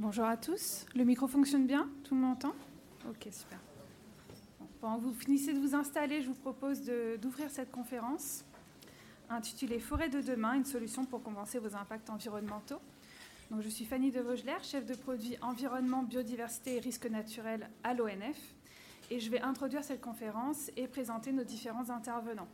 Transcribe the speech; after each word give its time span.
Bonjour 0.00 0.24
à 0.24 0.38
tous. 0.38 0.86
Le 0.94 1.04
micro 1.04 1.26
fonctionne 1.26 1.66
bien? 1.66 1.86
Tout 2.04 2.14
le 2.14 2.22
monde 2.22 2.30
m'entend? 2.30 2.54
Ok, 3.06 3.28
super. 3.30 3.58
pendant 4.80 4.96
que 4.96 5.04
vous 5.04 5.12
finissez 5.12 5.52
de 5.52 5.58
vous 5.58 5.74
installer, 5.74 6.22
je 6.22 6.28
vous 6.28 6.34
propose 6.34 6.80
d'ouvrir 7.20 7.50
cette 7.50 7.70
conférence 7.70 8.46
intitulée 9.28 9.78
Forêt 9.78 10.08
de 10.08 10.22
demain, 10.22 10.54
une 10.54 10.64
solution 10.64 11.04
pour 11.04 11.22
compenser 11.22 11.58
vos 11.58 11.76
impacts 11.76 12.08
environnementaux. 12.08 12.80
Donc, 13.50 13.60
je 13.60 13.68
suis 13.68 13.84
Fanny 13.84 14.10
de 14.10 14.20
Vaugeler, 14.20 14.56
chef 14.62 14.86
de 14.86 14.94
produit 14.94 15.36
environnement, 15.42 16.02
biodiversité 16.02 16.76
et 16.76 16.80
risques 16.80 17.10
naturels 17.10 17.68
à 17.84 17.92
l'ONF. 17.92 18.54
Et 19.10 19.20
je 19.20 19.30
vais 19.30 19.42
introduire 19.42 19.84
cette 19.84 20.00
conférence 20.00 20.70
et 20.78 20.88
présenter 20.88 21.30
nos 21.30 21.44
différents 21.44 21.90
intervenants. 21.90 22.48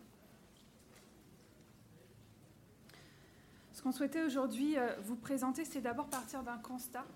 Qu'on 3.87 3.93
souhaitait 3.93 4.25
aujourd'hui 4.25 4.77
euh, 4.77 4.97
vous 5.05 5.15
présenter, 5.15 5.65
c'est 5.65 5.81
d'abord 5.81 6.09
partir 6.09 6.43
d'un 6.43 6.59
constat 6.59 7.07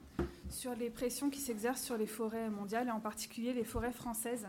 sur 0.49 0.73
les 0.77 0.89
pressions 0.89 1.29
qui 1.29 1.41
s'exercent 1.41 1.83
sur 1.83 1.97
les 1.97 2.07
forêts 2.07 2.49
mondiales 2.49 2.87
et 2.87 2.93
en 2.93 3.01
particulier 3.01 3.53
les 3.53 3.65
forêts 3.65 3.91
françaises. 3.91 4.47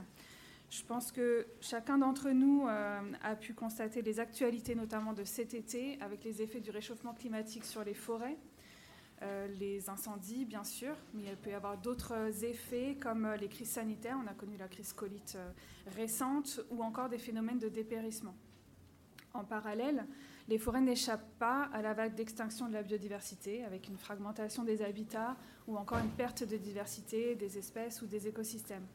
Je 0.69 0.83
pense 0.83 1.11
que 1.11 1.47
chacun 1.61 1.97
d'entre 1.97 2.29
nous 2.29 2.67
euh, 2.67 3.01
a 3.23 3.35
pu 3.35 3.55
constater 3.55 4.03
les 4.03 4.19
actualités, 4.19 4.75
notamment 4.75 5.13
de 5.13 5.23
cet 5.23 5.55
été, 5.55 5.99
avec 5.99 6.23
les 6.23 6.43
effets 6.43 6.59
du 6.59 6.69
réchauffement 6.69 7.15
climatique 7.15 7.65
sur 7.65 7.83
les 7.83 7.95
forêts, 7.95 8.37
euh, 9.23 9.47
les 9.59 9.89
incendies, 9.89 10.45
bien 10.45 10.63
sûr, 10.63 10.95
mais 11.15 11.23
il 11.23 11.37
peut 11.37 11.49
y 11.49 11.53
avoir 11.53 11.75
d'autres 11.79 12.45
effets 12.45 12.99
comme 13.01 13.27
les 13.39 13.47
crises 13.47 13.71
sanitaires. 13.71 14.19
On 14.23 14.27
a 14.27 14.35
connu 14.35 14.57
la 14.57 14.67
crise 14.67 14.93
colite 14.93 15.39
récente 15.95 16.61
ou 16.69 16.83
encore 16.83 17.09
des 17.09 17.17
phénomènes 17.17 17.57
de 17.57 17.69
dépérissement. 17.69 18.35
En 19.33 19.43
parallèle, 19.43 20.05
les 20.47 20.57
forêts 20.57 20.81
n'échappent 20.81 21.37
pas 21.39 21.69
à 21.73 21.81
la 21.81 21.93
vague 21.93 22.15
d'extinction 22.15 22.67
de 22.67 22.73
la 22.73 22.83
biodiversité, 22.83 23.63
avec 23.63 23.87
une 23.87 23.97
fragmentation 23.97 24.63
des 24.63 24.81
habitats 24.81 25.35
ou 25.67 25.77
encore 25.77 25.99
une 25.99 26.09
perte 26.09 26.43
de 26.43 26.57
diversité 26.57 27.35
des 27.35 27.57
espèces 27.57 28.01
ou 28.01 28.07
des 28.07 28.27
écosystèmes. 28.27 28.85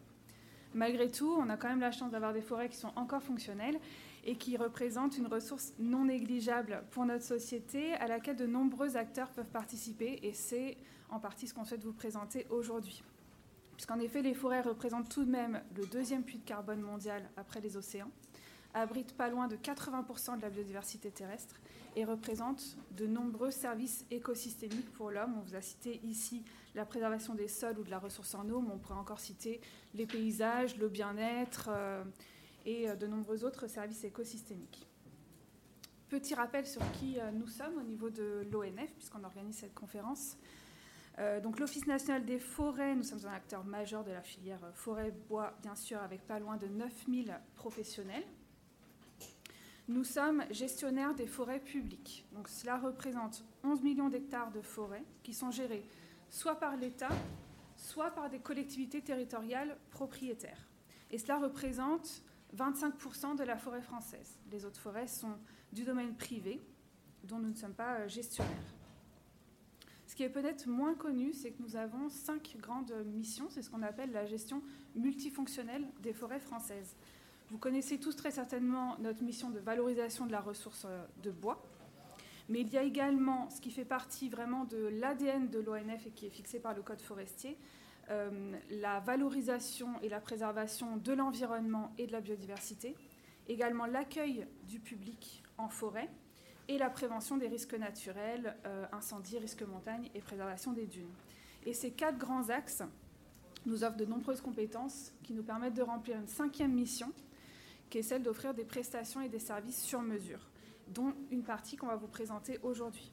Malgré 0.74 1.10
tout, 1.10 1.34
on 1.38 1.48
a 1.48 1.56
quand 1.56 1.68
même 1.68 1.80
la 1.80 1.92
chance 1.92 2.10
d'avoir 2.10 2.32
des 2.32 2.42
forêts 2.42 2.68
qui 2.68 2.76
sont 2.76 2.92
encore 2.96 3.22
fonctionnelles 3.22 3.78
et 4.24 4.36
qui 4.36 4.56
représentent 4.56 5.16
une 5.16 5.28
ressource 5.28 5.72
non 5.78 6.04
négligeable 6.04 6.82
pour 6.90 7.06
notre 7.06 7.24
société 7.24 7.94
à 7.94 8.08
laquelle 8.08 8.36
de 8.36 8.46
nombreux 8.46 8.96
acteurs 8.96 9.30
peuvent 9.30 9.46
participer 9.46 10.18
et 10.22 10.32
c'est 10.32 10.76
en 11.08 11.20
partie 11.20 11.46
ce 11.46 11.54
qu'on 11.54 11.64
souhaite 11.64 11.84
vous 11.84 11.92
présenter 11.92 12.46
aujourd'hui. 12.50 13.02
Puisqu'en 13.76 14.00
effet, 14.00 14.22
les 14.22 14.34
forêts 14.34 14.62
représentent 14.62 15.08
tout 15.08 15.24
de 15.24 15.30
même 15.30 15.62
le 15.76 15.86
deuxième 15.86 16.24
puits 16.24 16.38
de 16.38 16.44
carbone 16.44 16.80
mondial 16.80 17.22
après 17.36 17.60
les 17.60 17.76
océans 17.76 18.10
abrite 18.74 19.16
pas 19.16 19.28
loin 19.28 19.48
de 19.48 19.56
80% 19.56 20.36
de 20.36 20.42
la 20.42 20.50
biodiversité 20.50 21.10
terrestre 21.10 21.56
et 21.96 22.04
représente 22.04 22.76
de 22.90 23.06
nombreux 23.06 23.50
services 23.50 24.04
écosystémiques 24.10 24.92
pour 24.92 25.10
l'homme. 25.10 25.34
On 25.38 25.40
vous 25.40 25.54
a 25.54 25.62
cité 25.62 25.98
ici 26.04 26.44
la 26.74 26.84
préservation 26.84 27.34
des 27.34 27.48
sols 27.48 27.78
ou 27.78 27.84
de 27.84 27.90
la 27.90 27.98
ressource 27.98 28.34
en 28.34 28.48
eau, 28.50 28.60
mais 28.60 28.70
on 28.72 28.78
pourrait 28.78 28.98
encore 28.98 29.18
citer 29.18 29.62
les 29.94 30.06
paysages, 30.06 30.76
le 30.76 30.88
bien-être 30.88 31.70
euh, 31.72 32.04
et 32.66 32.90
euh, 32.90 32.96
de 32.96 33.06
nombreux 33.06 33.44
autres 33.44 33.66
services 33.66 34.04
écosystémiques. 34.04 34.86
Petit 36.10 36.34
rappel 36.34 36.66
sur 36.66 36.82
qui 36.92 37.18
euh, 37.18 37.30
nous 37.32 37.48
sommes 37.48 37.78
au 37.78 37.82
niveau 37.82 38.10
de 38.10 38.46
l'ONF, 38.52 38.92
puisqu'on 38.92 39.24
organise 39.24 39.56
cette 39.56 39.74
conférence. 39.74 40.36
donc 41.42 41.58
l'Office 41.58 41.86
national 41.86 42.26
des 42.26 42.38
forêts, 42.38 42.94
nous 42.94 43.02
sommes 43.02 43.24
un 43.24 43.32
acteur 43.32 43.64
majeur 43.64 44.04
de 44.04 44.10
la 44.10 44.20
filière 44.20 44.60
forêt-bois, 44.74 45.54
bien 45.62 45.74
sûr, 45.74 45.98
avec 46.02 46.26
pas 46.26 46.38
loin 46.38 46.58
de 46.58 46.66
9000 46.66 47.40
professionnels 47.54 48.26
nous 49.88 50.04
sommes 50.04 50.44
gestionnaires 50.50 51.14
des 51.14 51.26
forêts 51.26 51.60
publiques. 51.60 52.26
Donc 52.32 52.48
cela 52.48 52.78
représente 52.78 53.44
11 53.62 53.82
millions 53.82 54.08
d'hectares 54.08 54.50
de 54.50 54.60
forêts 54.60 55.04
qui 55.22 55.32
sont 55.32 55.50
gérés 55.50 55.84
soit 56.28 56.56
par 56.56 56.76
l'État, 56.76 57.10
soit 57.76 58.10
par 58.10 58.28
des 58.28 58.38
collectivités 58.38 59.00
territoriales 59.00 59.76
propriétaires. 59.90 60.68
Et 61.10 61.18
cela 61.18 61.38
représente 61.38 62.22
25% 62.56 63.36
de 63.36 63.44
la 63.44 63.56
forêt 63.56 63.82
française. 63.82 64.38
Les 64.50 64.64
autres 64.64 64.80
forêts 64.80 65.06
sont 65.06 65.36
du 65.72 65.84
domaine 65.84 66.14
privé, 66.14 66.60
dont 67.24 67.38
nous 67.38 67.50
ne 67.50 67.54
sommes 67.54 67.74
pas 67.74 68.00
euh, 68.00 68.08
gestionnaires. 68.08 68.74
Ce 70.06 70.14
qui 70.14 70.22
est 70.22 70.30
peut-être 70.30 70.66
moins 70.68 70.94
connu, 70.94 71.32
c'est 71.32 71.50
que 71.50 71.62
nous 71.62 71.76
avons 71.76 72.08
cinq 72.08 72.56
grandes 72.58 72.92
missions. 73.06 73.48
C'est 73.50 73.62
ce 73.62 73.70
qu'on 73.70 73.82
appelle 73.82 74.12
la 74.12 74.24
gestion 74.24 74.62
multifonctionnelle 74.94 75.84
des 76.00 76.12
forêts 76.12 76.38
françaises. 76.38 76.94
Vous 77.50 77.58
connaissez 77.58 77.98
tous 77.98 78.16
très 78.16 78.32
certainement 78.32 78.96
notre 78.98 79.22
mission 79.22 79.50
de 79.50 79.60
valorisation 79.60 80.26
de 80.26 80.32
la 80.32 80.40
ressource 80.40 80.84
euh, 80.84 81.04
de 81.22 81.30
bois. 81.30 81.62
Mais 82.48 82.60
il 82.60 82.72
y 82.72 82.76
a 82.76 82.82
également 82.82 83.48
ce 83.50 83.60
qui 83.60 83.70
fait 83.70 83.84
partie 83.84 84.28
vraiment 84.28 84.64
de 84.64 84.88
l'ADN 84.88 85.48
de 85.48 85.60
l'ONF 85.60 86.06
et 86.06 86.10
qui 86.10 86.26
est 86.26 86.30
fixé 86.30 86.58
par 86.58 86.74
le 86.74 86.82
Code 86.82 87.00
forestier, 87.00 87.56
euh, 88.10 88.52
la 88.70 88.98
valorisation 89.00 90.00
et 90.02 90.08
la 90.08 90.20
préservation 90.20 90.96
de 90.96 91.12
l'environnement 91.12 91.92
et 91.98 92.06
de 92.08 92.12
la 92.12 92.20
biodiversité, 92.20 92.96
également 93.48 93.86
l'accueil 93.86 94.46
du 94.64 94.80
public 94.80 95.44
en 95.56 95.68
forêt 95.68 96.08
et 96.68 96.78
la 96.78 96.90
prévention 96.90 97.36
des 97.36 97.46
risques 97.46 97.74
naturels, 97.74 98.56
euh, 98.66 98.86
incendies, 98.92 99.38
risques 99.38 99.62
montagne 99.62 100.10
et 100.14 100.20
préservation 100.20 100.72
des 100.72 100.86
dunes. 100.86 101.14
Et 101.64 101.72
ces 101.72 101.92
quatre 101.92 102.18
grands 102.18 102.48
axes 102.50 102.82
nous 103.66 103.84
offrent 103.84 103.96
de 103.96 104.04
nombreuses 104.04 104.40
compétences 104.40 105.12
qui 105.22 105.32
nous 105.32 105.44
permettent 105.44 105.74
de 105.74 105.82
remplir 105.82 106.16
une 106.16 106.26
cinquième 106.26 106.72
mission 106.72 107.12
qui 107.90 107.98
est 107.98 108.02
celle 108.02 108.22
d'offrir 108.22 108.54
des 108.54 108.64
prestations 108.64 109.20
et 109.20 109.28
des 109.28 109.38
services 109.38 109.82
sur 109.82 110.02
mesure, 110.02 110.40
dont 110.88 111.14
une 111.30 111.42
partie 111.42 111.76
qu'on 111.76 111.86
va 111.86 111.96
vous 111.96 112.08
présenter 112.08 112.58
aujourd'hui. 112.62 113.10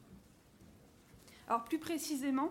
Alors 1.48 1.64
plus 1.64 1.78
précisément, 1.78 2.50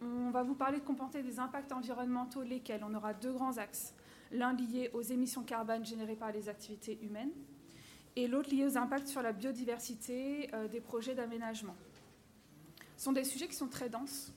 on 0.00 0.30
va 0.30 0.42
vous 0.42 0.54
parler 0.54 0.78
de 0.78 0.84
compenser 0.84 1.22
des 1.22 1.40
impacts 1.40 1.72
environnementaux, 1.72 2.42
lesquels 2.42 2.84
on 2.84 2.94
aura 2.94 3.14
deux 3.14 3.32
grands 3.32 3.58
axes. 3.58 3.94
L'un 4.30 4.52
lié 4.52 4.90
aux 4.92 5.02
émissions 5.02 5.42
carbone 5.42 5.84
générées 5.84 6.16
par 6.16 6.32
les 6.32 6.48
activités 6.48 6.98
humaines 7.02 7.32
et 8.14 8.28
l'autre 8.28 8.50
lié 8.50 8.64
aux 8.64 8.76
impacts 8.76 9.08
sur 9.08 9.22
la 9.22 9.32
biodiversité 9.32 10.50
euh, 10.54 10.68
des 10.68 10.80
projets 10.80 11.14
d'aménagement. 11.14 11.74
Ce 12.96 13.04
sont 13.04 13.12
des 13.12 13.24
sujets 13.24 13.48
qui 13.48 13.56
sont 13.56 13.68
très 13.68 13.88
denses, 13.88 14.32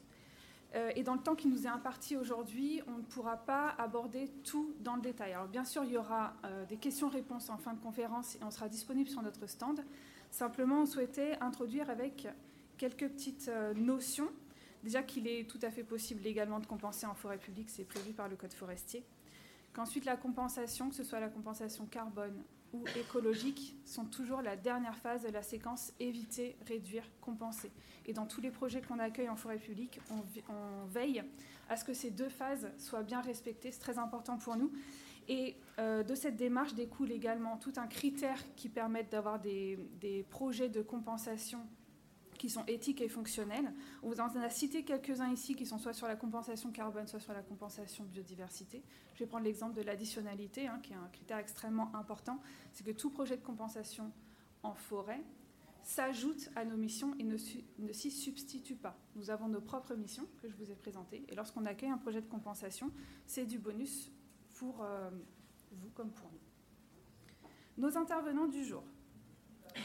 et 0.96 1.04
dans 1.04 1.16
le 1.16 1.20
temps 1.20 1.36
qui 1.36 1.50
nous 1.50 1.66
est 1.66 1.70
imparti 1.70 2.16
aujourd'hui, 2.16 2.82
on 2.88 2.98
ne 2.98 3.02
pourra 3.02 3.38
pas 3.38 3.76
aborder 3.78 4.30
tout 4.44 4.74
dans 4.80 4.96
le 4.96 5.02
détail. 5.02 5.34
Alors 5.34 5.48
bien 5.48 5.66
sûr, 5.66 5.84
il 5.84 5.92
y 5.92 5.98
aura 5.98 6.34
euh, 6.46 6.66
des 6.66 6.78
questions-réponses 6.78 7.50
en 7.50 7.58
fin 7.58 7.74
de 7.74 7.80
conférence 7.80 8.36
et 8.36 8.44
on 8.44 8.52
sera 8.52 8.70
disponible 8.70 9.10
sur 9.10 9.22
notre 9.22 9.48
stand. 9.48 9.84
Simplement, 10.30 10.82
on 10.82 10.86
souhaitait 10.86 11.38
introduire 11.42 11.90
avec 11.90 12.28
quelques 12.78 13.10
petites 13.10 13.50
euh, 13.50 13.74
notions. 13.74 14.30
Déjà 14.82 15.04
qu'il 15.04 15.28
est 15.28 15.50
tout 15.50 15.60
à 15.62 15.72
fait 15.72 15.84
possible 15.84 16.22
légalement 16.24 16.60
de 16.60 16.66
compenser 16.66 17.06
en 17.06 17.16
forêt 17.16 17.38
publique, 17.38 17.70
c'est 17.70 17.84
prévu 17.84 18.14
par 18.14 18.30
le 18.30 18.38
Code 18.38 18.54
forestier. 18.54 19.04
Qu'ensuite 19.74 20.06
la 20.06 20.16
compensation, 20.16 20.90
que 20.90 20.96
ce 20.96 21.04
soit 21.04 21.20
la 21.20 21.30
compensation 21.30 21.86
carbone 21.86 22.44
ou 22.74 22.84
écologique 23.00 23.76
sont 23.86 24.06
toujours 24.06 24.42
la 24.42 24.56
dernière 24.56 24.98
phase 24.98 25.24
de 25.24 25.30
la 25.30 25.44
séquence 25.44 25.94
éviter, 26.00 26.56
réduire, 26.68 27.04
compenser. 27.22 27.72
Et 28.06 28.14
dans 28.14 28.26
tous 28.26 28.42
les 28.42 28.52
projets 28.52 28.82
qu'on 28.82 29.00
accueille 29.00 29.30
en 29.30 29.36
forêt 29.36 29.58
publique, 29.58 30.00
on, 30.10 30.86
veille 30.88 31.24
à 31.70 31.78
ce 31.78 31.86
que 31.86 31.94
ces 31.94 32.12
deux 32.12 32.30
phases 32.30 32.70
soient 32.78 33.04
bien 33.04 33.22
respectées. 33.22 33.72
C'est 33.72 33.80
très 33.80 33.98
important 33.98 34.38
pour 34.38 34.56
nous. 34.56 34.72
Et 35.28 35.56
euh, 35.80 36.04
de 36.04 36.16
cette 36.16 36.36
démarche 36.36 36.74
découle 36.74 37.12
également 37.12 37.58
tout 37.58 37.74
un 37.78 37.88
critère 37.88 38.40
qui 38.56 38.70
permettent 38.70 39.12
d'avoir 39.12 39.40
des 39.40 40.26
projets 40.30 40.70
de 40.70 40.82
compensation 40.82 41.60
qui 42.42 42.50
sont 42.50 42.66
éthiques 42.66 43.02
et 43.02 43.08
fonctionnels. 43.08 43.72
On 44.02 44.10
vous 44.10 44.20
en 44.20 44.36
a 44.38 44.50
cité 44.50 44.84
quelques-uns 44.84 45.32
ici 45.32 45.54
qui 45.54 45.68
sont 45.68 45.78
soit 45.78 45.94
sur 45.94 46.08
la 46.08 46.16
compensation 46.16 46.72
carbone, 46.72 47.06
soit 47.06 47.20
sur 47.20 47.34
la 47.34 47.44
compensation 47.44 48.04
biodiversité. 48.04 48.82
Je 49.14 49.20
vais 49.20 49.28
prendre 49.28 49.44
l'exemple 49.44 49.76
de 49.76 49.84
l'additionnalité, 49.84 50.66
hein, 50.66 50.80
qui 50.82 50.94
est 50.94 50.96
un 50.96 51.08
critère 51.14 51.38
extrêmement 51.38 51.96
important. 51.96 52.42
C'est 52.72 52.84
que 52.84 52.90
tout 52.90 53.12
projet 53.12 53.38
de 53.38 53.44
compensation 53.44 54.12
en 54.64 54.74
forêt 54.74 55.24
s'ajoute 55.84 56.50
à 56.56 56.66
nos 56.66 56.78
missions 56.78 57.14
et 57.20 57.24
ne, 57.24 57.38
ne 57.78 57.94
s'y 57.94 58.10
substitue 58.10 58.76
pas. 58.76 58.98
Nous 59.16 59.30
avons 59.30 59.48
nos 59.48 59.62
propres 59.62 59.94
missions 59.94 60.28
que 60.42 60.50
je 60.50 60.56
vous 60.56 60.72
ai 60.72 60.76
présentées. 60.76 61.24
Et 61.30 61.36
lorsqu'on 61.36 61.68
accueille 61.68 61.92
un 61.92 62.00
projet 62.00 62.22
de 62.22 62.28
compensation, 62.28 62.90
c'est 63.28 63.46
du 63.46 63.60
bonus 63.60 64.12
pour 64.56 64.82
euh, 64.82 65.12
vous 65.74 65.92
comme 65.92 66.10
pour 66.10 66.32
nous. 66.32 67.84
Nos 67.88 68.00
intervenants 68.00 68.48
du 68.48 68.66
jour. 68.66 68.84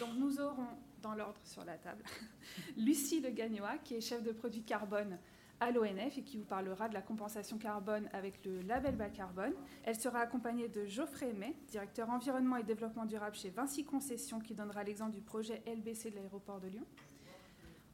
Donc 0.00 0.14
nous 0.16 0.40
aurons 0.40 0.85
dans 1.02 1.14
l'ordre 1.14 1.40
sur 1.44 1.64
la 1.64 1.76
table. 1.76 2.04
Lucie 2.76 3.20
Le 3.20 3.30
Gagnois, 3.30 3.78
qui 3.84 3.94
est 3.94 4.00
chef 4.00 4.22
de 4.22 4.32
produit 4.32 4.62
carbone 4.62 5.18
à 5.60 5.70
l'ONF 5.70 6.18
et 6.18 6.22
qui 6.22 6.36
vous 6.36 6.44
parlera 6.44 6.88
de 6.88 6.94
la 6.94 7.02
compensation 7.02 7.58
carbone 7.58 8.08
avec 8.12 8.44
le 8.44 8.60
label 8.62 8.96
bas 8.96 9.08
carbone. 9.08 9.54
Elle 9.84 9.98
sera 9.98 10.20
accompagnée 10.20 10.68
de 10.68 10.84
Geoffrey 10.86 11.32
May, 11.32 11.54
directeur 11.68 12.10
environnement 12.10 12.56
et 12.56 12.62
développement 12.62 13.06
durable 13.06 13.36
chez 13.36 13.50
Vinci 13.50 13.84
Concessions, 13.84 14.40
qui 14.40 14.54
donnera 14.54 14.84
l'exemple 14.84 15.12
du 15.12 15.22
projet 15.22 15.62
LBC 15.66 16.10
de 16.10 16.16
l'aéroport 16.16 16.60
de 16.60 16.68
Lyon. 16.68 16.84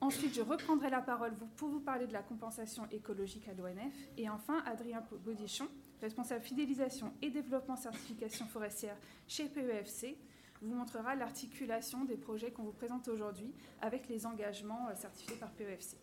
Ensuite, 0.00 0.34
je 0.34 0.42
reprendrai 0.42 0.90
la 0.90 1.00
parole 1.00 1.32
pour 1.56 1.68
vous 1.68 1.78
parler 1.78 2.08
de 2.08 2.12
la 2.12 2.22
compensation 2.22 2.88
écologique 2.90 3.46
à 3.46 3.54
l'ONF. 3.54 3.94
Et 4.16 4.28
enfin, 4.28 4.60
Adrien 4.66 5.00
Baudichon, 5.24 5.68
responsable 6.00 6.42
fidélisation 6.42 7.12
et 7.22 7.30
développement 7.30 7.76
certification 7.76 8.46
forestière 8.46 8.96
chez 9.28 9.48
PEFC, 9.48 10.16
vous 10.62 10.74
montrera 10.74 11.14
l'articulation 11.14 12.04
des 12.04 12.16
projets 12.16 12.50
qu'on 12.50 12.62
vous 12.62 12.72
présente 12.72 13.08
aujourd'hui 13.08 13.52
avec 13.80 14.08
les 14.08 14.26
engagements 14.26 14.88
euh, 14.88 14.94
certifiés 14.94 15.36
par 15.36 15.50
PEFC. 15.50 15.96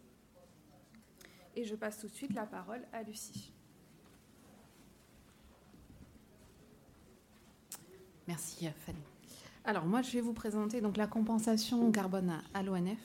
Et 1.56 1.64
je 1.64 1.76
passe 1.76 2.00
tout 2.00 2.08
de 2.08 2.14
suite 2.14 2.34
la 2.34 2.46
parole 2.46 2.82
à 2.94 3.04
Lucie. 3.04 3.52
Merci 8.28 8.68
Fanny. 8.86 9.00
Alors 9.66 9.86
moi 9.86 10.02
je 10.04 10.12
vais 10.12 10.22
vous 10.22 10.34
présenter 10.34 10.82
donc 10.82 10.98
la 10.98 11.08
compensation 11.08 11.92
carbone 11.92 12.42
à 12.54 12.62
l'ONF. 12.62 13.00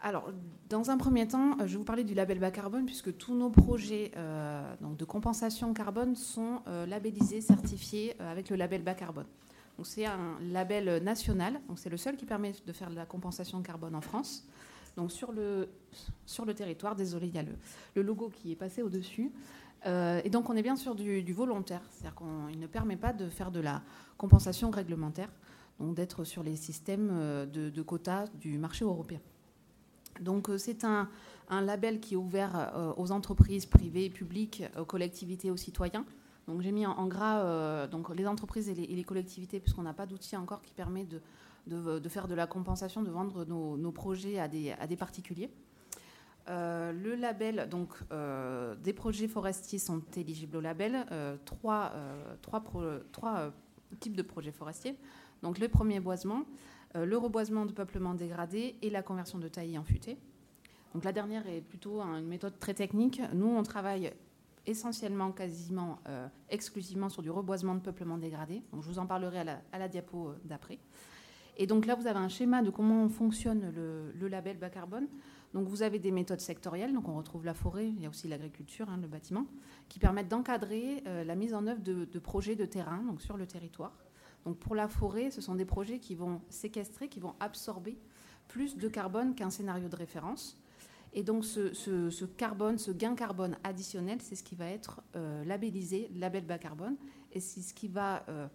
Alors, 0.00 0.30
dans 0.68 0.90
un 0.90 0.96
premier 0.96 1.26
temps, 1.26 1.56
je 1.58 1.72
vais 1.72 1.76
vous 1.76 1.84
parler 1.84 2.04
du 2.04 2.14
label 2.14 2.38
bas 2.38 2.52
carbone, 2.52 2.86
puisque 2.86 3.16
tous 3.16 3.34
nos 3.34 3.50
projets 3.50 4.12
euh, 4.16 4.62
de 4.80 5.04
compensation 5.04 5.74
carbone 5.74 6.14
sont 6.14 6.60
euh, 6.68 6.86
labellisés, 6.86 7.40
certifiés 7.40 8.14
euh, 8.20 8.30
avec 8.30 8.48
le 8.48 8.56
label 8.56 8.82
bas 8.82 8.94
carbone. 8.94 9.26
C'est 9.84 10.06
un 10.06 10.38
label 10.40 11.02
national, 11.02 11.60
c'est 11.76 11.90
le 11.90 11.96
seul 11.96 12.16
qui 12.16 12.26
permet 12.26 12.52
de 12.66 12.72
faire 12.72 12.90
de 12.90 12.96
la 12.96 13.06
compensation 13.06 13.62
carbone 13.62 13.94
en 13.94 14.00
France. 14.00 14.46
Donc, 14.96 15.12
sur 15.12 15.30
le, 15.32 15.68
territoire, 16.54 16.96
désolé, 16.96 17.28
il 17.28 17.34
y 17.34 17.38
a 17.38 17.44
le, 17.94 18.02
logo 18.02 18.30
qui 18.30 18.50
est 18.50 18.56
passé 18.56 18.82
au-dessus. 18.82 19.30
et 19.86 20.30
donc, 20.30 20.50
on 20.50 20.56
est 20.56 20.62
bien 20.62 20.74
sûr 20.74 20.96
du, 20.96 21.32
volontaire, 21.32 21.82
c'est-à-dire 21.90 22.16
qu'il 22.16 22.58
ne 22.58 22.66
permet 22.66 22.96
pas 22.96 23.12
de 23.12 23.28
faire 23.28 23.52
de 23.52 23.60
la 23.60 23.82
compensation 24.16 24.70
réglementaire, 24.70 25.30
donc 25.78 25.94
d'être 25.94 26.24
sur 26.24 26.42
les 26.42 26.56
systèmes 26.56 27.46
de, 27.52 27.70
de 27.70 27.82
quotas 27.82 28.26
du 28.40 28.58
marché 28.58 28.84
européen. 28.84 29.20
Donc 30.20 30.48
euh, 30.48 30.58
c'est 30.58 30.84
un, 30.84 31.08
label 31.50 32.00
qui 32.00 32.14
est 32.14 32.16
ouvert 32.16 32.72
euh, 32.74 32.92
aux 32.96 33.10
entreprises 33.10 33.66
privées 33.66 34.10
publiques, 34.10 34.62
aux 34.78 34.84
collectivités, 34.84 35.50
aux 35.50 35.56
citoyens. 35.56 36.04
Donc 36.48 36.62
j'ai 36.62 36.72
mis 36.72 36.86
en, 36.86 37.06
gras 37.06 37.40
euh, 37.40 37.86
donc 37.86 38.12
les 38.14 38.26
entreprises 38.26 38.68
et 38.68 38.74
les, 38.74 39.04
collectivités, 39.04 39.60
puisqu'on 39.60 39.82
n'a 39.82 39.92
pas 39.92 40.06
d'outil 40.06 40.36
encore 40.36 40.62
qui 40.62 40.72
permet 40.72 41.04
de, 41.04 42.08
faire 42.08 42.26
de 42.26 42.34
la 42.34 42.46
compensation, 42.48 43.02
de 43.02 43.10
vendre 43.10 43.44
nos, 43.44 43.92
projets 43.92 44.40
à 44.40 44.48
des, 44.48 44.96
particuliers. 44.96 45.50
le 46.48 47.14
label, 47.14 47.68
donc 47.70 47.94
des 48.82 48.92
projets 48.92 49.28
forestiers 49.28 49.78
sont 49.78 50.02
éligibles 50.16 50.56
au 50.56 50.60
label. 50.60 51.06
trois, 51.44 51.92
trois 52.40 53.52
types 54.00 54.16
de 54.16 54.22
projets 54.22 54.52
forestiers. 54.52 54.96
Donc 55.42 55.58
le 55.58 55.68
premier 55.68 56.00
boisement, 56.00 56.44
euh, 56.96 57.04
le 57.04 57.16
reboisement 57.16 57.66
de 57.66 57.72
peuplement 57.72 58.14
dégradé 58.14 58.76
et 58.82 58.90
la 58.90 59.02
conversion 59.02 59.38
de 59.38 59.48
taillis 59.48 59.78
en 59.78 59.84
futé. 59.84 60.16
Donc 60.94 61.04
la 61.04 61.12
dernière 61.12 61.46
est 61.46 61.60
plutôt 61.60 62.00
une 62.00 62.26
méthode 62.26 62.58
très 62.58 62.74
technique. 62.74 63.20
Nous, 63.34 63.46
on 63.46 63.62
travaille 63.62 64.12
essentiellement, 64.68 65.32
quasiment 65.32 65.98
euh, 66.08 66.28
exclusivement 66.50 67.08
sur 67.08 67.22
du 67.22 67.30
reboisement 67.30 67.74
de 67.74 67.80
peuplement 67.80 68.18
dégradé. 68.18 68.62
Donc 68.72 68.82
je 68.82 68.88
vous 68.88 68.98
en 68.98 69.06
parlerai 69.06 69.40
à 69.72 69.78
la, 69.78 69.88
diapo 69.88 70.28
euh, 70.28 70.40
d'après. 70.44 70.78
Et 71.56 71.66
donc 71.66 71.86
là, 71.86 71.94
vous 71.94 72.06
avez 72.06 72.18
un 72.18 72.28
schéma 72.28 72.62
de 72.62 72.70
comment 72.70 73.08
fonctionne 73.08 73.72
le, 73.74 74.28
label 74.28 74.58
bas 74.58 74.70
carbone. 74.70 75.08
Donc 75.54 75.66
vous 75.66 75.82
avez 75.82 75.98
des 75.98 76.10
méthodes 76.10 76.40
sectorielles, 76.40 76.92
donc 76.92 77.08
on 77.08 77.16
retrouve 77.16 77.46
la 77.46 77.54
forêt, 77.54 77.88
il 77.88 78.02
y 78.02 78.06
a 78.06 78.10
aussi 78.10 78.28
l'agriculture, 78.28 78.90
hein, 78.90 78.98
le 79.00 79.08
bâtiment, 79.08 79.46
qui 79.88 79.98
permettent 79.98 80.28
d'encadrer 80.28 81.02
la 81.06 81.34
mise 81.34 81.54
en 81.54 81.66
œuvre 81.66 81.80
de, 81.80 82.04
de, 82.04 82.18
projets 82.18 82.54
de 82.54 82.66
terrain, 82.66 83.02
donc 83.04 83.22
sur 83.22 83.38
le 83.38 83.46
territoire. 83.46 83.94
Donc 84.44 84.58
pour 84.58 84.74
la 84.74 84.88
forêt, 84.88 85.30
ce 85.30 85.40
sont 85.40 85.54
des 85.54 85.64
projets 85.64 86.00
qui 86.00 86.14
vont 86.14 86.42
séquestrer, 86.50 87.08
qui 87.08 87.18
vont 87.18 87.34
absorber 87.40 87.98
plus 88.46 88.76
de 88.76 88.88
carbone 88.88 89.34
qu'un 89.34 89.48
scénario 89.48 89.88
de 89.88 89.96
référence. 89.96 90.60
Et 91.12 91.22
donc 91.22 91.44
ce, 91.44 92.24
carbone, 92.24 92.78
ce 92.78 92.90
gain 92.90 93.14
carbone 93.14 93.56
additionnel, 93.64 94.18
c'est 94.20 94.34
ce 94.34 94.42
qui 94.42 94.54
va 94.54 94.66
être 94.66 95.00
euh, 95.16 95.44
labellisé 95.44 96.10
label 96.14 96.44
bas 96.44 96.58
carbone, 96.58 96.96
et 97.32 97.40
c'est 97.40 97.60
ce 97.60 97.72
qui 97.74 97.88
va 97.88 98.24
euh, 98.28 98.46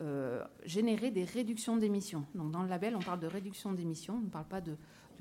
euh, 0.00 0.44
générer 0.64 1.10
des 1.10 1.24
réductions 1.24 1.76
d'émissions. 1.76 2.24
Donc 2.34 2.50
dans 2.50 2.62
le 2.62 2.68
label, 2.68 2.96
on 2.96 3.00
parle 3.00 3.20
de 3.20 3.26
réduction 3.26 3.72
d'émissions, 3.72 4.14
on 4.14 4.26
ne 4.26 4.30
parle 4.30 4.46
pas 4.46 4.60
de, 4.60 4.76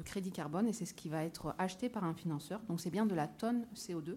crédit 0.05 0.31
carbone, 0.31 0.67
et 0.67 0.73
c'est 0.73 0.85
ce 0.85 0.93
qui 0.93 1.09
va 1.09 1.23
être 1.23 1.55
acheté 1.57 1.89
par 1.89 2.03
un 2.03 2.13
financeur. 2.13 2.61
Donc 2.67 2.79
c'est 2.79 2.91
bien 2.91 3.07
de 3.07 3.15
la 3.15 3.27
tonne 3.27 3.65
CO2, 3.75 4.15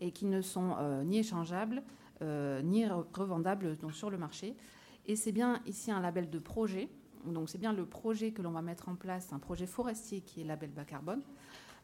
et 0.00 0.10
qui 0.10 0.24
ne 0.24 0.40
sont 0.40 0.74
ni 1.04 1.18
échangeables, 1.18 1.82
ni 2.22 2.86
revendables 2.86 3.76
donc, 3.76 3.92
sur 3.92 4.08
le 4.08 4.16
marché. 4.16 4.56
Et 5.04 5.14
c'est 5.14 5.32
bien 5.32 5.60
ici 5.66 5.90
un 5.90 6.00
label 6.00 6.30
de 6.30 6.38
projet. 6.38 6.88
Donc 7.26 7.50
c'est 7.50 7.58
bien 7.58 7.74
le 7.74 7.84
projet 7.84 8.32
que 8.32 8.40
l'on 8.40 8.52
va 8.52 8.62
mettre 8.62 8.88
en 8.88 8.94
place, 8.94 9.34
un 9.34 9.38
projet 9.38 9.66
forestier 9.66 10.22
qui 10.22 10.40
est 10.40 10.44
label 10.44 10.70
bas 10.70 10.84
carbone. 10.84 11.20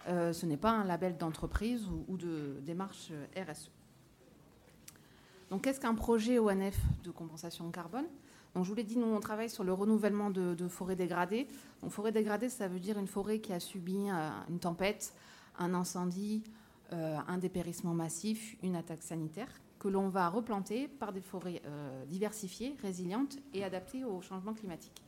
Euh, 0.06 0.33
ce 0.33 0.47
n'est 0.47 0.56
pas 0.56 0.71
un 0.71 0.85
label 0.85 1.17
d'entreprise 1.17 1.87
ou, 2.09 2.17
de 2.17 2.61
démarche 2.62 3.09
euh, 3.11 3.45
RSE. 3.45 3.71
Donc 5.50 5.65
qu'est-ce 5.65 5.81
qu'un 5.81 5.95
projet 5.95 6.39
ONF 6.39 6.79
de 7.05 7.11
compensation 7.11 7.71
carbone? 7.71 8.06
Donc, 8.55 8.65
je 8.65 8.71
vous 8.71 8.77
l'ai 8.77 8.85
dit, 8.85 8.97
nous, 8.97 9.06
on 9.06 9.21
travaille 9.21 9.50
sur 9.50 9.62
le 9.62 9.75
renouvellement 9.75 10.31
de, 10.31 10.69
forêts 10.69 10.97
dégradées. 10.97 11.47
Donc, 11.83 11.91
forêt 11.91 12.12
dégradée, 12.12 12.49
ça 12.49 12.67
veut 12.67 12.81
dire 12.81 12.99
une 12.99 13.06
forêt 13.06 13.41
qui 13.41 13.53
a 13.53 13.61
subi 13.61 14.09
euh, 14.11 14.31
une 14.49 14.59
tempête, 14.59 15.12
un 15.59 15.75
incendie, 15.75 16.43
un 16.91 17.37
dépérissement 17.37 17.93
massif, 17.93 18.56
une 18.62 18.75
attaque 18.75 19.03
sanitaire 19.03 19.51
que 19.79 19.89
l'on 19.89 20.09
va 20.09 20.29
replanter 20.29 20.89
par 20.89 21.12
des 21.12 21.21
forêts 21.21 21.62
euh, 21.67 22.05
diversifiées, 22.06 22.77
résilientes 22.83 23.39
et 23.55 23.65
adaptées 23.65 24.05
au 24.05 24.21
changement 24.21 24.55
climatique. 24.55 25.03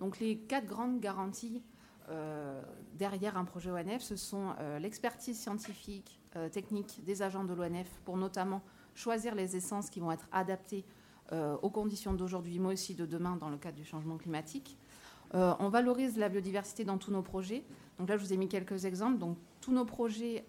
Donc 0.00 0.18
les 0.18 0.38
quatre 0.38 0.66
grandes 0.66 1.00
garanties 1.00 1.62
euh, 2.08 2.60
derrière 2.94 3.36
un 3.36 3.44
projet 3.44 3.70
ONF, 3.70 4.02
ce 4.02 4.16
sont 4.16 4.54
euh, 4.58 4.78
l'expertise 4.78 5.38
scientifique, 5.38 6.20
technique 6.52 7.02
des 7.02 7.22
agents 7.22 7.44
de 7.44 7.54
l'ONF 7.54 7.88
pour 8.04 8.18
notamment 8.18 8.60
choisir 8.94 9.34
les 9.34 9.56
essences 9.56 9.88
qui 9.88 10.00
vont 10.00 10.12
être 10.12 10.28
adaptées 10.32 10.84
aux 11.62 11.70
conditions 11.70 12.12
d'aujourd'hui, 12.12 12.58
mais 12.58 12.74
aussi 12.74 12.94
de 12.94 13.06
demain 13.06 13.36
dans 13.36 13.48
le 13.48 13.56
cadre 13.56 13.78
du 13.78 13.86
changement 13.86 14.18
climatique. 14.18 14.76
on 15.32 15.70
valorise 15.70 16.18
la 16.18 16.28
biodiversité 16.28 16.84
dans 16.84 16.98
tous 16.98 17.10
nos 17.10 17.22
projets. 17.22 17.64
Donc 17.98 18.10
là, 18.10 18.18
je 18.18 18.22
vous 18.22 18.34
ai 18.34 18.36
mis 18.36 18.48
quelques 18.48 18.84
exemples. 18.84 19.16
Donc 19.16 19.38
tous 19.62 19.72
nos 19.72 19.86
projets 19.86 20.44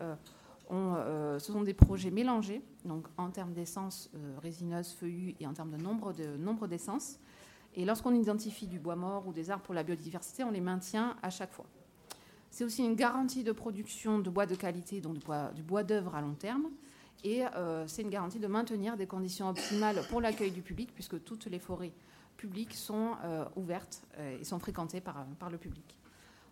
euh, 0.69 1.39
sont 1.39 1.61
des 1.61 1.73
projets 1.73 2.11
mélangés, 2.11 2.61
donc 2.83 3.07
en 3.17 3.29
termes 3.29 3.53
d'essence 3.53 4.09
euh, 4.15 4.35
résineuse, 4.41 4.91
feuillue 4.91 5.33
et 5.39 5.47
en 5.47 5.53
termes 5.53 5.71
de 5.71 5.77
nombre, 5.77 6.11
de, 6.11 6.35
nombre 6.35 6.67
d'essences. 6.67 7.19
Et 7.77 7.85
lorsqu'on 7.85 8.13
identifie 8.13 8.67
du 8.67 8.79
bois 8.79 8.97
mort 8.97 9.25
ou 9.27 9.31
des 9.31 9.49
arbres 9.49 9.63
pour 9.63 9.73
la 9.73 9.83
biodiversité, 9.83 10.43
on 10.43 10.51
les 10.51 10.59
maintient 10.59 11.15
à 11.21 11.29
chaque 11.29 11.53
fois. 11.53 11.65
C'est 12.49 12.65
aussi 12.65 12.83
une 12.83 12.95
garantie 12.95 13.43
de 13.43 13.51
production 13.51 14.19
de 14.19 14.29
bois 14.29 14.45
de 14.45 14.55
qualité, 14.55 14.99
donc 14.99 15.19
du 15.53 15.63
bois, 15.63 15.83
d'œuvre 15.83 16.15
à 16.15 16.21
long 16.21 16.33
terme. 16.33 16.69
Et 17.23 17.45
euh, 17.45 17.87
c'est 17.87 18.01
une 18.01 18.09
garantie 18.09 18.39
de 18.39 18.47
maintenir 18.47 18.97
des 18.97 19.07
conditions 19.07 19.49
optimales 19.49 20.01
pour 20.09 20.21
l'accueil 20.21 20.51
du 20.51 20.61
public, 20.61 20.89
puisque 20.93 21.23
toutes 21.23 21.45
les 21.45 21.59
forêts 21.59 21.93
publiques 22.35 22.73
sont 22.73 23.11
ouvertes 23.55 24.03
et 24.39 24.43
sont 24.43 24.59
fréquentées 24.59 25.01
par, 25.01 25.49
le 25.49 25.57
public. 25.57 25.97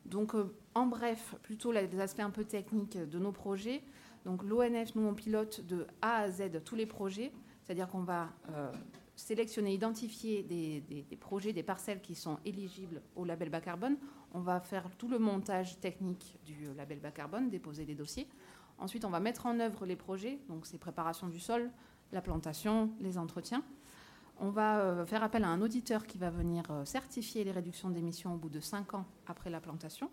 Donc, 0.06 0.34
en 0.74 0.86
bref, 0.88 1.36
plutôt 1.44 1.72
les 1.72 2.00
aspects 2.00 2.22
un 2.22 2.32
peu 2.32 2.44
techniques 2.44 2.98
de 2.98 3.20
nos 3.20 3.32
projets. 3.32 3.84
Donc 4.26 4.44
l'ONF, 4.44 4.96
nous, 4.96 5.08
on 5.08 5.14
pilote 5.14 5.62
de 5.66 5.86
A 6.02 6.18
à 6.18 6.30
Z 6.30 6.64
tous 6.66 6.76
les 6.76 6.88
projets, 6.88 7.32
c'est-à-dire 7.64 7.88
qu'on 7.88 8.04
va 8.04 8.30
euh, 8.50 8.72
sélectionner, 9.16 9.74
identifier 9.74 10.44
des, 10.44 11.18
projets, 11.20 11.54
des 11.54 11.64
parcelles 11.64 12.02
qui 12.02 12.16
sont 12.16 12.38
éligibles 12.46 13.02
au 13.16 13.26
label 13.26 13.50
bas 13.50 13.62
carbone. 13.62 13.98
On 14.34 14.40
va 14.40 14.60
faire 14.60 14.90
tout 14.98 15.08
le 15.08 15.20
montage 15.20 15.80
technique 15.80 16.38
du 16.46 16.74
label 16.76 17.00
bas 17.00 17.12
carbone, 17.12 17.50
déposer 17.50 17.86
les 17.86 17.96
dossiers. 17.96 18.28
Ensuite, 18.78 19.06
on 19.06 19.10
va 19.10 19.20
mettre 19.20 19.46
en 19.46 19.60
œuvre 19.60 19.86
les 19.86 19.96
projets, 19.96 20.40
donc 20.50 20.66
c'est 20.66 20.78
préparation 20.78 21.28
du 21.28 21.40
sol, 21.40 21.72
la 22.12 22.22
plantation, 22.22 22.92
les 23.00 23.18
entretiens. 23.18 23.64
On 24.38 24.50
va 24.50 24.80
euh, 24.80 25.06
faire 25.06 25.24
appel 25.24 25.46
à 25.46 25.48
un 25.48 25.62
auditeur 25.62 26.06
qui 26.06 26.18
va 26.18 26.30
venir 26.30 26.64
euh, 26.70 26.84
certifier 26.84 27.46
les 27.46 27.52
réductions 27.52 27.90
d'émissions 27.90 28.34
au 28.34 28.38
bout 28.38 28.50
de 28.50 28.60
5 28.60 28.94
ans 28.94 29.06
après 29.28 29.50
la 29.50 29.62
plantation. 29.62 30.10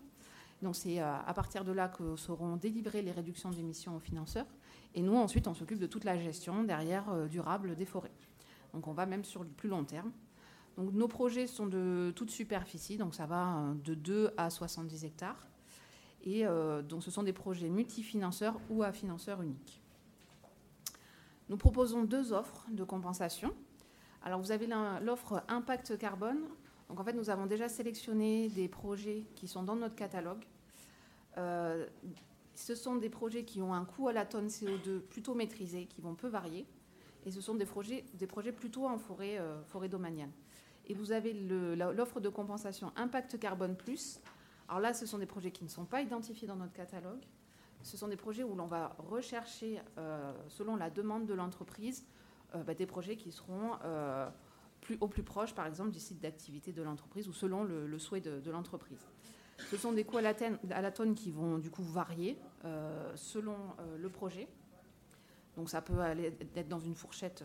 Donc 0.63 0.75
c'est 0.75 1.01
euh, 1.01 1.15
à 1.27 1.33
partir 1.33 1.65
de 1.65 1.71
là 1.71 1.89
que 1.89 2.15
seront 2.15 2.55
délivrées 2.55 3.01
les 3.01 3.11
réductions 3.11 3.51
d'émissions 3.51 3.95
aux 3.97 3.99
financeurs. 3.99 4.47
Et 4.95 5.01
nous, 5.01 5.15
ensuite, 5.15 5.47
on 5.47 5.53
s'occupe 5.53 5.79
de 5.79 5.87
toute 5.87 6.05
la 6.05 6.17
gestion 6.17 6.63
derrière 6.63 7.09
euh, 7.09 7.27
durable 7.27 7.75
des 7.75 7.85
forêts. 7.85 8.11
Donc 8.73 8.87
on 8.87 8.93
va 8.93 9.05
même 9.05 9.23
sur 9.23 9.43
le 9.43 9.49
plus 9.49 9.69
long 9.69 9.83
terme. 9.83 10.11
Donc 10.77 10.91
nos 10.93 11.07
projets 11.07 11.47
sont 11.47 11.67
de 11.67 12.11
toute 12.15 12.31
superficie, 12.31 12.97
donc 12.97 13.13
ça 13.13 13.25
va 13.25 13.57
euh, 13.57 13.73
de 13.75 13.93
2 13.93 14.33
à 14.37 14.49
70 14.49 15.05
hectares. 15.05 15.47
Et 16.25 16.45
donc 16.87 17.03
ce 17.03 17.11
sont 17.11 17.23
des 17.23 17.33
projets 17.33 17.67
multifinanceurs 17.67 18.57
ou 18.69 18.81
à 18.81 18.93
financeurs 18.93 19.41
uniques. 19.41 19.81
Nous 21.49 21.57
proposons 21.57 22.05
deux 22.05 22.31
offres 22.31 22.65
de 22.71 22.85
compensation. 22.85 23.53
Alors 24.23 24.39
vous 24.39 24.51
avez 24.51 24.69
l'offre 25.01 25.43
impact 25.49 25.97
carbone. 25.97 26.39
Donc 26.87 27.01
en 27.01 27.03
fait, 27.03 27.11
nous 27.11 27.29
avons 27.29 27.45
déjà 27.45 27.67
sélectionné 27.67 28.47
des 28.47 28.69
projets 28.69 29.25
qui 29.35 29.49
sont 29.49 29.63
dans 29.63 29.75
notre 29.75 29.95
catalogue 29.95 30.45
euh, 31.37 31.85
ce 32.55 32.75
sont 32.75 32.95
des 32.95 33.09
projets 33.09 33.43
qui 33.45 33.61
ont 33.61 33.73
un 33.73 33.85
coût 33.85 34.07
à 34.07 34.13
la 34.13 34.25
tonne 34.25 34.47
CO2 34.47 34.99
plutôt 34.99 35.33
maîtrisé, 35.33 35.85
qui 35.85 36.01
vont 36.01 36.13
peu 36.13 36.27
varier. 36.27 36.67
Et 37.25 37.31
ce 37.31 37.41
sont 37.41 37.55
des 37.55 37.65
projets, 37.65 38.05
des 38.13 38.27
projets 38.27 38.51
plutôt 38.51 38.85
en 38.87 38.97
forêt, 38.97 39.37
euh, 39.39 39.87
domaniale. 39.87 40.29
Et 40.87 40.93
vous 40.93 41.11
avez 41.11 41.33
l'offre 41.33 42.19
de 42.19 42.29
compensation 42.29 42.91
Impact 42.95 43.39
Carbone 43.39 43.75
Plus. 43.75 44.19
Alors 44.67 44.81
là, 44.81 44.93
ce 44.93 45.05
sont 45.05 45.17
des 45.17 45.25
projets 45.25 45.51
qui 45.51 45.63
ne 45.63 45.69
sont 45.69 45.85
pas 45.85 46.01
identifiés 46.01 46.47
dans 46.47 46.57
notre 46.57 46.73
catalogue. 46.73 47.23
Ce 47.83 47.95
sont 47.97 48.07
des 48.07 48.17
projets 48.17 48.43
où 48.43 48.55
l'on 48.55 48.67
va 48.67 48.95
rechercher, 48.97 49.81
euh, 49.97 50.33
selon 50.49 50.75
la 50.75 50.89
demande 50.89 51.25
de 51.25 51.33
l'entreprise, 51.33 52.05
bah, 52.67 52.75
des 52.75 52.85
projets 52.85 53.15
qui 53.15 53.31
seront 53.31 53.71
plus, 54.79 54.95
au 55.01 55.07
plus 55.07 55.23
proche, 55.23 55.55
par 55.55 55.65
exemple, 55.65 55.89
du 55.89 55.99
site 55.99 56.19
d'activité 56.19 56.71
de 56.71 56.83
l'entreprise 56.83 57.27
ou 57.27 57.33
selon 57.33 57.63
le, 57.63 57.97
souhait 57.97 58.21
de 58.21 58.51
l'entreprise. 58.51 59.07
Ce 59.71 59.77
sont 59.77 59.91
des 59.91 60.03
coûts 60.03 60.17
à 60.17 60.21
la, 60.21 60.91
tonne 60.91 61.15
qui 61.15 61.31
vont 61.31 61.57
du 61.57 61.71
coup 61.71 61.81
varier 61.81 62.37
selon 63.15 63.57
le 63.97 64.07
projet. 64.09 64.47
Donc 65.57 65.69
ça 65.69 65.81
peut 65.81 65.99
être 66.55 66.67
dans 66.67 66.79
une 66.79 66.95
fourchette 66.95 67.43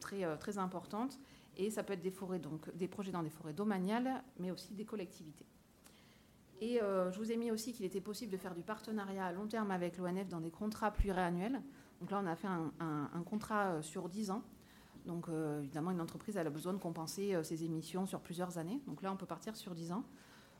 très, 0.00 0.36
très 0.38 0.58
importante. 0.58 1.18
Et 1.56 1.70
ça 1.70 1.82
peut 1.82 1.92
être 1.92 2.02
des, 2.02 2.12
forêts, 2.12 2.38
donc, 2.38 2.72
des 2.76 2.86
projets 2.86 3.10
dans 3.10 3.22
des 3.22 3.30
forêts 3.30 3.52
domaniales, 3.52 4.22
mais 4.38 4.52
aussi 4.52 4.74
des 4.74 4.84
collectivités. 4.84 5.44
Et 6.60 6.80
euh, 6.82 7.10
je 7.12 7.18
vous 7.18 7.30
ai 7.30 7.36
mis 7.36 7.50
aussi 7.50 7.72
qu'il 7.72 7.84
était 7.84 8.00
possible 8.00 8.32
de 8.32 8.36
faire 8.36 8.54
du 8.54 8.62
partenariat 8.62 9.26
à 9.26 9.32
long 9.32 9.46
terme 9.46 9.70
avec 9.70 9.96
l'ONF 9.98 10.28
dans 10.28 10.40
des 10.40 10.50
contrats 10.50 10.90
pluriannuels. 10.90 11.60
Donc 12.00 12.10
là, 12.10 12.20
on 12.22 12.26
a 12.26 12.36
fait 12.36 12.48
un, 12.48 13.22
contrat 13.24 13.66
euh, 13.66 13.82
sur 13.82 14.08
10 14.08 14.30
ans. 14.30 14.42
Donc 15.06 15.28
euh, 15.28 15.60
évidemment, 15.60 15.90
une 15.90 16.00
entreprise 16.00 16.36
a 16.36 16.44
besoin 16.44 16.72
de 16.72 16.78
compenser 16.78 17.36
ses 17.42 17.64
émissions 17.64 18.06
sur 18.06 18.20
plusieurs 18.20 18.58
années. 18.58 18.80
Donc 18.86 19.02
là, 19.02 19.12
on 19.12 19.16
peut 19.16 19.26
partir 19.26 19.56
sur 19.56 19.74
10 19.74 19.92
ans. 19.92 20.04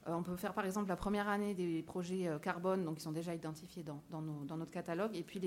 On 0.06 0.22
peut 0.22 0.36
faire 0.36 0.54
par 0.54 0.64
exemple 0.64 0.88
la 0.88 0.96
première 0.96 1.28
année 1.28 1.54
des 1.54 1.82
projets 1.82 2.30
carbone, 2.42 2.84
donc 2.84 2.96
qui 2.96 3.02
sont 3.02 3.12
déjà 3.12 3.34
identifiés 3.34 3.82
dans, 3.82 4.20
notre 4.20 4.70
catalogue, 4.70 5.14
et 5.14 5.22
puis 5.22 5.38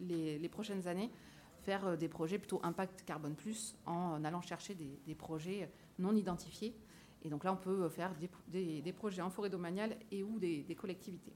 les, 0.00 0.48
prochaines 0.48 0.86
années, 0.86 1.10
faire 1.62 1.96
des 1.96 2.08
projets 2.08 2.38
plutôt 2.38 2.60
impact 2.62 3.04
carbone 3.04 3.34
plus 3.34 3.74
en 3.86 4.22
allant 4.24 4.40
chercher 4.40 4.74
des, 4.74 5.14
projets 5.14 5.68
non 5.98 6.14
identifiés 6.14 6.76
et 7.24 7.30
donc 7.30 7.44
là, 7.44 7.52
on 7.52 7.56
peut 7.56 7.88
faire 7.88 8.14
des, 8.48 8.92
projets 8.92 9.22
en 9.22 9.30
forêt 9.30 9.48
domaniale 9.48 9.96
et 10.12 10.22
ou 10.22 10.38
des, 10.38 10.76
collectivités. 10.78 11.32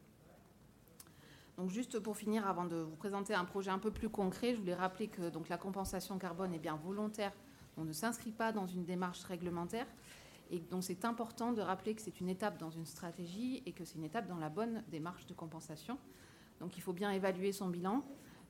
Donc 1.56 1.70
juste 1.70 1.98
pour 1.98 2.16
finir, 2.16 2.46
avant 2.46 2.66
de 2.66 2.76
vous 2.76 2.96
présenter 2.96 3.34
un 3.34 3.44
projet 3.44 3.70
un 3.70 3.78
peu 3.78 3.90
plus 3.90 4.08
concret, 4.08 4.54
je 4.54 4.60
voulais 4.60 4.74
rappeler 4.74 5.08
que 5.08 5.22
la 5.48 5.58
compensation 5.58 6.18
carbone 6.18 6.54
est 6.54 6.58
bien 6.58 6.76
volontaire. 6.76 7.32
On 7.76 7.84
ne 7.84 7.92
s'inscrit 7.92 8.32
pas 8.32 8.52
dans 8.52 8.66
une 8.66 8.84
démarche 8.84 9.24
réglementaire. 9.24 9.86
Et 10.50 10.58
donc 10.58 10.84
c'est 10.84 11.04
important 11.04 11.52
de 11.52 11.60
rappeler 11.60 11.94
que 11.94 12.02
c'est 12.02 12.20
une 12.20 12.28
étape 12.28 12.58
dans 12.58 12.70
une 12.70 12.86
stratégie 12.86 13.62
et 13.66 13.72
que 13.72 13.84
c'est 13.84 13.96
une 13.96 14.04
étape 14.04 14.26
dans 14.26 14.38
la 14.38 14.48
bonne 14.48 14.82
démarche 14.90 15.26
de 15.26 15.34
compensation. 15.34 15.98
Donc 16.60 16.76
il 16.76 16.80
faut 16.80 16.92
bien 16.92 17.10
évaluer 17.10 17.52
son 17.52 17.68
bilan, 17.68 18.02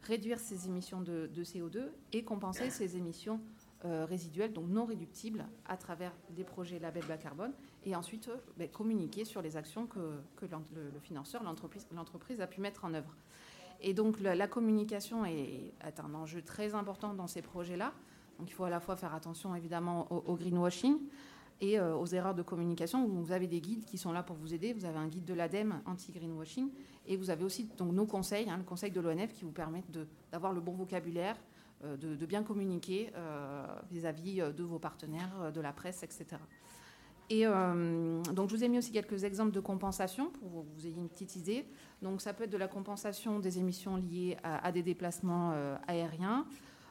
réduire 0.02 0.38
ses 0.38 0.66
émissions 0.66 1.00
de, 1.00 1.28
de 1.32 1.44
CO2 1.44 1.88
et 2.12 2.22
compenser 2.24 2.70
ses 2.70 2.96
émissions 2.96 3.40
euh, 3.84 4.04
résiduels, 4.06 4.52
donc 4.52 4.68
non 4.68 4.86
réductibles, 4.86 5.46
à 5.64 5.76
travers 5.76 6.12
des 6.30 6.42
projets 6.42 6.80
label 6.80 7.04
bas 7.06 7.16
carbone, 7.16 7.52
et 7.84 7.94
ensuite 7.94 8.26
euh, 8.26 8.36
ben, 8.56 8.68
communiquer 8.68 9.24
sur 9.24 9.40
les 9.40 9.56
actions 9.56 9.86
que, 9.86 10.00
le, 10.42 10.98
financeur, 11.00 11.44
l'entreprise, 11.44 12.40
a 12.40 12.48
pu 12.48 12.60
mettre 12.60 12.84
en 12.84 12.92
œuvre. 12.92 13.14
Et 13.80 13.94
donc 13.94 14.18
la, 14.18 14.48
communication 14.48 15.24
est, 15.24 15.72
un 15.80 16.14
enjeu 16.14 16.42
très 16.42 16.74
important 16.74 17.14
dans 17.14 17.28
ces 17.28 17.40
projets-là. 17.40 17.92
Donc 18.40 18.50
il 18.50 18.52
faut 18.52 18.64
à 18.64 18.70
la 18.70 18.80
fois 18.80 18.96
faire 18.96 19.14
attention 19.14 19.54
évidemment 19.54 20.10
au, 20.10 20.34
greenwashing 20.34 20.98
et 21.60 21.78
euh, 21.78 21.96
aux 21.96 22.06
erreurs 22.06 22.34
de 22.34 22.42
communication. 22.42 23.06
Vous 23.06 23.32
avez 23.32 23.46
des 23.46 23.60
guides 23.60 23.84
qui 23.84 23.98
sont 23.98 24.12
là 24.12 24.22
pour 24.22 24.36
vous 24.36 24.54
aider. 24.54 24.72
Vous 24.72 24.84
avez 24.84 24.98
un 24.98 25.08
guide 25.08 25.24
de 25.24 25.34
l'ADEME 25.34 25.80
anti-greenwashing 25.86 26.70
et 27.06 27.16
vous 27.16 27.30
avez 27.30 27.44
aussi 27.44 27.68
donc, 27.76 27.92
nos 27.92 28.06
conseils, 28.06 28.48
hein, 28.48 28.56
le 28.58 28.64
conseil 28.64 28.90
de 28.90 29.00
l'ONF 29.00 29.32
qui 29.32 29.44
vous 29.44 29.52
permettent 29.52 29.90
d'avoir 30.30 30.52
le 30.52 30.60
bon 30.60 30.72
vocabulaire, 30.72 31.36
euh, 31.84 31.96
de, 31.96 32.26
bien 32.26 32.42
communiquer 32.42 33.10
euh, 33.16 33.66
vis-à-vis 33.90 34.36
de 34.36 34.62
vos 34.62 34.78
partenaires, 34.78 35.52
de 35.52 35.60
la 35.60 35.72
presse, 35.72 36.02
etc. 36.02 36.26
Et 37.30 37.44
donc, 37.44 38.48
je 38.48 38.56
vous 38.56 38.64
ai 38.64 38.68
mis 38.68 38.78
aussi 38.78 38.90
quelques 38.90 39.24
exemples 39.24 39.52
de 39.52 39.60
compensation 39.60 40.30
pour 40.30 40.64
que 40.64 40.74
vous 40.74 40.86
ayez 40.86 40.96
une 40.96 41.10
petite 41.10 41.36
idée. 41.36 41.66
Donc, 42.00 42.22
ça 42.22 42.32
peut 42.32 42.44
être 42.44 42.50
de 42.50 42.56
la 42.56 42.68
compensation 42.68 43.38
des 43.38 43.58
émissions 43.58 43.96
liées 43.96 44.38
à, 44.42 44.72
des 44.72 44.82
déplacements 44.82 45.52
aériens, 45.86 46.46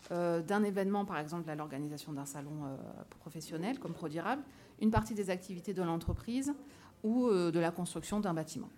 d'un 0.09 0.63
événement, 0.63 1.03
par 1.03 1.17
exemple, 1.17 1.49
à 1.49 1.55
l'organisation 1.55 2.13
d'un 2.13 2.25
salon 2.25 2.77
professionnel 3.19 3.77
comme 3.79 3.93
ProDirable, 3.93 4.41
une 4.79 4.91
partie 4.91 5.13
des 5.13 5.29
activités 5.29 5.73
de 5.73 5.83
l'entreprise 5.83 6.53
ou 7.03 7.29
de 7.29 7.59
la 7.59 7.71
construction 7.71 8.19
d'un 8.19 8.33
bâtiment. 8.33 8.69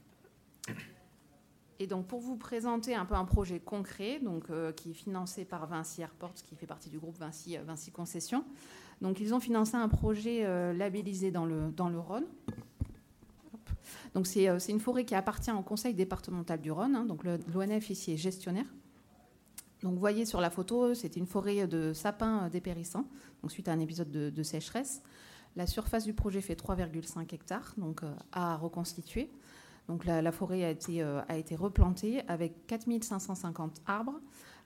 Et 1.81 1.87
donc, 1.87 2.07
pour 2.07 2.19
vous 2.19 2.35
présenter 2.35 2.93
un 2.93 3.05
peu 3.05 3.15
un 3.15 3.23
projet 3.23 3.59
concret, 3.61 4.19
donc, 4.19 4.49
euh, 4.49 4.73
qui 4.73 4.91
est 4.91 4.93
financé 4.93 5.45
par 5.45 5.65
Vinci 5.65 6.01
Airports, 6.01 6.33
qui 6.33 6.55
fait 6.55 6.65
partie 6.65 6.89
du 6.89 6.99
groupe 6.99 7.17
Vinci, 7.17 7.57
euh, 7.57 7.63
Vinci 7.63 7.89
Concessions. 7.89 8.43
Donc, 9.01 9.21
ils 9.21 9.33
ont 9.33 9.39
financé 9.39 9.75
un 9.75 9.87
projet 9.87 10.45
euh, 10.45 10.73
labellisé 10.73 11.31
dans 11.31 11.45
le, 11.45 11.71
dans 11.71 11.87
le 11.87 11.97
Rhône. 11.97 12.25
Donc, 14.13 14.27
c'est 14.27 14.49
une 14.67 14.79
forêt 14.81 15.05
qui 15.05 15.15
appartient 15.15 15.51
au 15.51 15.61
conseil 15.61 15.93
départemental 15.93 16.59
du 16.59 16.69
Rhône. 16.69 16.95
Hein. 16.95 17.05
donc, 17.05 17.23
l'ONF 17.23 17.89
ici 17.89 18.11
est 18.11 18.17
gestionnaire. 18.17 18.65
Donc, 19.83 19.93
vous 19.93 19.99
voyez 19.99 20.25
sur 20.25 20.41
la 20.41 20.49
photo, 20.49 20.93
c'était 20.93 21.19
une 21.19 21.25
forêt 21.25 21.67
de 21.67 21.93
sapins 21.93 22.49
dépérissants, 22.49 23.05
donc 23.41 23.51
suite 23.51 23.67
à 23.67 23.71
un 23.71 23.79
épisode 23.79 24.11
de, 24.11 24.43
sécheresse. 24.43 25.01
La 25.55 25.67
surface 25.67 26.03
du 26.03 26.13
projet 26.13 26.41
fait 26.41 26.55
3,5 26.55 27.33
hectares, 27.33 27.73
donc 27.77 28.01
à 28.31 28.57
reconstituer. 28.57 29.31
Donc 29.89 30.05
la, 30.05 30.31
forêt 30.31 30.63
a 30.63 30.69
été, 30.69 31.01
euh, 31.01 31.19
a 31.27 31.35
été, 31.35 31.55
replantée 31.55 32.21
avec 32.27 32.67
4550 32.67 33.81
arbres, 33.87 34.19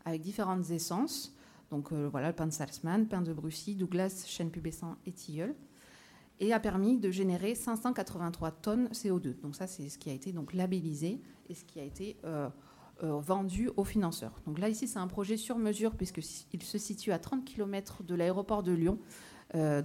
avec 0.04 0.22
différentes 0.22 0.70
essences. 0.70 1.34
Donc 1.72 1.94
euh, 1.94 2.10
voilà, 2.12 2.28
le 2.28 2.36
pin 2.36 2.46
de 2.46 2.52
Salzmann, 2.52 3.08
pin 3.08 3.22
de 3.22 3.32
Brussy, 3.32 3.76
Douglas, 3.76 4.26
chêne 4.28 4.52
pubescent 4.52 4.98
et 5.06 5.14
tilleul. 5.14 5.56
Et 6.42 6.52
a 6.52 6.60
permis 6.60 6.98
de 6.98 7.10
générer 7.10 7.56
583 7.56 8.52
tonnes 8.52 8.88
CO2. 8.88 9.40
Donc 9.40 9.56
ça, 9.56 9.66
c'est 9.66 9.88
ce 9.88 9.98
qui 9.98 10.10
a 10.10 10.14
été 10.14 10.34
donc 10.34 10.54
labellisé 10.54 11.22
et 11.48 11.54
ce 11.54 11.64
qui 11.64 11.80
a 11.80 11.84
été 11.84 12.18
euh, 13.02 13.20
vendu 13.20 13.70
aux 13.78 13.84
financeurs. 13.84 14.42
Donc 14.46 14.60
là, 14.60 14.70
ici, 14.70 14.88
c'est 14.88 15.00
un 15.00 15.08
projet 15.08 15.38
sur 15.38 15.58
mesure 15.58 15.96
puisqu'il 15.96 16.64
se 16.64 16.78
situe 16.78 17.12
à 17.12 17.20
30 17.20 17.46
km 17.46 18.04
de 18.04 18.16
l'aéroport 18.16 18.64
de 18.64 18.72
Lyon, 18.72 19.00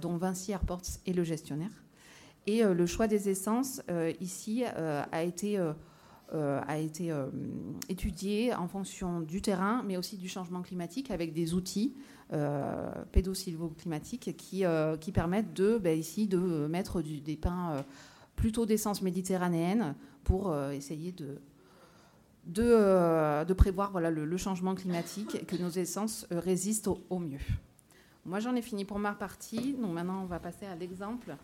dont 0.01 0.17
Vinci 0.17 0.51
Airports 0.51 0.81
est 1.05 1.13
le 1.13 1.23
gestionnaire. 1.23 1.83
Et 2.49 2.63
euh, 2.63 2.73
le 2.73 2.87
choix 2.87 3.07
des 3.07 3.29
essences, 3.29 3.81
euh, 3.91 4.11
ici, 4.19 4.63
euh, 4.75 5.03
a 5.11 5.23
été, 5.23 5.59
a 6.31 6.77
été 6.77 7.11
étudié 7.89 8.53
en 8.53 8.67
fonction 8.67 9.21
du 9.21 9.41
terrain, 9.41 9.83
mais 9.85 9.97
aussi 9.97 10.17
du 10.17 10.29
changement 10.29 10.61
climatique, 10.61 11.11
avec 11.11 11.33
des 11.33 11.53
outils 11.53 11.95
pédosilvoclimatiques 13.11 14.35
qui, 14.37 14.63
qui 14.99 15.11
permettent 15.11 15.53
de, 15.53 15.79
ben, 15.79 15.97
ici, 15.97 16.27
de 16.27 16.67
mettre 16.67 17.01
des 17.01 17.35
pins 17.35 17.83
plutôt 18.35 18.67
d'essence 18.67 19.01
méditerranéenne 19.01 19.95
pour 20.23 20.55
essayer 20.71 21.11
de, 21.11 21.41
de, 22.49 23.45
de, 23.45 23.53
prévoir 23.53 23.99
le, 23.99 24.37
changement 24.37 24.75
climatique 24.75 25.35
et 25.35 25.45
que 25.45 25.55
nos 25.55 25.69
essences 25.69 26.25
résistent 26.31 26.89
au, 27.09 27.19
mieux. 27.19 27.39
Moi, 28.25 28.39
j'en 28.39 28.55
ai 28.55 28.61
fini 28.61 28.85
pour 28.85 28.99
ma 28.99 29.13
partie. 29.13 29.73
Donc 29.73 29.93
maintenant, 29.93 30.21
on 30.23 30.25
va 30.25 30.39
passer 30.39 30.65
à 30.65 30.75
l'exemple 30.75 31.35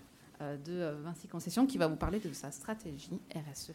euh, 0.41 0.57
de 0.57 0.73
euh, 0.73 0.95
Vinci 1.03 1.27
Concession 1.27 1.65
qui 1.65 1.77
va 1.77 1.87
vous 1.87 1.95
parler 1.95 2.19
de 2.19 2.33
sa 2.33 2.51
stratégie 2.51 3.19
RSE. 3.33 3.71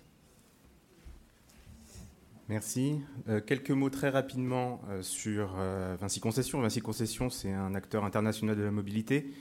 Merci. 2.49 3.01
Euh, 3.29 3.41
quelques 3.41 3.71
mots 3.71 3.91
très 3.91 4.11
rapidement 4.11 4.81
sur 5.01 5.55
Vinci 6.01 6.21
Concession. 6.21 6.61
Vinci 6.61 6.81
Concession, 6.81 7.31
c'est 7.31 7.53
un 7.53 7.75
acteur 7.75 8.05
international 8.05 8.57
de 8.57 8.63
la 8.63 8.71
mobilité 8.71 9.33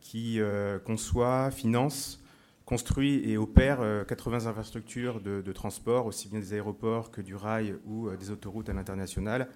qui 0.00 0.40
conçoit, 0.84 1.50
finance, 1.50 2.17
construit 2.68 3.22
et 3.24 3.38
opère 3.38 3.80
80 4.06 4.44
infrastructures 4.44 5.22
de, 5.22 5.52
transport, 5.52 6.04
aussi 6.04 6.28
bien 6.28 6.38
des 6.38 6.52
aéroports 6.52 7.10
que 7.10 7.22
du 7.22 7.34
rail 7.34 7.74
ou 7.86 8.10
des 8.10 8.30
autoroutes 8.30 8.68
à 8.68 8.74
l'international, 8.74 9.48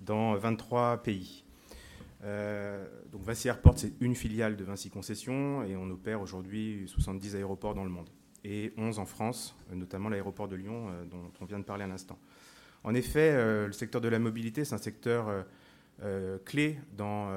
dans 0.00 0.34
23 0.34 1.02
pays. 1.02 1.44
Euh, 2.24 2.86
donc 3.10 3.22
Vinci 3.22 3.48
Airport, 3.48 3.78
c'est 3.78 3.92
une 4.00 4.14
filiale 4.14 4.56
de 4.56 4.64
Vinci 4.64 4.90
Concessions 4.90 5.64
et 5.64 5.76
on 5.76 5.90
opère 5.90 6.20
aujourd'hui 6.20 6.84
70 6.86 7.36
aéroports 7.36 7.74
dans 7.74 7.84
le 7.84 7.90
monde 7.90 8.08
et 8.44 8.72
11 8.76 8.98
en 8.98 9.06
France, 9.06 9.56
notamment 9.72 10.08
l'aéroport 10.08 10.48
de 10.48 10.56
Lyon 10.56 10.88
euh, 10.88 11.04
dont 11.04 11.30
on 11.40 11.44
vient 11.44 11.58
de 11.58 11.64
parler 11.64 11.84
à 11.84 11.88
l'instant. 11.88 12.18
En 12.84 12.94
effet, 12.94 13.30
euh, 13.32 13.66
le 13.66 13.72
secteur 13.72 14.00
de 14.00 14.08
la 14.08 14.18
mobilité, 14.18 14.64
c'est 14.64 14.74
un 14.74 14.78
secteur 14.78 15.44
clé 16.44 16.78
dans 16.96 17.30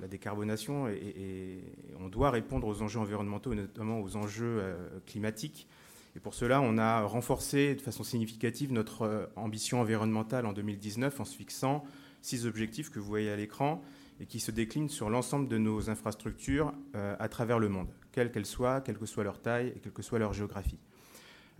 la 0.00 0.08
décarbonation 0.08 0.88
et, 0.88 1.62
on 2.00 2.08
doit 2.08 2.30
répondre 2.30 2.66
aux 2.66 2.82
enjeux 2.82 3.00
environnementaux 3.00 3.52
et 3.52 3.56
notamment 3.56 4.00
aux 4.00 4.16
enjeux 4.16 4.62
climatiques. 5.06 5.66
Et 6.14 6.20
pour 6.20 6.32
cela, 6.32 6.60
on 6.62 6.78
a 6.78 7.02
renforcé 7.02 7.74
de 7.74 7.80
façon 7.80 8.04
significative 8.04 8.72
notre 8.72 9.30
ambition 9.36 9.80
environnementale 9.80 10.46
en 10.46 10.52
2019 10.52 11.20
en 11.20 11.24
se 11.24 11.36
fixant 11.36 11.84
six 12.22 12.46
objectifs 12.46 12.90
que 12.90 12.98
vous 12.98 13.06
voyez 13.06 13.30
à 13.30 13.36
l'écran 13.36 13.82
et 14.20 14.26
qui 14.26 14.40
se 14.40 14.50
déclinent 14.50 14.88
sur 14.88 15.10
l'ensemble 15.10 15.48
de 15.48 15.58
nos 15.58 15.90
infrastructures 15.90 16.72
euh, 16.94 17.14
à 17.18 17.28
travers 17.28 17.58
le 17.58 17.68
monde, 17.68 17.88
quelles 18.12 18.32
qu'elles 18.32 18.46
soient, 18.46 18.80
quelle 18.80 18.98
que 18.98 19.06
soit 19.06 19.24
leur 19.24 19.40
taille 19.40 19.72
et 19.76 19.80
quelle 19.80 19.92
que 19.92 20.02
soit 20.02 20.18
leur 20.18 20.32
géographie. 20.32 20.78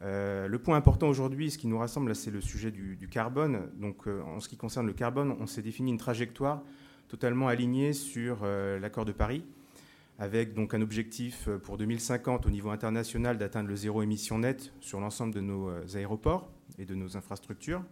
Euh, 0.02 0.46
le 0.46 0.58
point 0.58 0.76
important 0.76 1.08
aujourd'hui, 1.08 1.50
ce 1.50 1.58
qui 1.58 1.66
nous 1.66 1.78
rassemble, 1.78 2.14
c'est 2.14 2.30
le 2.30 2.40
sujet 2.40 2.70
du, 2.70 3.08
carbone. 3.10 3.70
Donc, 3.76 4.06
euh, 4.06 4.22
en 4.22 4.40
ce 4.40 4.48
qui 4.48 4.56
concerne 4.56 4.86
le 4.86 4.92
carbone, 4.92 5.34
on 5.40 5.46
s'est 5.46 5.62
défini 5.62 5.90
une 5.90 5.98
trajectoire 5.98 6.62
totalement 7.08 7.48
alignée 7.48 7.92
sur 7.92 8.44
l'accord 8.44 9.04
de 9.04 9.12
Paris, 9.12 9.44
avec 10.18 10.54
donc 10.54 10.74
un 10.74 10.82
objectif 10.82 11.48
pour 11.62 11.76
2050 11.76 12.46
au 12.46 12.50
niveau 12.50 12.70
international 12.70 13.38
d'atteindre 13.38 13.68
le 13.68 13.76
zéro 13.76 14.02
émission 14.02 14.40
net 14.40 14.72
sur 14.80 14.98
l'ensemble 14.98 15.32
de 15.32 15.40
nos 15.40 15.70
aéroports 15.94 16.50
et 16.78 16.84
de 16.84 16.96
nos 16.96 17.16
infrastructures 17.16 17.84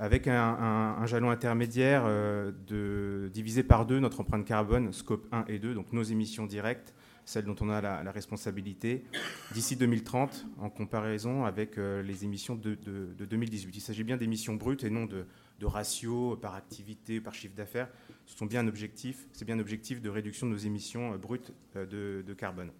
avec 0.00 0.26
un, 0.28 1.04
jalon 1.04 1.30
intermédiaire 1.30 2.04
euh, 2.06 2.52
de 2.66 3.28
diviser 3.32 3.62
par 3.62 3.84
deux 3.84 4.00
notre 4.00 4.20
empreinte 4.20 4.46
carbone, 4.46 4.92
scope 4.94 5.26
1 5.30 5.44
et 5.48 5.58
2, 5.58 5.74
donc 5.74 5.92
nos 5.92 6.02
émissions 6.02 6.46
directes, 6.46 6.94
celle 7.30 7.44
dont 7.44 7.56
on 7.60 7.70
a 7.70 7.80
la, 7.80 8.12
responsabilité, 8.12 9.04
d'ici 9.52 9.76
2030, 9.76 10.46
en 10.58 10.68
comparaison 10.68 11.44
avec 11.44 11.76
les 11.76 12.24
émissions 12.24 12.56
de, 12.56 12.76
2018. 13.18 13.76
Il 13.76 13.80
s'agit 13.80 14.02
bien 14.04 14.16
d'émissions 14.16 14.54
brutes 14.54 14.82
et 14.82 14.90
non 14.90 15.06
de, 15.06 15.26
ratios 15.62 16.38
par 16.40 16.54
activité, 16.54 17.20
par 17.20 17.34
chiffre 17.34 17.54
d'affaires. 17.54 17.88
Ce 18.26 18.36
sont 18.36 18.46
bien 18.46 18.66
objectifs, 18.66 19.28
c'est 19.32 19.44
bien 19.44 19.56
un 19.56 19.60
objectif 19.60 20.00
de 20.02 20.08
réduction 20.08 20.46
de 20.48 20.52
nos 20.52 20.58
émissions 20.58 21.16
brutes 21.16 21.52
de, 21.74 22.24
de 22.26 22.34
carbone. 22.34 22.72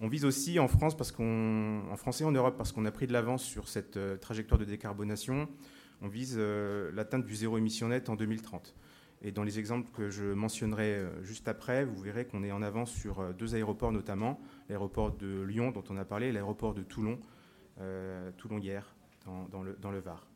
On 0.00 0.08
vise 0.08 0.24
aussi 0.24 0.60
en 0.60 0.68
France, 0.68 0.96
en 1.18 1.96
France 1.96 2.20
et 2.20 2.24
en 2.24 2.30
Europe, 2.30 2.56
parce 2.56 2.70
qu'on 2.70 2.84
a 2.84 2.90
pris 2.92 3.08
de 3.08 3.12
l'avance 3.12 3.42
sur 3.42 3.68
cette 3.68 3.96
euh, 3.96 4.16
trajectoire 4.16 4.58
de 4.58 4.64
décarbonation, 4.64 5.48
on 6.02 6.08
vise 6.08 6.36
euh, 6.38 6.92
l'atteinte 6.94 7.26
du 7.26 7.34
zéro 7.34 7.58
émission 7.58 7.88
net 7.88 8.08
en 8.08 8.14
2030. 8.14 8.76
Et 9.22 9.32
dans 9.32 9.42
les 9.42 9.58
exemples 9.58 9.90
que 9.92 10.10
je 10.10 10.24
mentionnerai 10.24 10.94
euh, 10.94 11.22
juste 11.24 11.48
après, 11.48 11.84
vous 11.84 12.00
verrez 12.00 12.26
qu'on 12.26 12.44
est 12.44 12.52
en 12.52 12.62
avance 12.62 12.90
sur 12.90 13.34
deux 13.34 13.54
aéroports 13.54 13.92
notamment, 13.92 14.40
l'aéroport 14.68 15.10
de 15.16 15.42
Lyon 15.42 15.70
dont 15.70 15.84
on 15.90 15.96
a 15.96 16.04
parlé 16.04 16.28
et 16.28 16.32
l'aéroport 16.32 16.74
de 16.74 16.82
Toulon, 16.82 17.18
Toulon 18.36 18.58
hier, 18.58 18.94
dans, 19.24 19.62
le, 19.62 19.76
dans 19.80 19.92
le 19.92 20.00
Var. 20.00 20.26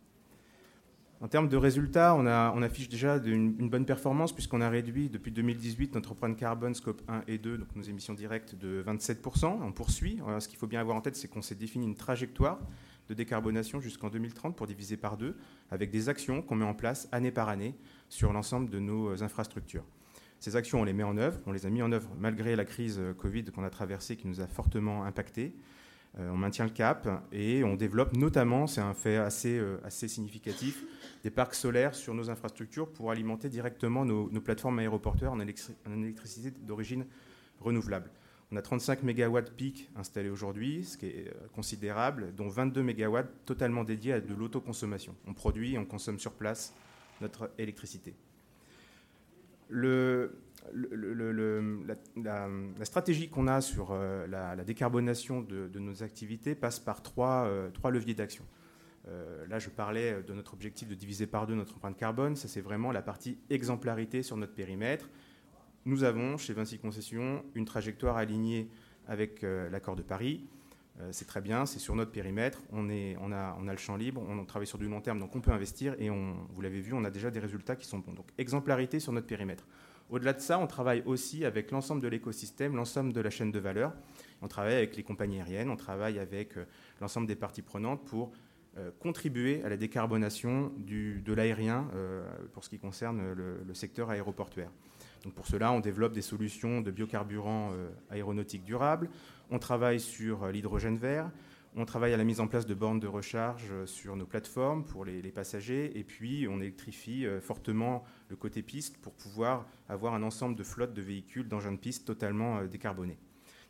En 1.23 1.29
termes 1.29 1.49
de 1.49 1.57
résultats, 1.57 2.17
on, 2.17 2.27
affiche 2.63 2.89
déjà 2.89 3.17
une, 3.25 3.71
bonne 3.71 3.87
performance 3.87 4.33
puisqu'on 4.33 4.61
a 4.61 4.69
réduit 4.69 5.09
depuis 5.09 5.31
2018 5.31 5.95
notre 5.95 6.11
empreinte 6.13 6.37
carbone 6.37 6.75
scope 6.75 7.01
1 7.07 7.23
et 7.29 7.39
2, 7.39 7.59
donc 7.59 7.77
nos 7.77 7.83
émissions 7.83 8.13
directes, 8.13 8.57
de 8.57 8.83
27%. 8.83 9.61
On 9.63 9.71
poursuit. 9.71 10.19
ce 10.41 10.49
qu'il 10.49 10.59
faut 10.59 10.67
bien 10.67 10.81
avoir 10.81 10.97
en 10.97 11.01
tête, 11.01 11.15
c'est 11.15 11.29
qu'on 11.29 11.41
s'est 11.41 11.55
défini 11.55 11.87
une 11.87 11.95
trajectoire 11.95 12.59
de 13.13 13.17
décarbonation 13.17 13.81
jusqu'en 13.81 14.09
2030 14.09 14.57
pour 14.57 14.67
diviser 14.67 14.97
par 14.97 15.17
deux, 15.17 15.37
avec 15.71 15.91
des 15.91 16.09
actions 16.09 16.41
qu'on 16.41 16.57
met 16.57 16.65
en 16.65 16.75
place 16.75 17.09
année 17.13 17.31
par 17.31 17.49
année 17.49 17.75
sur 18.09 18.33
l'ensemble 18.33 18.71
de 18.71 18.79
nos 18.79 19.23
infrastructures. 19.23 19.85
Ces 20.41 20.57
actions, 20.57 20.81
on 20.81 20.85
les 20.85 20.93
met 20.93 21.05
en 21.05 21.19
œuvre. 21.19 21.39
On 21.47 21.53
les 21.53 21.67
a 21.67 21.71
mis 21.71 21.83
en 21.83 21.93
œuvre 21.93 22.09
malgré 22.19 22.57
la 22.57 22.65
crise 22.65 23.01
Covid 23.19 23.45
qu'on 23.45 23.63
a 23.63 23.71
traversée 23.71 24.17
qui 24.17 24.27
nous 24.27 24.41
a 24.41 24.47
fortement 24.47 25.05
impactés. 25.05 25.55
Euh, 26.19 26.31
on 26.31 26.37
maintient 26.37 26.65
le 26.67 26.71
cap 26.71 27.09
et 27.33 27.65
on 27.65 27.75
développe 27.75 28.15
notamment, 28.15 28.67
c'est 28.67 28.83
un 28.83 28.93
fait 28.93 29.17
assez, 29.17 29.59
euh, 29.59 29.79
assez 29.85 30.09
significatif, 30.09 30.85
des 31.23 31.31
parcs 31.31 31.55
solaires 31.55 31.95
sur 31.95 32.13
nos 32.13 32.29
infrastructures 32.29 32.93
pour 32.93 33.11
alimenter 33.11 33.49
directement 33.49 34.05
nos, 34.05 34.29
plateformes 34.41 34.79
aéroportuaires 34.79 35.33
en, 35.33 35.41
électricité 35.41 36.51
d'origine 36.51 37.07
renouvelable. 37.61 38.11
On 38.53 38.57
a 38.57 38.63
35 38.63 39.03
MW 39.03 39.41
pic 39.57 39.91
installés 39.97 40.29
aujourd'hui, 40.29 40.85
ce 40.85 40.99
qui 40.99 41.07
est 41.07 41.29
euh, 41.29 41.49
considérable, 41.55 42.35
dont 42.37 42.49
22 42.49 42.83
MW 42.83 43.21
totalement 43.47 43.83
dédiés 43.83 44.13
à 44.13 44.21
de 44.21 44.35
l'autoconsommation. 44.35 45.17
On 45.27 45.33
produit 45.33 45.75
et 45.75 45.79
on 45.79 45.87
consomme 45.87 46.19
sur 46.19 46.33
place 46.33 46.75
notre 47.23 47.51
électricité. 47.57 48.15
Le, 49.71 50.39
la, 52.17 52.85
stratégie 52.85 53.31
qu'on 53.31 53.47
a 53.47 53.63
sur 53.63 53.93
euh, 53.93 54.27
la, 54.27 54.55
décarbonation 54.65 55.41
de, 55.41 55.79
nos 55.79 56.03
activités 56.03 56.55
passe 56.55 56.79
par 56.79 57.03
trois, 57.03 57.47
euh, 57.47 57.71
leviers 57.91 58.15
d'action. 58.15 58.45
Là, 59.49 59.59
je 59.59 59.69
parlais 59.69 60.23
de 60.23 60.33
notre 60.33 60.55
objectif 60.55 60.89
de 60.89 60.95
diviser 60.95 61.27
par 61.27 61.47
deux 61.47 61.55
notre 61.55 61.75
empreinte 61.75 61.97
carbone. 61.97 62.37
Ça, 62.37 62.47
c'est 62.47 62.61
vraiment 62.61 62.93
la 62.93 63.03
partie 63.03 63.37
exemplarité 63.51 64.23
sur 64.23 64.37
notre 64.37 64.55
périmètre. 64.55 65.09
Nous 65.85 66.05
avons, 66.05 66.37
chez 66.37 66.53
Vinci 66.53 66.79
Concessions, 66.79 67.45
une 67.55 67.65
trajectoire 67.65 68.17
alignée 68.17 68.69
avec 69.09 69.43
l'accord 69.43 69.97
de 69.97 70.03
Paris. 70.03 70.47
c'est 71.11 71.27
très 71.27 71.41
bien, 71.41 71.67
c'est 71.67 71.81
sur 71.81 71.97
notre 71.97 72.13
périmètre. 72.13 72.63
On, 72.71 72.89
est, 72.89 73.17
a, 73.17 73.57
le 73.61 73.77
champ 73.77 73.97
libre, 73.97 74.23
on 74.29 74.45
travaille 74.45 74.69
sur 74.69 74.79
du 74.79 74.89
long 74.89 75.01
terme, 75.01 75.19
donc 75.19 75.35
on 75.35 75.41
peut 75.41 75.51
investir. 75.51 75.97
Et 75.99 76.09
vous 76.09 76.61
l'avez 76.61 76.81
vu, 76.81 76.93
on 76.93 77.05
a 77.05 77.11
déjà 77.11 77.33
des 77.33 77.41
résultats 77.41 77.75
qui 77.75 77.87
sont 77.87 77.99
bons. 77.99 78.13
Donc, 78.13 78.27
exemplarité 78.39 79.01
sur 79.01 79.13
notre 79.13 79.27
périmètre. 79.27 79.67
Au-delà 80.13 80.35
de 80.35 80.41
ça, 80.41 80.59
on 80.59 80.67
travaille 80.67 81.03
aussi 81.07 81.45
avec 81.45 81.71
l'ensemble 81.71 82.03
de 82.03 82.09
l'écosystème, 82.09 82.77
l'ensemble 82.77 83.15
de 83.15 83.21
la 83.21 83.31
chaîne 83.31 83.51
de 83.51 83.59
valeur. 83.59 83.95
On 84.43 84.47
travaille 84.47 84.75
avec 84.75 84.95
les 84.95 85.03
compagnies 85.03 85.41
aériennes, 85.41 85.71
on 85.71 85.77
travaille 85.77 86.19
avec 86.19 86.59
euh, 86.59 86.67
l'ensemble 87.01 87.27
des 87.27 87.35
parties 87.35 87.63
prenantes 87.63 88.05
pour 88.05 88.31
euh, 88.77 88.91
contribuer 89.01 89.63
à 89.65 89.71
la 89.71 89.79
décarbonation 89.79 90.71
de 90.77 91.33
l'aérien 91.33 91.89
euh, 91.95 92.29
pour 92.53 92.63
ce 92.63 92.69
qui 92.69 92.79
concerne 92.79 93.33
le, 93.33 93.75
secteur 93.75 94.11
aéroportuaire. 94.11 94.71
Donc 95.23 95.35
pour 95.35 95.47
cela, 95.47 95.73
on 95.73 95.81
développe 95.81 96.13
des 96.13 96.23
solutions 96.23 96.81
de 96.81 96.91
biocarburants 96.91 97.73
aéronautiques 98.11 98.65
durables, 98.65 99.09
on 99.51 99.59
travaille 99.59 100.01
sur 100.01 100.49
l'hydrogène 100.49 100.97
vert, 100.97 101.31
on 101.75 101.87
travaille 101.87 102.13
à 102.13 102.19
la 102.19 102.25
mise 102.25 102.41
en 102.41 102.49
place 102.49 102.67
de 102.67 102.75
bornes 102.75 103.01
de 103.01 103.07
recharge 103.07 103.69
euh, 103.71 103.87
sur 103.87 104.15
nos 104.15 104.27
plateformes 104.27 104.85
pour 104.85 105.07
les, 105.07 105.23
passagers 105.33 105.99
et 105.99 106.05
puis 106.05 106.47
on 106.47 106.61
électrifie 106.61 107.25
euh, 107.25 107.41
fortement 107.41 108.05
le 108.29 108.37
côté 108.37 108.63
piste 108.63 108.99
pour 108.99 109.15
pouvoir 109.15 109.67
avoir 109.89 110.13
un 110.13 110.23
ensemble 110.23 110.55
de 110.55 110.63
flottes 110.63 110.93
de 110.93 111.01
véhicules 111.01 111.49
d'engins 111.49 111.73
de 111.73 111.79
piste 111.79 112.07
totalement 112.07 112.59
euh, 112.59 112.67
décarbonés. 112.67 113.19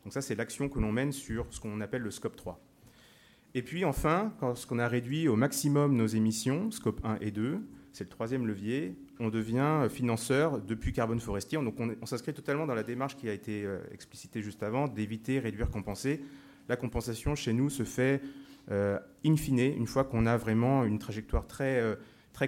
Donc 0.03 0.13
ça, 0.13 0.21
c'est 0.21 0.35
l'action 0.35 0.69
que 0.69 0.81
l'on 0.81 0.91
mène 0.91 1.13
sur 1.13 1.47
ce 1.51 1.61
qu'on 1.61 1.81
appelle 1.81 2.03
le 2.03 2.11
scope 2.11 2.35
3. 2.35 2.61
Et 3.55 3.63
puis 3.63 3.85
enfin, 3.85 4.35
quand 4.41 4.55
on 4.71 4.79
a 4.81 4.89
réduit 4.89 5.29
au 5.29 5.37
maximum 5.37 5.95
nos 5.95 6.09
émissions, 6.09 6.73
scope 6.73 7.01
1 7.05 7.19
et 7.21 7.31
2, 7.31 7.61
c'est 7.93 8.05
le 8.05 8.11
troisième 8.11 8.47
levier, 8.47 8.97
on 9.21 9.29
devient 9.29 9.87
financeur 9.91 10.61
depuis 10.61 10.93
carbone 10.93 11.21
forestier. 11.21 11.59
On, 11.59 12.07
s'inscrit 12.07 12.33
totalement 12.33 12.67
dans 12.67 12.75
la 12.75 12.83
démarche 12.83 13.17
qui 13.17 13.29
a 13.29 13.33
été 13.33 13.69
explicitée 13.93 14.41
juste 14.41 14.63
avant, 14.63 14.89
d'éviter, 14.89 15.39
réduire, 15.39 15.71
compenser 15.71 16.23
la 16.69 16.77
compensation 16.77 17.35
chez 17.35 17.53
nous 17.53 17.71
se 17.71 17.85
fait 17.85 18.21
euh, 18.71 18.99
in 19.25 19.37
fine, 19.37 19.59
une 19.59 19.87
fois 19.87 20.05
qu'on 20.05 20.27
a 20.27 20.37
vraiment 20.37 20.85
une 20.85 20.99
trajectoire 20.99 21.47
très, 21.47 21.81
euh, 21.81 21.97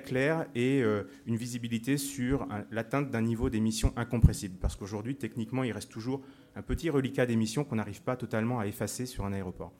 claire 0.04 0.46
et 0.57 0.83
euh, 0.83 1.04
une 1.26 1.37
visibilité 1.37 1.98
sur 1.98 2.48
l'atteinte 2.72 3.11
d'un 3.11 3.22
niveau 3.22 3.48
d'émission 3.48 3.92
incompressible. 3.96 4.57
Parce 4.61 4.74
qu'aujourd'hui, 4.74 5.14
techniquement, 5.14 5.62
il 5.62 5.70
reste 5.70 5.90
toujours 5.90 6.22
un 6.57 6.62
petit 6.62 6.90
reliquat 6.90 7.26
d'émissions 7.26 7.62
qu'on 7.64 7.76
n'arrive 7.76 8.02
pas 8.02 8.16
totalement 8.16 8.59
à 8.59 8.66
effacer 8.66 9.07
sur 9.07 9.24
un 9.24 9.33
aéroport. 9.33 9.72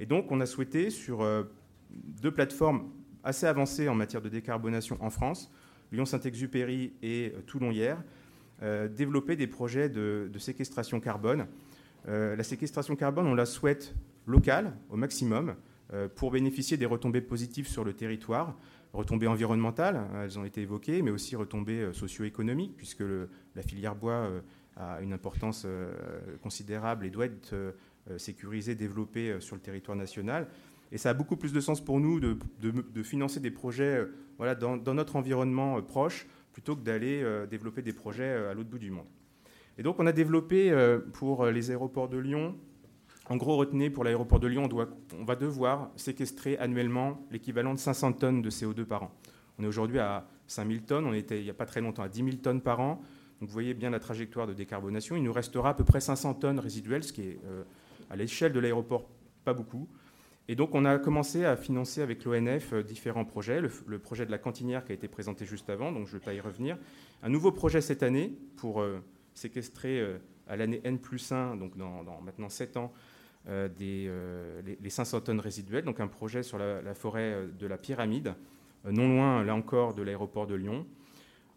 Et 0.00 0.06
donc, 0.06 0.32
on 0.32 0.40
a 0.40 0.46
souhaité, 0.46 0.90
sur 0.90 1.24
deux 1.90 2.32
plateformes 2.32 2.90
assez 3.24 3.46
avancées 3.46 3.88
en 3.88 3.94
matière 3.94 4.22
de 4.22 4.28
décarbonation 4.28 4.96
en 5.00 5.10
France, 5.10 5.50
Lyon-Saint-Exupéry 5.92 6.92
et 7.02 7.34
Toulon-Hier, 7.46 8.02
développer 8.90 9.36
des 9.36 9.46
projets 9.46 9.88
de, 9.88 10.30
séquestration 10.38 11.00
carbone 11.00 11.46
euh, 12.08 12.34
la 12.34 12.42
séquestration 12.42 12.96
carbone, 12.96 13.26
on 13.26 13.34
la 13.34 13.46
souhaite 13.46 13.94
locale 14.26 14.72
au 14.90 14.96
maximum 14.96 15.54
euh, 15.92 16.08
pour 16.08 16.32
bénéficier 16.32 16.76
des 16.76 16.86
retombées 16.86 17.20
positives 17.20 17.68
sur 17.68 17.84
le 17.84 17.92
territoire, 17.92 18.56
retombées 18.92 19.28
environnementales, 19.28 19.96
hein, 19.96 20.22
elles 20.24 20.38
ont 20.38 20.44
été 20.44 20.62
évoquées, 20.62 21.02
mais 21.02 21.10
aussi 21.10 21.36
retombées 21.36 21.80
euh, 21.80 21.92
socio-économiques, 21.92 22.76
puisque 22.76 23.04
la 23.54 23.62
filière 23.62 23.94
bois 23.94 24.30
a 24.76 25.00
une 25.02 25.12
importance 25.12 25.66
considérable 26.42 27.04
et 27.04 27.10
doit 27.10 27.26
être 27.26 27.54
sécurisée, 28.16 28.74
développée 28.74 29.36
sur 29.38 29.54
le 29.54 29.60
territoire 29.60 29.98
national. 29.98 30.48
Et 30.92 30.98
ça 30.98 31.10
a 31.10 31.14
beaucoup 31.14 31.36
plus 31.36 31.52
de 31.52 31.60
sens 31.60 31.82
pour 31.82 31.98
nous 31.98 32.20
de, 32.20 33.02
financer 33.02 33.40
des 33.40 33.50
projets 33.50 34.06
voilà, 34.36 34.54
dans, 34.54 34.94
notre 34.94 35.16
environnement 35.16 35.80
proche 35.82 36.26
plutôt 36.52 36.76
que 36.76 36.82
d'aller 36.82 37.24
développer 37.50 37.82
des 37.82 37.94
projets 37.94 38.30
à 38.30 38.54
l'autre 38.54 38.68
bout 38.68 38.78
du 38.78 38.90
monde. 38.90 39.06
Et 39.78 39.82
donc 39.82 39.98
on 39.98 40.06
a 40.06 40.12
développé 40.12 40.70
euh, 40.70 40.98
pour 41.14 41.46
les 41.46 41.70
aéroports 41.70 42.08
de 42.08 42.18
Lyon, 42.18 42.56
en 43.28 43.36
gros 43.36 43.56
retenez 43.56 43.88
pour 43.88 44.04
l'aéroport 44.04 44.40
de 44.40 44.46
Lyon, 44.46 44.68
on, 45.18 45.24
va 45.24 45.36
devoir 45.36 45.90
séquestrer 45.96 46.58
annuellement 46.58 47.24
l'équivalent 47.30 47.72
de 47.72 47.78
500 47.78 48.14
tonnes 48.14 48.42
de 48.42 48.50
CO2 48.50 48.84
par 48.84 49.04
an. 49.04 49.10
On 49.58 49.64
est 49.64 49.66
aujourd'hui 49.66 49.98
à 49.98 50.26
5000 50.48 50.82
tonnes, 50.82 51.06
on 51.06 51.14
était 51.14 51.38
il 51.38 51.44
n'y 51.44 51.50
a 51.50 51.54
pas 51.54 51.66
très 51.66 51.80
longtemps 51.80 52.02
à 52.02 52.08
10 52.08 52.24
000 52.24 52.36
tonnes 52.42 52.60
par 52.60 52.80
an. 52.80 53.00
Donc 53.40 53.48
vous 53.48 53.52
voyez 53.52 53.74
bien 53.74 53.90
la 53.90 54.00
trajectoire 54.00 54.46
de 54.46 54.54
décarbonation. 54.54 55.16
Il 55.16 55.22
nous 55.22 55.32
restera 55.32 55.70
à 55.70 55.74
peu 55.74 55.84
près 55.84 56.00
500 56.00 56.34
tonnes 56.34 56.58
résiduelles, 56.58 57.04
ce 57.04 57.12
qui 57.12 57.22
est 57.22 57.40
euh, 57.46 57.62
à 58.10 58.16
l'échelle 58.16 58.52
de 58.52 58.60
l'aéroport 58.60 59.08
pas 59.44 59.54
beaucoup. 59.54 59.88
Et 60.48 60.56
donc 60.56 60.74
on 60.74 60.84
a 60.84 60.98
commencé 60.98 61.44
à 61.44 61.56
financer 61.56 62.02
avec 62.02 62.24
l'ONF 62.24 62.72
euh, 62.72 62.82
différents 62.82 63.24
projets. 63.24 63.60
Le, 63.60 63.98
projet 63.98 64.26
de 64.26 64.30
la 64.30 64.38
cantinière 64.38 64.84
qui 64.84 64.92
a 64.92 64.94
été 64.94 65.08
présenté 65.08 65.46
juste 65.46 65.70
avant, 65.70 65.92
donc 65.92 66.06
je 66.06 66.14
ne 66.14 66.18
vais 66.18 66.24
pas 66.24 66.34
y 66.34 66.40
revenir. 66.40 66.78
Un 67.22 67.28
nouveau 67.28 67.52
projet 67.52 67.80
cette 67.80 68.02
année 68.02 68.36
pour 68.56 68.82
séquestrer 69.34 70.00
euh, 70.00 70.18
à 70.46 70.56
l'année 70.56 70.80
N 70.84 70.98
plus 70.98 71.32
1, 71.32 71.56
donc 71.56 71.76
dans, 71.76 72.20
maintenant 72.20 72.48
7 72.48 72.76
ans, 72.76 72.92
euh, 73.48 73.68
euh, 73.80 74.62
les, 74.80 74.90
500 74.90 75.22
tonnes 75.22 75.40
résiduelles, 75.40 75.84
donc 75.84 76.00
un 76.00 76.08
projet 76.08 76.42
sur 76.42 76.58
la, 76.58 76.94
forêt 76.94 77.46
de 77.58 77.66
la 77.66 77.78
pyramide, 77.78 78.34
non 78.84 79.08
loin, 79.08 79.44
là 79.44 79.54
encore, 79.54 79.94
de 79.94 80.02
l'aéroport 80.02 80.46
de 80.46 80.54
Lyon. 80.54 80.86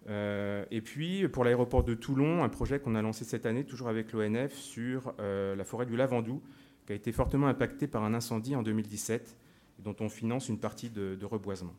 et 0.07 0.81
puis, 0.81 1.27
pour 1.27 1.43
l'aéroport 1.43 1.83
de 1.83 1.95
Toulon, 1.95 2.43
un 2.43 2.49
projet 2.49 2.79
qu'on 2.79 2.95
a 2.95 3.01
lancé 3.01 3.25
cette 3.25 3.45
année, 3.45 3.63
toujours 3.63 3.87
avec 3.87 4.13
l'ONF, 4.13 4.53
sur 4.53 5.13
la 5.17 5.63
forêt 5.63 5.85
du 5.85 5.97
Lavandou, 5.97 6.41
qui 6.85 6.93
a 6.93 6.95
été 6.95 7.11
fortement 7.11 7.47
impactée 7.47 7.87
par 7.87 8.03
un 8.03 8.13
incendie 8.13 8.55
en 8.55 8.63
2017, 8.63 9.35
dont 9.79 9.95
on 9.99 10.09
finance 10.09 10.49
une 10.49 10.59
partie 10.59 10.89
de 10.89 11.25
reboisement. 11.25 11.73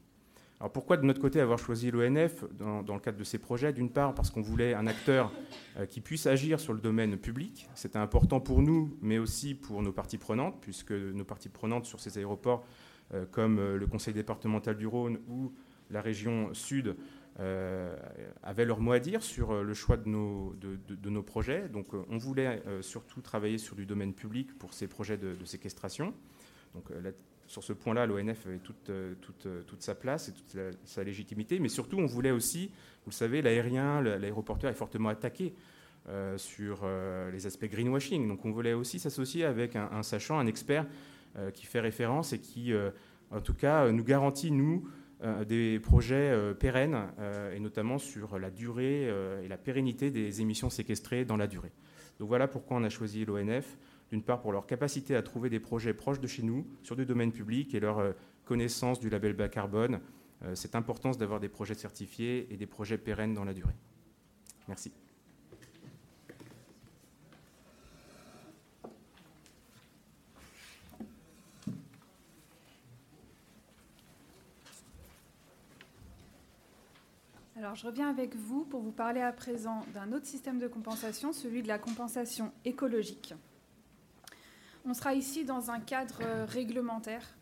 Alors 0.59 0.73
pourquoi 0.73 0.97
de 0.97 1.05
notre 1.05 1.21
côté 1.21 1.40
avoir 1.40 1.59
choisi 1.59 1.90
l'ONF 1.90 2.45
dans, 2.55 2.95
le 2.95 3.01
cadre 3.01 3.19
de 3.19 3.25
ces 3.25 3.38
projets? 3.38 3.75
D'une 3.75 3.90
part 3.90 4.14
parce 4.14 4.31
qu'on 4.31 4.40
voulait 4.40 4.73
un 4.73 4.87
acteur 4.87 5.31
euh, 5.77 5.85
qui 5.85 6.01
puisse 6.01 6.27
agir 6.27 6.61
sur 6.61 6.73
le 6.73 6.81
domaine 6.81 7.19
public. 7.19 7.69
C'était 7.75 7.99
important 7.99 8.40
pour 8.40 8.62
nous, 8.62 8.97
mais 9.03 9.19
aussi 9.19 9.55
pour 9.55 9.83
nos 9.83 9.92
parties 9.92 10.16
prenantes, 10.16 10.57
puisque 10.62 10.92
nos 10.92 11.25
parties 11.25 11.51
prenantes 11.51 11.85
sur 11.85 12.01
ces 12.01 12.16
aéroports, 12.16 12.64
euh, 13.12 13.27
comme 13.31 13.59
euh, 13.59 13.77
le 13.77 13.87
conseil 13.87 14.14
départemental 14.14 14.79
du 14.79 14.87
Rhône 14.87 15.19
ou 15.29 15.53
la 15.90 16.01
région 16.01 16.55
sud 16.55 16.97
avaient 17.38 18.64
leur 18.64 18.81
mot 18.81 18.92
à 18.92 18.99
dire 18.99 19.22
sur 19.22 19.62
le 19.62 19.75
choix 19.75 19.96
de 19.96 20.09
nos, 20.09 20.55
de, 20.55 21.11
nos 21.11 21.22
projets. 21.22 21.68
Donc 21.68 21.88
on 21.92 22.16
voulait 22.16 22.62
surtout 22.81 23.20
travailler 23.20 23.59
sur 23.59 23.77
du 23.77 23.85
domaine 23.85 24.14
public 24.14 24.57
pour 24.59 24.72
ces 24.72 24.87
projets 24.87 25.18
de, 25.18 25.44
séquestration. 25.44 26.14
Donc 26.75 26.85
sur 27.46 27.62
ce 27.62 27.75
point-là, 27.75 28.07
l'ONF 28.07 28.46
avait 28.46 28.59
toute, 28.59 28.90
toute, 29.20 29.46
toute, 29.66 29.83
sa 29.83 29.94
place 29.94 30.29
et 30.29 30.33
toute 30.33 30.57
sa 30.85 31.05
légitimité, 31.05 31.59
mais 31.59 31.68
surtout 31.68 31.99
on 31.99 32.07
voulait 32.07 32.31
aussi, 32.31 32.68
vous 33.05 33.11
le 33.11 33.14
savez, 33.14 33.42
l'aérien, 33.42 34.01
l'aéroporteur 34.01 34.70
est 34.70 34.75
fortement 34.75 35.11
attaqué 35.11 35.55
euh, 36.09 36.38
sur 36.38 36.83
euh, 36.85 37.33
les 37.33 37.49
aspects 37.49 37.66
greenwashing. 37.66 38.29
Donc 38.29 38.44
on 38.44 38.53
voulait 38.53 38.75
aussi 38.75 39.01
s'associer 39.01 39.44
avec 39.44 39.75
un, 39.75 40.05
sachant, 40.05 40.38
un 40.38 40.46
expert 40.46 40.87
euh, 41.37 41.51
qui 41.51 41.66
fait 41.66 41.81
référence 41.81 42.33
et 42.33 42.38
qui, 42.38 42.72
en 43.33 43.40
tout 43.40 43.55
cas, 43.55 43.90
nous 43.90 44.05
garantit, 44.05 44.53
nous, 44.53 44.88
des 45.46 45.79
projets 45.81 46.55
pérennes, 46.59 47.09
et 47.55 47.61
notamment 47.61 47.98
sur 47.98 48.38
la 48.38 48.50
durée 48.50 49.05
et 49.42 49.48
la 49.48 49.57
pérennité 49.57 50.11
des 50.11 50.40
émissions 50.40 50.70
séquestrées 50.70 51.24
dans 51.24 51.37
la 51.37 51.46
durée. 51.46 51.72
Donc 52.18 52.29
voilà 52.29 52.48
pourquoi 52.48 52.76
on 52.76 52.85
a 52.85 52.88
choisi 52.88 53.24
l'ONF, 53.24 53.79
d'une 54.11 54.22
part 54.22 54.40
pour 54.40 54.52
leur 54.52 54.66
capacité 54.66 55.16
à 55.16 55.22
trouver 55.22 55.50
des 55.50 55.61
projets 55.61 55.94
proches 55.94 56.20
de 56.20 56.26
chez 56.26 56.42
nous, 56.42 56.66
sur 56.83 56.96
du 56.96 57.07
domaine 57.07 57.33
public, 57.33 57.74
et 57.74 57.81
leur 57.81 58.14
connaissance 58.44 59.00
du 59.00 59.09
label 59.11 59.33
bas 59.33 59.48
carbone, 59.48 60.00
cette 60.55 60.74
importance 60.74 61.18
d'avoir 61.18 61.40
des 61.40 61.48
projets 61.48 61.74
certifiés 61.74 62.46
et 62.50 62.57
des 62.57 62.66
projets 62.66 62.98
pérennes 62.98 63.35
dans 63.35 63.44
la 63.44 63.55
durée. 63.55 63.74
Merci. 64.68 64.92
Alors, 77.59 77.75
je 77.75 77.87
reviens 77.87 78.11
avec 78.11 78.37
vous 78.37 78.66
pour 78.66 78.83
vous 78.83 78.92
parler 78.92 79.23
à 79.23 79.33
présent 79.33 79.81
d'un 79.95 80.12
autre 80.12 80.27
système 80.27 80.59
de 80.59 80.69
compensation, 80.69 81.33
celui 81.33 81.62
de 81.62 81.69
la 81.69 81.79
compensation 81.79 82.53
écologique. 82.66 83.33
On 84.85 84.92
sera 84.92 85.14
ici 85.14 85.47
dans 85.47 85.71
un 85.71 85.81
cadre 85.81 86.19
euh, 86.21 86.45
réglementaire 86.45 87.35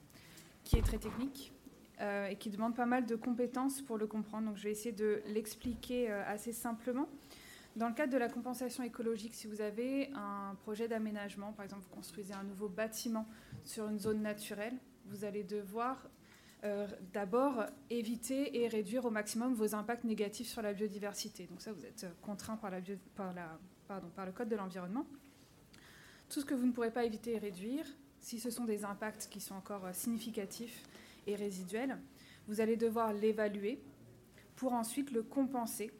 qui 0.62 0.76
est 0.76 0.82
très 0.82 0.98
technique 0.98 1.52
euh, 2.00 2.28
et 2.28 2.36
qui 2.36 2.48
demande 2.48 2.76
pas 2.76 2.86
mal 2.86 3.06
de 3.06 3.16
compétences 3.16 3.82
pour 3.82 3.98
le 3.98 4.06
comprendre. 4.06 4.46
Donc, 4.46 4.56
je 4.56 4.62
vais 4.62 4.70
essayer 4.70 4.92
de 4.94 5.20
l'expliquer 5.26 6.12
euh, 6.12 6.22
assez 6.28 6.52
simplement. 6.52 7.08
Dans 7.74 7.88
le 7.88 7.94
cadre 7.94 8.12
de 8.12 8.18
la 8.18 8.28
compensation 8.28 8.84
écologique, 8.84 9.34
si 9.34 9.48
vous 9.48 9.60
avez 9.60 10.12
un 10.14 10.54
projet 10.62 10.86
d'aménagement, 10.86 11.52
par 11.54 11.64
exemple, 11.64 11.82
vous 11.88 11.94
construisez 11.96 12.34
un 12.34 12.44
nouveau 12.44 12.68
bâtiment 12.68 13.26
sur 13.64 13.88
une 13.88 13.98
zone 13.98 14.22
naturelle, 14.22 14.76
vous 15.06 15.24
allez 15.24 15.42
devoir 15.42 16.06
euh, 16.64 16.86
d'abord 17.12 17.66
éviter 17.90 18.62
et 18.62 18.68
réduire 18.68 19.04
au 19.04 19.10
maximum 19.10 19.52
vos 19.52 19.74
impacts 19.74 20.04
négatifs 20.04 20.48
sur 20.48 20.62
la 20.62 20.72
biodiversité. 20.72 21.46
Donc 21.46 21.60
ça, 21.60 21.72
vous 21.72 21.84
êtes 21.84 22.06
contraint 22.22 22.56
par, 22.56 22.70
le 22.70 24.32
Code 24.32 24.48
de 24.48 24.56
l'environnement. 24.56 25.06
Tout 26.30 26.40
ce 26.40 26.46
que 26.46 26.54
vous 26.54 26.66
ne 26.66 26.72
pourrez 26.72 26.90
pas 26.90 27.04
éviter 27.04 27.34
et 27.34 27.38
réduire, 27.38 27.84
si 28.20 28.40
ce 28.40 28.48
sont 28.48 28.64
des 28.64 28.86
impacts 28.86 29.28
qui 29.30 29.40
sont 29.40 29.54
encore 29.54 29.84
euh, 29.84 29.92
significatifs 29.92 30.82
et 31.26 31.34
résiduels, 31.34 31.98
vous 32.48 32.62
allez 32.62 32.76
devoir 32.76 33.12
l'évaluer 33.12 33.82
pour 34.56 34.72
ensuite 34.72 35.10
le 35.10 35.22
compenser 35.22 35.92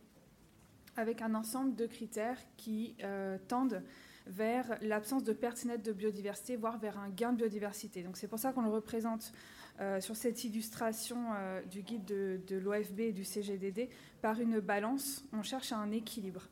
avec 0.96 1.20
un 1.20 1.35
ensemble 1.35 1.74
de 1.74 1.87
critères 1.87 2.38
qui 2.57 2.96
euh, 3.03 3.37
tendent 3.48 3.83
vers 4.27 4.79
l'absence 4.81 5.24
de 5.24 5.33
perte 5.33 5.64
nette 5.66 5.85
de 5.85 5.92
biodiversité, 5.92 6.57
voire 6.57 6.79
vers 6.79 6.98
un 6.98 7.11
gain 7.11 7.33
de 7.33 7.37
biodiversité. 7.38 8.03
Donc 8.03 8.16
c'est 8.16 8.29
pour 8.29 8.38
ça 8.38 8.53
qu'on 8.53 8.62
le 8.62 8.70
représente 8.70 9.33
euh, 9.80 10.00
sur 10.00 10.14
cette 10.14 10.44
illustration 10.44 11.34
euh, 11.34 11.60
du 11.62 11.82
guide 11.82 12.04
de, 12.04 12.56
l'OFB 12.56 13.00
et 13.00 13.12
du 13.12 13.24
CGDD, 13.24 13.88
par 14.22 14.38
une 14.38 14.60
balance, 14.60 15.24
on 15.32 15.42
cherche 15.42 15.72
un 15.72 15.90
équilibre, 15.90 16.42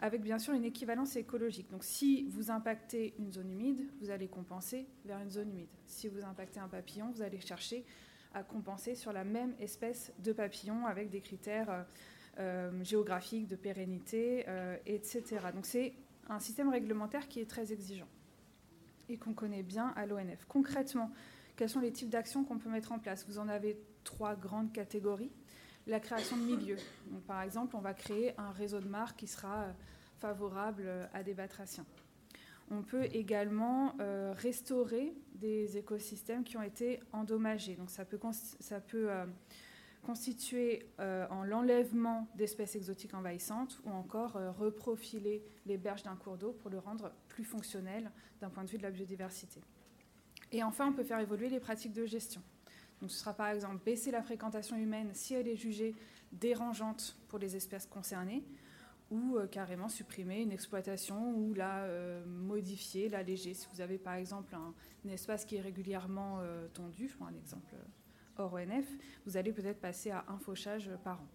avec 0.00 0.20
bien 0.20 0.40
sûr 0.40 0.52
une 0.54 0.64
équivalence 0.64 1.14
écologique. 1.14 1.70
Donc 1.70 1.84
si 1.84 2.24
vous 2.24 2.50
impactez 2.50 3.14
une 3.20 3.32
zone 3.32 3.52
humide, 3.52 3.86
vous 4.00 4.10
allez 4.10 4.26
compenser 4.26 4.88
vers 5.04 5.20
une 5.20 5.30
zone 5.30 5.50
humide. 5.50 5.68
Si 5.86 6.08
vous 6.08 6.24
impactez 6.24 6.58
un 6.58 6.66
papillon, 6.66 7.12
vous 7.14 7.22
allez 7.22 7.40
chercher 7.40 7.84
à 8.34 8.42
compenser 8.42 8.96
sur 8.96 9.12
la 9.12 9.22
même 9.22 9.54
espèce 9.60 10.12
de 10.18 10.32
papillon 10.32 10.86
avec 10.86 11.08
des 11.08 11.20
critères 11.20 11.86
euh, 12.40 12.82
géographiques, 12.82 13.46
de 13.46 13.56
pérennité, 13.56 14.44
etc. 14.86 15.22
Donc 15.54 15.66
c'est 15.66 15.92
un 16.28 16.40
système 16.40 16.68
réglementaire 16.68 17.28
qui 17.28 17.38
est 17.38 17.48
très 17.48 17.72
exigeant 17.72 18.08
et 19.08 19.18
qu'on 19.18 19.34
connaît 19.34 19.62
bien 19.62 19.92
à 19.94 20.06
l'ONF. 20.06 20.46
Concrètement, 20.48 21.12
quels 21.62 21.70
sont 21.70 21.78
les 21.78 21.92
types 21.92 22.10
d'actions 22.10 22.42
qu'on 22.42 22.58
peut 22.58 22.68
mettre 22.68 22.90
en 22.90 22.98
place 22.98 23.24
Vous 23.28 23.38
en 23.38 23.46
avez 23.46 23.78
trois 24.02 24.34
grandes 24.34 24.72
catégories. 24.72 25.30
La 25.86 26.00
création 26.00 26.36
de 26.36 26.42
milieux. 26.42 26.76
par 27.28 27.40
exemple, 27.42 27.76
on 27.76 27.80
va 27.80 27.94
créer 27.94 28.36
un 28.36 28.50
réseau 28.50 28.80
de 28.80 28.88
marques 28.88 29.20
qui 29.20 29.28
sera 29.28 29.62
euh, 29.62 29.72
favorable 30.18 30.82
euh, 30.86 31.06
à 31.14 31.22
des 31.22 31.34
batraciens. 31.34 31.86
On 32.72 32.82
peut 32.82 33.04
également 33.12 33.94
euh, 34.00 34.34
restaurer 34.36 35.14
des 35.36 35.76
écosystèmes 35.76 36.42
qui 36.42 36.56
ont 36.56 36.64
été 36.64 36.98
endommagés. 37.12 37.76
Donc 37.76 37.90
ça 37.90 38.04
peut, 38.04 38.18
ça 38.58 38.80
peut 38.80 39.10
constituer 40.02 40.88
en 40.98 41.44
l'enlèvement 41.44 42.26
d'espèces 42.34 42.74
exotiques 42.74 43.14
envahissantes 43.14 43.80
ou 43.84 43.90
encore 43.90 44.32
reprofiler 44.58 45.44
les 45.66 45.78
berges 45.78 46.02
d'un 46.02 46.16
cours 46.16 46.38
d'eau 46.38 46.50
pour 46.50 46.70
le 46.70 46.80
rendre 46.80 47.12
plus 47.28 47.44
fonctionnel 47.44 48.10
d'un 48.40 48.50
point 48.50 48.64
de 48.64 48.70
vue 48.70 48.78
de 48.78 48.82
la 48.82 48.90
biodiversité. 48.90 49.60
Et 50.52 50.62
enfin, 50.62 50.88
on 50.88 50.92
peut 50.92 51.04
faire 51.04 51.18
évoluer 51.18 51.48
les 51.48 51.60
pratiques 51.60 51.92
de 51.92 52.04
gestion. 52.04 52.42
Donc, 53.00 53.10
ce 53.10 53.18
sera 53.18 53.34
par 53.34 53.48
exemple 53.48 53.78
baisser 53.84 54.10
la 54.10 54.22
fréquentation 54.22 54.76
humaine 54.76 55.10
si 55.14 55.34
elle 55.34 55.48
est 55.48 55.56
jugée 55.56 55.94
dérangeante 56.32 57.16
pour 57.28 57.38
les 57.38 57.56
espèces 57.56 57.86
concernées, 57.86 58.44
ou 59.10 59.36
euh, 59.36 59.46
carrément 59.46 59.88
supprimer 59.88 60.40
une 60.40 60.52
exploitation 60.52 61.34
ou 61.34 61.52
la 61.52 61.84
euh, 61.84 62.24
modifier, 62.24 63.08
l'alléger. 63.08 63.52
Si 63.54 63.66
vous 63.72 63.80
avez 63.80 63.98
par 63.98 64.14
exemple 64.14 64.54
un, 64.54 64.72
espace 65.10 65.44
qui 65.44 65.56
est 65.56 65.60
régulièrement 65.60 66.38
euh, 66.40 66.66
tondu, 66.72 67.08
je 67.08 67.24
un 67.24 67.34
exemple 67.34 67.74
hors 68.38 68.54
ONF, 68.54 68.86
vous 69.26 69.36
allez 69.36 69.52
peut-être 69.52 69.80
passer 69.80 70.10
à 70.10 70.24
un 70.28 70.38
fauchage 70.38 70.90
par 71.04 71.20
an. 71.20 71.26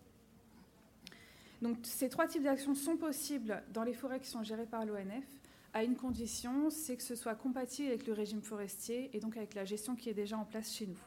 Donc 1.62 1.77
ces 1.84 2.10
trois 2.10 2.27
types 2.27 2.43
d'actions 2.43 2.73
sont 2.73 2.97
possibles 2.97 3.63
dans 3.73 3.84
les 3.84 3.93
forêts 3.93 4.19
qui 4.19 4.27
sont 4.27 4.43
gérées 4.43 4.65
par 4.65 4.84
l'ONF 4.86 5.25
à 5.73 5.84
une 5.84 5.95
condition, 5.95 6.69
c'est 6.69 6.97
que 6.97 7.03
ce 7.03 7.15
soit 7.15 7.36
compatible 7.36 7.89
avec 7.89 8.08
le 8.08 8.13
régime 8.13 8.41
forestier 8.41 9.10
et 9.15 9.19
donc 9.19 9.38
avec 9.38 9.53
la 9.53 9.65
gestion 9.65 9.95
qui 9.95 10.10
est 10.10 10.13
déjà 10.13 10.38
en 10.38 10.45
place 10.45 10.73
chez 10.73 10.88
nous. 10.88 10.99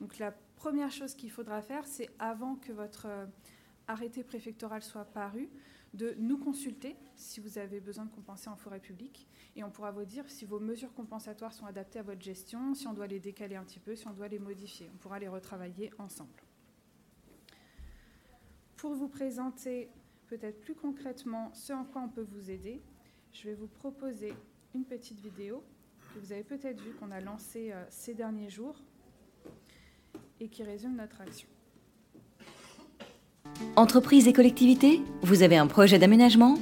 Donc 0.00 0.18
la 0.18 0.32
première 0.56 0.90
chose 0.90 1.14
qu'il 1.14 1.30
faudra 1.30 1.62
faire, 1.62 1.86
c'est 1.86 2.10
avant 2.18 2.56
que 2.56 2.72
votre 2.72 3.06
euh, 3.06 3.26
arrêté 3.86 4.22
préfectoral 4.22 4.82
soit 4.82 5.04
paru, 5.04 5.48
de 5.94 6.14
nous 6.18 6.36
consulter 6.36 6.96
si 7.16 7.40
vous 7.40 7.56
avez 7.58 7.80
besoin 7.80 8.04
de 8.04 8.10
compenser 8.10 8.48
en 8.50 8.56
forêt 8.56 8.80
publique 8.80 9.26
et 9.56 9.64
on 9.64 9.70
pourra 9.70 9.90
vous 9.90 10.04
dire 10.04 10.28
si 10.28 10.44
vos 10.44 10.60
mesures 10.60 10.92
compensatoires 10.92 11.52
sont 11.52 11.64
adaptées 11.64 11.98
à 11.98 12.02
votre 12.02 12.20
gestion, 12.20 12.74
si 12.74 12.86
on 12.86 12.92
doit 12.92 13.06
les 13.06 13.20
décaler 13.20 13.56
un 13.56 13.64
petit 13.64 13.80
peu, 13.80 13.96
si 13.96 14.06
on 14.06 14.12
doit 14.12 14.28
les 14.28 14.38
modifier. 14.38 14.90
On 14.94 14.98
pourra 14.98 15.18
les 15.18 15.28
retravailler 15.28 15.90
ensemble. 15.98 16.42
Pour 18.76 18.94
vous 18.94 19.08
présenter 19.08 19.90
peut-être 20.28 20.60
plus 20.60 20.74
concrètement 20.74 21.50
ce 21.54 21.72
en 21.72 21.84
quoi 21.84 22.02
on 22.02 22.08
peut 22.08 22.26
vous 22.30 22.50
aider, 22.50 22.82
je 23.32 23.48
vais 23.48 23.54
vous 23.54 23.66
proposer 23.66 24.32
une 24.74 24.84
petite 24.84 25.20
vidéo 25.20 25.62
que 26.14 26.18
vous 26.20 26.32
avez 26.32 26.42
peut-être 26.42 26.80
vu 26.80 26.92
qu'on 26.98 27.10
a 27.10 27.20
lancée 27.20 27.70
euh, 27.72 27.84
ces 27.90 28.14
derniers 28.14 28.50
jours 28.50 28.76
et 30.40 30.48
qui 30.48 30.62
résume 30.62 30.96
notre 30.96 31.20
action. 31.20 31.48
Entreprise 33.76 34.28
et 34.28 34.32
collectivités, 34.32 35.00
vous 35.22 35.42
avez 35.42 35.56
un 35.56 35.66
projet 35.66 35.98
d'aménagement? 35.98 36.58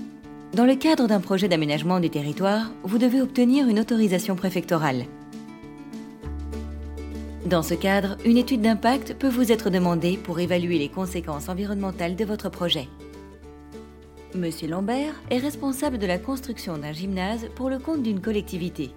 Dans 0.55 0.64
le 0.64 0.76
cadre 0.76 1.07
d'un 1.07 1.20
projet 1.20 1.48
d'aménagement 1.48 2.00
du 2.00 2.09
territoire, 2.09 2.72
vous 2.83 2.98
devez 2.98 3.20
obtenir 3.20 3.68
une 3.68 3.81
autorisation 3.81 4.37
préfectorale. 4.37 5.05
Dans 7.44 7.62
ce 7.62 7.74
cadre, 7.74 8.16
une 8.24 8.38
étude 8.38 8.62
d'impact 8.62 9.14
peut 9.14 9.29
vous 9.29 9.52
être 9.52 9.70
demandée 9.70 10.16
pour 10.16 10.40
évaluer 10.40 10.79
les 10.79 10.88
conséquences 10.88 11.48
environnementales 11.48 12.16
de 12.16 12.24
votre 12.24 12.48
projet. 12.48 12.88
Monsieur 14.37 14.68
Lambert 14.68 15.14
est 15.31 15.38
responsable 15.38 15.96
de 15.96 16.07
la 16.07 16.18
construction 16.18 16.77
d'un 16.77 16.92
gymnase 16.92 17.46
pour 17.55 17.70
le 17.70 17.79
compte 17.79 18.03
d'une 18.03 18.20
collectivité. 18.20 18.90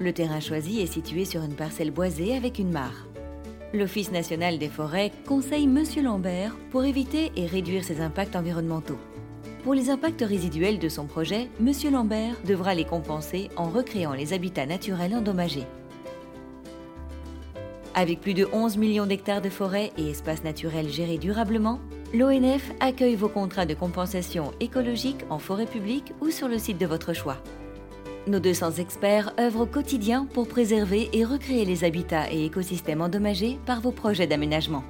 Le 0.00 0.12
terrain 0.12 0.40
choisi 0.40 0.80
est 0.80 0.92
situé 0.92 1.26
sur 1.26 1.42
une 1.42 1.54
parcelle 1.54 1.90
boisée 1.90 2.34
avec 2.34 2.58
une 2.58 2.70
mare. 2.70 3.06
L'Office 3.74 4.10
national 4.10 4.58
des 4.58 4.68
forêts 4.68 5.12
conseille 5.26 5.66
Monsieur 5.66 6.02
Lambert 6.02 6.56
pour 6.70 6.84
éviter 6.84 7.30
et 7.36 7.46
réduire 7.46 7.84
ses 7.84 8.00
impacts 8.00 8.36
environnementaux. 8.36 8.98
Pour 9.64 9.74
les 9.74 9.90
impacts 9.90 10.22
résiduels 10.22 10.78
de 10.78 10.88
son 10.88 11.04
projet, 11.04 11.48
Monsieur 11.60 11.90
Lambert 11.90 12.36
devra 12.46 12.74
les 12.74 12.86
compenser 12.86 13.50
en 13.56 13.68
recréant 13.68 14.14
les 14.14 14.32
habitats 14.32 14.66
naturels 14.66 15.14
endommagés. 15.14 15.66
Avec 17.94 18.20
plus 18.20 18.34
de 18.34 18.48
11 18.52 18.78
millions 18.78 19.06
d'hectares 19.06 19.42
de 19.42 19.50
forêts 19.50 19.92
et 19.98 20.08
espaces 20.08 20.44
naturels 20.44 20.88
gérés 20.88 21.18
durablement, 21.18 21.80
l'ONF 22.14 22.72
accueille 22.80 23.16
vos 23.16 23.28
contrats 23.28 23.66
de 23.66 23.74
compensation 23.74 24.52
écologique 24.60 25.24
en 25.28 25.38
forêt 25.38 25.66
publique 25.66 26.12
ou 26.20 26.30
sur 26.30 26.48
le 26.48 26.58
site 26.58 26.78
de 26.78 26.86
votre 26.86 27.12
choix. 27.12 27.36
Nos 28.26 28.40
200 28.40 28.72
experts 28.72 29.32
œuvrent 29.38 29.62
au 29.62 29.66
quotidien 29.66 30.26
pour 30.32 30.48
préserver 30.48 31.08
et 31.12 31.24
recréer 31.24 31.64
les 31.64 31.84
habitats 31.84 32.30
et 32.32 32.44
écosystèmes 32.44 33.00
endommagés 33.00 33.58
par 33.66 33.80
vos 33.80 33.92
projets 33.92 34.26
d'aménagement. 34.26 34.84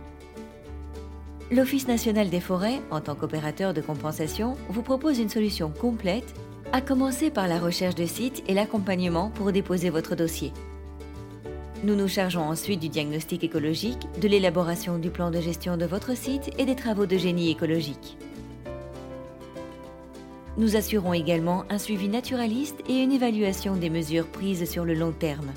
l'Office 1.51 1.89
national 1.89 2.29
des 2.29 2.41
forêts, 2.41 2.81
en 2.91 3.01
tant 3.01 3.15
qu'opérateur 3.15 3.73
de 3.73 3.81
compensation, 3.81 4.55
vous 4.69 4.83
propose 4.83 5.19
une 5.19 5.31
solution 5.31 5.71
complète, 5.71 6.35
à 6.73 6.83
commencer 6.83 7.31
par 7.31 7.49
la 7.49 7.59
recherche 7.59 7.95
de 7.95 8.05
sites 8.05 8.43
et 8.47 8.55
l'accompagnement 8.55 9.31
pour 9.31 9.51
déposer 9.51 9.89
votre 9.89 10.15
dossier. 10.15 10.53
Nous 11.85 11.95
nous 11.95 12.09
chargeons 12.09 12.43
ensuite 12.43 12.81
du 12.81 12.89
diagnostic 12.89 13.45
écologique, 13.45 14.09
de 14.21 14.27
l'élaboration 14.27 14.99
du 14.99 15.11
plan 15.11 15.31
de 15.31 15.41
gestion 15.41 15.77
de 15.77 15.87
votre 15.87 16.17
site 16.17 16.51
et 16.59 16.65
des 16.65 16.75
travaux 16.75 17.07
de 17.07 17.17
génie 17.17 17.51
écologique. 17.51 18.19
Nous 20.57 20.75
assurons 20.75 21.15
également 21.15 21.65
un 21.71 21.79
suivi 21.79 22.09
naturaliste 22.09 22.81
et 22.89 23.01
une 23.01 23.13
évaluation 23.13 23.77
des 23.77 23.91
mesures 23.91 24.27
prises 24.27 24.69
sur 24.69 24.85
le 24.85 24.95
long 24.95 25.13
terme. 25.13 25.53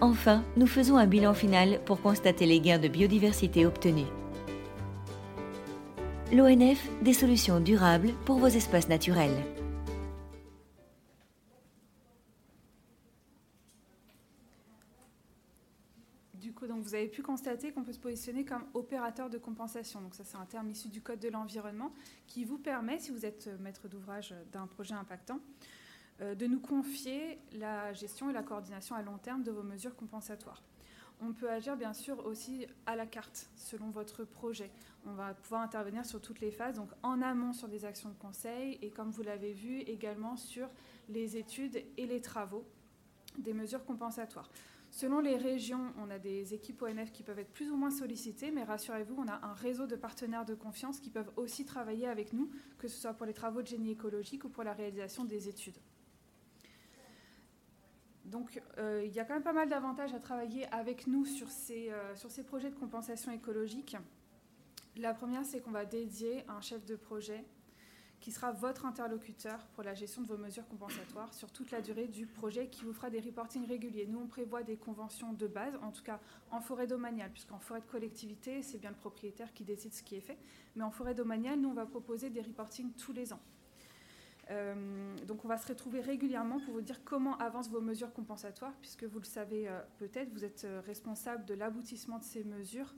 Enfin, 0.00 0.44
nous 0.56 0.68
faisons 0.68 0.96
un 0.96 1.06
bilan 1.06 1.34
final 1.34 1.80
pour 1.84 2.00
constater 2.00 2.46
les 2.46 2.60
gains 2.60 2.78
de 2.78 2.86
biodiversité 2.86 3.66
obtenus. 3.66 4.06
L'ONF, 6.32 6.88
des 7.02 7.12
solutions 7.12 7.58
durables 7.58 8.12
pour 8.24 8.38
vos 8.38 8.46
espaces 8.46 8.88
naturels. 8.88 9.34
Vous 16.90 16.96
avez 16.96 17.06
pu 17.06 17.22
constater 17.22 17.70
qu'on 17.70 17.84
peut 17.84 17.92
se 17.92 18.00
positionner 18.00 18.44
comme 18.44 18.64
opérateur 18.74 19.30
de 19.30 19.38
compensation. 19.38 20.00
Donc 20.00 20.16
ça, 20.16 20.24
c'est 20.24 20.36
un 20.36 20.44
terme 20.44 20.68
issu 20.70 20.88
du 20.88 21.00
Code 21.00 21.20
de 21.20 21.28
l'environnement 21.28 21.92
qui 22.26 22.44
vous 22.44 22.58
permet, 22.58 22.98
si 22.98 23.12
vous 23.12 23.24
êtes 23.24 23.48
maître 23.60 23.86
d'ouvrage 23.86 24.34
d'un 24.50 24.66
projet 24.66 24.94
impactant, 24.94 25.38
euh, 26.20 26.34
de 26.34 26.48
nous 26.48 26.58
confier 26.58 27.38
la 27.52 27.92
gestion 27.92 28.28
et 28.28 28.32
la 28.32 28.42
coordination 28.42 28.96
à 28.96 29.02
long 29.02 29.18
terme 29.18 29.44
de 29.44 29.52
vos 29.52 29.62
mesures 29.62 29.94
compensatoires. 29.94 30.64
On 31.22 31.32
peut 31.32 31.48
agir 31.48 31.76
bien 31.76 31.92
sûr 31.92 32.26
aussi 32.26 32.66
à 32.86 32.96
la 32.96 33.06
carte, 33.06 33.48
selon 33.54 33.90
votre 33.90 34.24
projet. 34.24 34.72
On 35.06 35.12
va 35.12 35.34
pouvoir 35.34 35.62
intervenir 35.62 36.04
sur 36.04 36.20
toutes 36.20 36.40
les 36.40 36.50
phases, 36.50 36.74
donc 36.74 36.90
en 37.04 37.22
amont 37.22 37.52
sur 37.52 37.68
des 37.68 37.84
actions 37.84 38.08
de 38.08 38.16
conseil 38.16 38.80
et 38.82 38.90
comme 38.90 39.10
vous 39.10 39.22
l'avez 39.22 39.52
vu 39.52 39.78
également 39.82 40.36
sur 40.36 40.68
les 41.08 41.36
études 41.36 41.84
et 41.96 42.06
les 42.06 42.20
travaux 42.20 42.64
des 43.38 43.52
mesures 43.52 43.84
compensatoires. 43.84 44.50
Selon 44.90 45.20
les 45.20 45.36
régions, 45.36 45.92
on 45.98 46.10
a 46.10 46.18
des 46.18 46.52
équipes 46.52 46.82
ONF 46.82 47.12
qui 47.12 47.22
peuvent 47.22 47.38
être 47.38 47.52
plus 47.52 47.70
ou 47.70 47.76
moins 47.76 47.92
sollicitées, 47.92 48.50
mais 48.50 48.64
rassurez-vous, 48.64 49.14
on 49.16 49.28
a 49.28 49.46
un 49.46 49.52
réseau 49.52 49.86
de 49.86 49.94
partenaires 49.94 50.44
de 50.44 50.54
confiance 50.54 50.98
qui 50.98 51.10
peuvent 51.10 51.30
aussi 51.36 51.64
travailler 51.64 52.08
avec 52.08 52.32
nous, 52.32 52.50
que 52.78 52.88
ce 52.88 53.00
soit 53.00 53.14
pour 53.14 53.24
les 53.24 53.32
travaux 53.32 53.62
de 53.62 53.68
génie 53.68 53.92
écologique 53.92 54.44
ou 54.44 54.48
pour 54.48 54.64
la 54.64 54.72
réalisation 54.72 55.24
des 55.24 55.48
études. 55.48 55.78
Donc 58.24 58.60
euh, 58.78 59.02
il 59.04 59.12
y 59.12 59.20
a 59.20 59.24
quand 59.24 59.34
même 59.34 59.42
pas 59.42 59.52
mal 59.52 59.68
d'avantages 59.68 60.14
à 60.14 60.20
travailler 60.20 60.66
avec 60.72 61.06
nous 61.06 61.24
euh, 61.24 62.16
sur 62.16 62.30
ces 62.30 62.44
projets 62.44 62.70
de 62.70 62.76
compensation 62.76 63.32
écologique. 63.32 63.96
La 64.96 65.14
première, 65.14 65.44
c'est 65.44 65.60
qu'on 65.60 65.70
va 65.70 65.84
dédier 65.84 66.44
un 66.48 66.60
chef 66.60 66.84
de 66.84 66.96
projet 66.96 67.44
qui 68.20 68.32
sera 68.32 68.52
votre 68.52 68.84
interlocuteur 68.84 69.66
pour 69.74 69.82
la 69.82 69.94
gestion 69.94 70.22
de 70.22 70.26
vos 70.26 70.36
mesures 70.36 70.68
compensatoires 70.68 71.32
sur 71.32 71.50
toute 71.50 71.70
la 71.70 71.80
durée 71.80 72.06
du 72.06 72.26
projet, 72.26 72.68
qui 72.68 72.84
vous 72.84 72.92
fera 72.92 73.10
des 73.10 73.20
reportings 73.20 73.66
réguliers. 73.66 74.06
Nous, 74.06 74.20
on 74.20 74.26
prévoit 74.26 74.62
des 74.62 74.76
conventions 74.76 75.32
de 75.32 75.46
base, 75.46 75.74
en 75.82 75.90
tout 75.90 76.02
cas 76.02 76.20
en 76.50 76.60
forêt 76.60 76.86
domaniale, 76.86 77.30
puisqu'en 77.30 77.58
forêt 77.58 77.80
de 77.80 77.86
collectivité, 77.86 78.62
c'est 78.62 78.78
bien 78.78 78.90
le 78.90 78.96
propriétaire 78.96 79.52
qui 79.54 79.64
décide 79.64 79.94
ce 79.94 80.02
qui 80.02 80.16
est 80.16 80.20
fait. 80.20 80.38
Mais 80.76 80.84
en 80.84 80.90
forêt 80.90 81.14
domaniale, 81.14 81.58
nous, 81.58 81.70
on 81.70 81.74
va 81.74 81.86
proposer 81.86 82.30
des 82.30 82.42
reportings 82.42 82.92
tous 82.92 83.12
les 83.12 83.32
ans. 83.32 83.40
Euh, 84.50 85.16
donc 85.26 85.44
on 85.44 85.48
va 85.48 85.56
se 85.56 85.68
retrouver 85.68 86.00
régulièrement 86.00 86.58
pour 86.58 86.74
vous 86.74 86.80
dire 86.80 87.04
comment 87.04 87.38
avancent 87.38 87.70
vos 87.70 87.80
mesures 87.80 88.12
compensatoires, 88.12 88.74
puisque 88.80 89.04
vous 89.04 89.20
le 89.20 89.24
savez 89.24 89.68
euh, 89.68 89.80
peut-être, 89.98 90.32
vous 90.32 90.44
êtes 90.44 90.64
euh, 90.64 90.80
responsable 90.84 91.44
de 91.44 91.54
l'aboutissement 91.54 92.18
de 92.18 92.24
ces 92.24 92.42
mesures 92.42 92.92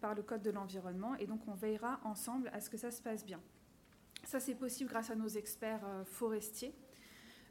par 0.00 0.14
le 0.14 0.22
Code 0.22 0.42
de 0.42 0.50
l'environnement, 0.50 1.14
et 1.16 1.26
donc 1.26 1.46
on 1.46 1.54
veillera 1.54 2.00
ensemble 2.04 2.48
à 2.54 2.60
ce 2.60 2.70
que 2.70 2.78
ça 2.78 2.90
se 2.90 3.02
passe 3.02 3.24
bien. 3.24 3.40
Ça, 4.26 4.40
c'est 4.40 4.54
possible 4.54 4.90
grâce 4.90 5.10
à 5.10 5.14
nos 5.14 5.28
experts 5.28 5.84
forestiers. 6.06 6.74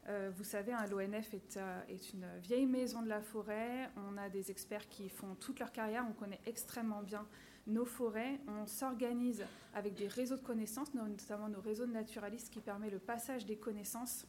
vous 0.06 0.44
savez, 0.44 0.72
hein, 0.72 0.84
l'ONF 0.90 1.32
est, 1.32 1.58
est, 1.88 2.12
une 2.12 2.26
vieille 2.42 2.66
maison 2.66 3.02
de 3.02 3.08
la 3.08 3.20
forêt. 3.20 3.90
On 3.96 4.16
a 4.16 4.28
des 4.28 4.50
experts 4.50 4.88
qui 4.88 5.08
font 5.08 5.34
toute 5.36 5.60
leur 5.60 5.72
carrière. 5.72 6.04
On 6.08 6.12
connaît 6.12 6.40
extrêmement 6.46 7.02
bien 7.02 7.26
nos 7.66 7.84
forêts. 7.84 8.40
On 8.48 8.66
s'organise 8.66 9.44
avec 9.74 9.94
des 9.94 10.08
réseaux 10.08 10.36
de 10.36 10.42
connaissances, 10.42 10.92
notamment 10.94 11.48
nos 11.48 11.60
réseaux 11.60 11.86
de 11.86 11.92
naturalistes 11.92 12.52
qui 12.52 12.60
permettent 12.60 12.92
le 12.92 12.98
passage 12.98 13.46
des 13.46 13.56
connaissances 13.56 14.26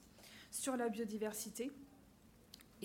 sur 0.51 0.77
la 0.77 0.89
biodiversité 0.89 1.71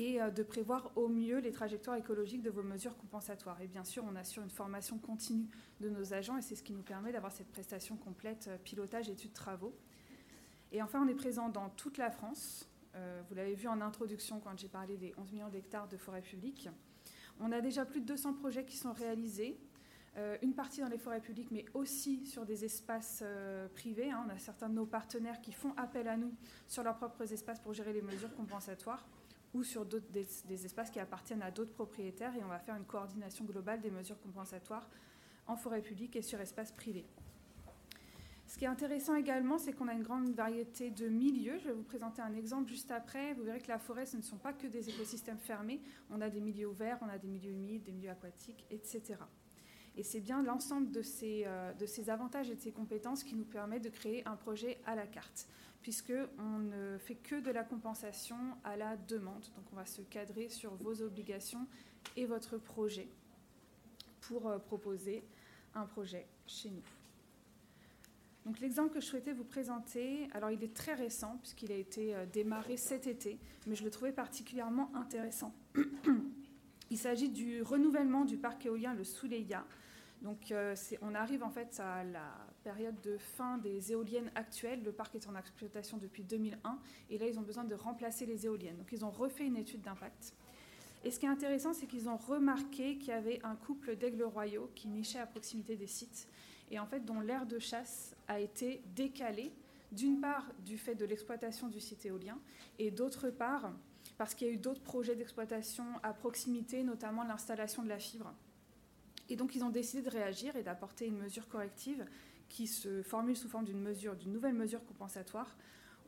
et 0.01 0.21
euh, 0.21 0.31
de 0.31 0.43
prévoir 0.43 0.91
au 0.97 1.09
mieux 1.09 1.39
les 1.39 1.53
trajectoires 1.53 1.97
écologiques 1.97 2.43
de 2.43 2.51
vos 2.51 2.63
mesures 2.63 2.97
compensatoires. 2.97 3.61
Et 3.61 3.67
bien 3.67 3.85
sûr, 3.85 4.03
on 4.11 4.17
assure 4.17 4.43
une 4.43 4.51
formation 4.51 4.97
continue 4.99 5.47
de 5.81 5.91
nos 5.91 6.15
agents 6.15 6.39
et 6.39 6.43
c'est 6.43 6.55
ce 6.55 6.63
qui 6.63 6.73
nous 6.73 6.83
permet 6.83 7.13
d'avoir 7.13 7.33
cette 7.33 7.51
prestation 7.51 7.97
complète 7.97 8.49
euh, 8.49 8.57
pilotage, 8.57 9.11
études, 9.11 9.35
travaux. 9.35 9.75
Et 10.73 10.81
enfin, 10.81 11.05
on 11.05 11.09
est 11.09 11.15
présent 11.15 11.51
dans 11.51 11.69
toute 11.69 11.99
la 11.99 12.11
France. 12.11 12.67
Euh, 12.95 13.21
vous 13.29 13.35
l'avez 13.35 13.55
vu 13.55 13.69
en 13.69 13.81
introduction 13.83 14.41
quand 14.41 14.57
j'ai 14.59 14.69
parlé 14.69 14.97
des 14.97 15.13
11 15.19 15.33
millions 15.33 15.49
d'hectares 15.49 15.89
de 15.89 15.99
forêts 15.99 16.23
publiques. 16.23 16.71
On 17.39 17.53
a 17.53 17.61
déjà 17.61 17.85
plus 17.85 18.01
de 18.01 18.07
200 18.07 18.35
projets 18.35 18.65
qui 18.65 18.77
sont 18.77 18.93
réalisés 18.93 19.59
une 20.43 20.55
partie 20.55 20.81
dans 20.81 20.89
les 20.89 20.99
forêts 20.99 21.21
publiques, 21.21 21.53
mais 21.53 21.65
aussi 21.73 22.27
sur 22.27 22.45
des 22.45 22.65
espaces 22.65 23.23
privés. 23.75 24.11
Hein. 24.11 24.27
On 24.27 24.31
a 24.31 24.39
certains 24.39 24.69
de 24.69 24.75
nos 24.75 24.85
partenaires 24.85 25.41
qui 25.41 25.53
font 25.53 25.73
appel 25.77 26.09
à 26.09 26.17
nous 26.17 26.35
sur 26.67 26.83
leurs 26.83 26.97
propres 26.97 27.33
espaces 27.33 27.61
pour 27.61 27.73
gérer 27.73 27.93
les 27.93 28.03
mesures 28.03 28.35
compensatoires 28.35 29.07
ou 29.55 29.63
sur 29.63 29.85
des, 29.85 30.65
espaces 30.65 30.91
qui 30.91 31.01
appartiennent 31.01 31.43
à 31.43 31.51
d'autres 31.51 31.73
propriétaires 31.73 32.35
et 32.37 32.45
on 32.45 32.49
va 32.49 32.59
faire 32.59 32.77
une 32.77 32.85
coordination 32.85 33.45
globale 33.45 33.81
des 33.81 33.91
mesures 33.91 34.21
compensatoires 34.21 34.89
en 35.47 35.57
forêt 35.57 35.83
publique 35.83 36.17
et 36.17 36.23
sur 36.23 36.41
espaces 36.41 36.73
privés. 36.73 37.07
Ce 38.47 38.59
qui 38.59 38.65
est 38.65 38.69
intéressant 38.69 39.15
également, 39.15 39.59
c'est 39.59 39.73
qu'on 39.73 39.87
a 39.87 39.93
une 39.93 40.03
grande 40.03 40.35
variété 40.35 40.91
de 40.91 41.09
milieux. 41.09 41.59
Je 41.59 41.69
vais 41.69 41.73
vous 41.73 41.85
présenter 41.85 42.21
un 42.21 42.35
exemple 42.35 42.69
juste 42.69 42.91
après. 42.91 43.33
Vous 43.35 43.45
verrez 43.45 43.61
que 43.61 43.69
la 43.69 43.79
forêt, 43.79 44.07
ce 44.07 44.17
ne 44.17 44.23
sont 44.23 44.39
pas 44.39 44.53
que 44.53 44.67
des 44.67 44.89
écosystèmes 44.89 45.39
fermés. 45.39 45.81
On 46.11 46.21
a 46.21 46.29
des 46.29 46.41
milieux 46.41 46.67
ouverts, 46.67 46.99
on 47.01 47.09
a 47.09 47.17
des 47.17 47.29
milieux 47.29 47.53
humides, 47.53 47.85
des 47.85 47.93
milieux 47.93 48.11
aquatiques, 48.11 48.67
etc. 48.71 49.19
Et 49.97 50.03
c'est 50.03 50.21
bien 50.21 50.43
l'ensemble 50.43 50.91
de 50.91 51.03
ces, 51.03 51.45
euh, 51.47 51.73
de 51.75 51.87
ces 51.87 52.11
avantages 52.11 52.51
et 52.51 52.55
de 52.57 52.61
ces 52.61 52.73
compétences 52.73 53.23
qui 53.23 53.37
nous 53.37 53.45
permet 53.45 53.79
de 53.79 53.89
créer 53.89 54.27
un 54.27 54.37
projet 54.37 54.81
à 54.85 54.95
la 54.95 55.07
carte, 55.07 55.47
puisqu'on 55.83 56.59
ne 56.59 56.99
fait 56.99 57.15
que 57.15 57.41
de 57.41 57.51
la 57.51 57.65
compensation 57.65 58.37
à 58.65 58.77
la 58.77 58.97
demande. 58.97 59.45
Donc 59.57 59.65
on 59.73 59.77
va 59.77 59.87
se 59.87 60.03
cadrer 60.03 60.49
sur 60.49 60.75
vos 60.75 61.03
obligations 61.03 61.67
et 62.17 62.27
votre 62.27 62.59
projet 62.59 63.09
pour 64.21 64.49
euh, 64.49 64.59
proposer 64.59 65.25
un 65.75 65.87
projet 65.87 66.27
chez 66.47 66.71
nous. 66.71 66.83
Donc 68.47 68.61
l'exemple 68.61 68.93
que 68.95 69.01
je 69.01 69.07
souhaitais 69.07 69.33
vous 69.33 69.45
présenter, 69.45 70.29
alors 70.33 70.51
il 70.51 70.63
est 70.65 70.75
très 70.75 70.95
récent 70.95 71.39
puisqu'il 71.39 71.73
a 71.73 71.77
été 71.77 72.15
euh, 72.15 72.27
démarré 72.27 72.77
cet 72.77 73.07
été, 73.07 73.39
mais 73.67 73.75
je 73.75 73.85
le 73.85 73.91
trouvais 73.91 74.13
particulièrement 74.13 74.91
intéressant. 74.95 75.55
Il 76.93 76.99
s'agit 76.99 77.29
du 77.29 77.63
renouvellement 77.63 78.25
du 78.25 78.37
parc 78.37 78.67
éolien 78.67 78.95
Le 78.95 79.05
Souleya. 79.05 79.65
Donc 80.23 80.51
euh, 80.51 80.75
on 81.03 81.15
arrive 81.15 81.45
en 81.45 81.51
fait 81.51 81.79
à 81.79 82.03
la 82.03 82.50
période 82.61 83.01
de 83.03 83.17
fin 83.19 83.59
des 83.59 83.93
éoliennes 83.93 84.31
actuelles. 84.35 84.83
Le 84.83 84.93
parc 84.93 85.15
est 85.15 85.27
en 85.27 85.37
exploitation 85.37 85.97
depuis 85.99 86.23
2001 86.23 86.79
et 87.11 87.19
là 87.19 87.27
ils 87.27 87.39
ont 87.39 87.43
besoin 87.43 87.65
de 87.65 87.75
remplacer 87.75 88.27
les 88.27 88.47
éoliennes. 88.47 88.77
Donc 88.77 88.89
ils 88.93 89.05
ont 89.05 89.11
refait 89.11 89.47
une 89.47 89.57
étude 89.57 89.83
d'impact. 89.83 90.35
Et 91.03 91.11
ce 91.11 91.19
qui 91.19 91.27
est 91.27 91.31
intéressant, 91.31 91.73
c'est 91.73 91.87
qu'ils 91.87 92.09
ont 92.09 92.17
remarqué 92.17 92.99
qu'il 92.99 93.09
y 93.09 93.13
avait 93.13 93.41
un 93.43 93.57
couple 93.57 93.97
d'aigles 93.97 94.23
royaux 94.23 94.71
qui 94.75 94.89
nichait 94.89 95.19
à 95.19 95.27
proximité 95.27 95.77
des 95.77 95.87
sites 95.87 96.29
et 96.71 96.79
en 96.79 96.87
fait 96.87 97.05
dont 97.05 97.21
l'aire 97.21 97.47
de 97.47 97.59
chasse 97.59 98.15
a 98.29 98.39
été 98.39 98.83
décalée, 98.95 99.53
d'une 99.93 100.21
part 100.21 100.47
du 100.65 100.79
fait 100.79 100.95
de 100.95 101.05
l'exploitation 101.05 101.69
du 101.69 101.81
site 101.81 102.07
éolien 102.07 102.39
et 102.79 102.91
d'autre 102.91 103.31
part 103.31 103.73
parce 104.19 104.35
qu'il 104.35 104.47
y 104.47 104.51
a 104.51 104.53
eu 104.53 104.59
d'autres 104.59 104.83
projets 104.83 105.17
d'exploitation 105.17 105.85
à 106.03 106.13
proximité, 106.13 106.85
notamment 106.85 107.25
l'installation 107.25 107.83
de 107.83 107.89
la 107.89 107.99
fibre. 107.99 108.33
Et 109.29 109.37
donc 109.37 109.55
ils 109.55 109.65
ont 109.65 109.71
décidé 109.71 110.03
de 110.03 110.11
réagir 110.11 110.57
et 110.57 110.63
d'apporter 110.63 111.07
une 111.07 111.17
mesure 111.17 111.49
corrective 111.49 112.05
qui 112.51 112.67
se 112.67 113.03
formule 113.03 113.37
sous 113.37 113.49
forme 113.49 113.65
d'une 113.65 113.81
mesure, 113.81 114.15
d'une 114.15 114.33
nouvelle 114.33 114.53
mesure 114.53 114.85
compensatoire, 114.85 115.57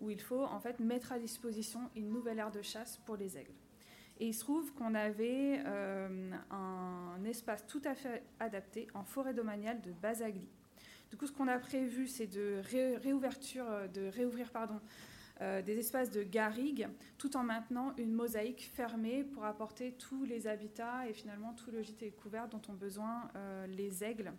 où 0.03 0.11
il 0.11 0.21
faut 0.21 0.45
en 0.45 0.61
fait 0.61 0.81
mettre 0.81 1.13
à 1.13 1.19
disposition 1.19 1.89
une 1.97 2.11
nouvelle 2.11 2.39
aire 2.39 2.51
de 2.51 2.61
chasse 2.61 2.99
pour 3.07 3.17
les 3.17 3.39
aigles. 3.39 3.55
Et 4.21 4.27
il 4.27 4.35
se 4.35 4.41
trouve 4.41 4.75
qu'on 4.75 4.95
avait 4.95 5.63
euh, 5.65 6.31
un 6.51 7.25
espace 7.25 7.67
tout 7.67 7.81
à 7.85 7.95
fait 7.95 8.23
adapté 8.41 8.89
en 8.93 9.05
forêt 9.05 9.33
domaniale 9.33 9.81
de 9.81 9.93
Basagli. 9.93 10.49
Du 11.11 11.17
coup, 11.17 11.27
ce 11.27 11.33
qu'on 11.33 11.49
a 11.49 11.59
prévu, 11.59 12.07
c'est 12.07 12.27
de, 12.27 12.61
réouverture, 13.03 13.67
de 13.95 14.09
réouvrir 14.09 14.51
pardon, 14.51 14.81
euh, 15.41 15.63
des 15.63 15.79
espaces 15.79 16.11
de 16.11 16.23
garrigues, 16.23 16.89
tout 17.19 17.37
en 17.37 17.43
maintenant 17.43 17.95
une 17.97 18.13
mosaïque 18.13 18.71
fermée 18.75 19.25
pour 19.25 19.45
apporter 19.45 19.93
tous 19.93 20.25
les 20.25 20.47
habitats 20.47 21.09
et 21.09 21.15
finalement 21.15 21.53
tout 21.55 21.71
le 21.71 21.83
gîte 21.83 22.15
couvert 22.17 22.49
dont 22.49 22.61
ont 22.69 22.75
besoin 22.75 23.29
euh, 23.35 23.67
les 23.67 24.05
aigles 24.05 24.33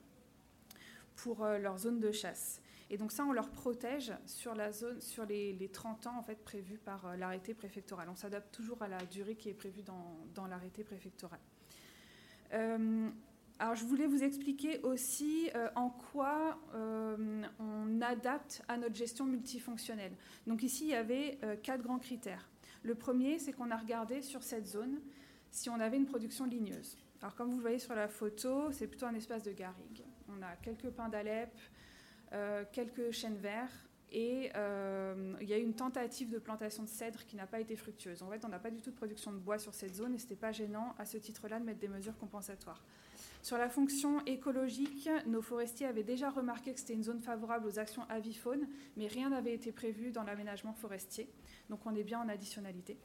pour 1.15 1.43
euh, 1.43 1.57
leur 1.57 1.77
zone 1.77 1.99
de 1.99 2.11
chasse. 2.11 2.61
Et 2.89 2.97
donc 2.97 3.11
ça, 3.11 3.25
on 3.25 3.31
leur 3.31 3.49
protège 3.49 4.13
sur, 4.25 4.53
la 4.55 4.71
zone, 4.71 5.01
sur 5.01 5.25
les, 5.25 5.69
30 5.71 6.07
ans 6.07 6.17
en 6.17 6.21
fait, 6.21 6.43
prévus 6.43 6.77
par 6.77 7.17
l'arrêté 7.17 7.53
préfectoral. 7.53 8.07
On 8.09 8.15
s'adapte 8.15 8.53
toujours 8.53 8.81
à 8.83 8.87
la 8.87 9.03
durée 9.05 9.35
qui 9.35 9.49
est 9.49 9.53
prévue 9.53 9.81
dans, 9.81 10.47
l'arrêté 10.47 10.83
préfectoral. 10.83 11.39
alors, 13.59 13.75
je 13.75 13.85
voulais 13.85 14.07
vous 14.07 14.23
expliquer 14.23 14.81
aussi 14.81 15.49
euh, 15.55 15.69
en 15.75 15.89
quoi 15.89 16.59
euh, 16.75 17.43
on 17.59 18.01
adapte 18.01 18.61
à 18.67 18.77
notre 18.77 18.95
gestion 18.95 19.25
multifonctionnelle. 19.25 20.13
Donc 20.47 20.63
ici, 20.63 20.85
il 20.85 20.89
y 20.89 20.95
avait 20.95 21.37
euh, 21.43 21.55
quatre 21.55 21.81
grands 21.81 21.99
critères. 21.99 22.49
Le 22.83 22.95
premier, 22.95 23.39
c'est 23.39 23.53
qu'on 23.53 23.71
a 23.71 23.77
regardé 23.77 24.21
sur 24.21 24.43
cette 24.43 24.67
zone 24.67 24.99
si 25.49 25.69
on 25.69 25.79
avait 25.79 25.97
une 25.97 26.05
production 26.05 26.45
ligneuse. 26.45 26.97
Alors, 27.21 27.35
comme 27.35 27.51
vous 27.51 27.55
le 27.55 27.61
voyez 27.61 27.79
sur 27.79 27.95
la 27.95 28.07
photo, 28.07 28.71
c'est 28.71 28.87
plutôt 28.87 29.05
un 29.05 29.15
espace 29.15 29.43
de 29.43 29.51
garrigue. 29.51 30.02
On 30.37 30.41
a 30.41 30.55
quelques 30.61 30.89
pins 30.89 31.09
d'Alep, 31.09 31.51
quelques 32.71 33.11
chênes 33.11 33.37
verts, 33.37 33.71
et 34.11 34.51
il 35.41 35.49
y 35.49 35.53
a 35.53 35.57
eu 35.57 35.63
une 35.63 35.75
tentative 35.75 36.29
de 36.29 36.39
plantation 36.39 36.83
de 36.83 36.87
cèdre 36.87 37.25
qui 37.25 37.35
n'a 37.35 37.47
pas 37.47 37.59
été 37.59 37.75
fructueuse. 37.75 38.21
En 38.23 38.29
fait, 38.29 38.43
on 38.45 38.49
n'a 38.49 38.59
pas 38.59 38.71
du 38.71 38.81
tout 38.81 38.91
de 38.91 38.95
production 38.95 39.31
de 39.31 39.37
bois 39.37 39.57
sur 39.57 39.73
cette 39.73 39.95
zone 39.95 40.15
et 40.15 40.17
ce 40.17 40.23
n'était 40.23 40.35
pas 40.35 40.51
gênant 40.51 40.95
à 40.97 41.05
ce 41.05 41.17
titre-là 41.17 41.59
de 41.59 41.65
mettre 41.65 41.79
des 41.79 41.87
mesures 41.87 42.17
compensatoires. 42.17 42.83
Sur 43.41 43.57
la 43.57 43.69
fonction 43.69 44.23
écologique, 44.25 45.09
nos 45.25 45.41
forestiers 45.41 45.87
avaient 45.87 46.03
déjà 46.03 46.29
remarqué 46.29 46.73
que 46.73 46.79
c'était 46.79 46.93
une 46.93 47.03
zone 47.03 47.19
favorable 47.19 47.67
aux 47.67 47.77
actions 47.77 48.03
avifaune, 48.07 48.67
mais 48.95 49.07
rien 49.07 49.29
n'avait 49.29 49.53
été 49.53 49.71
prévu 49.71 50.11
dans 50.11 50.23
l'aménagement 50.23 50.73
forestier. 50.73 51.29
Donc 51.69 51.85
on 51.85 51.93
est 51.93 52.03
bien 52.03 52.21
en 52.21 52.29
additionnalité. 52.29 52.97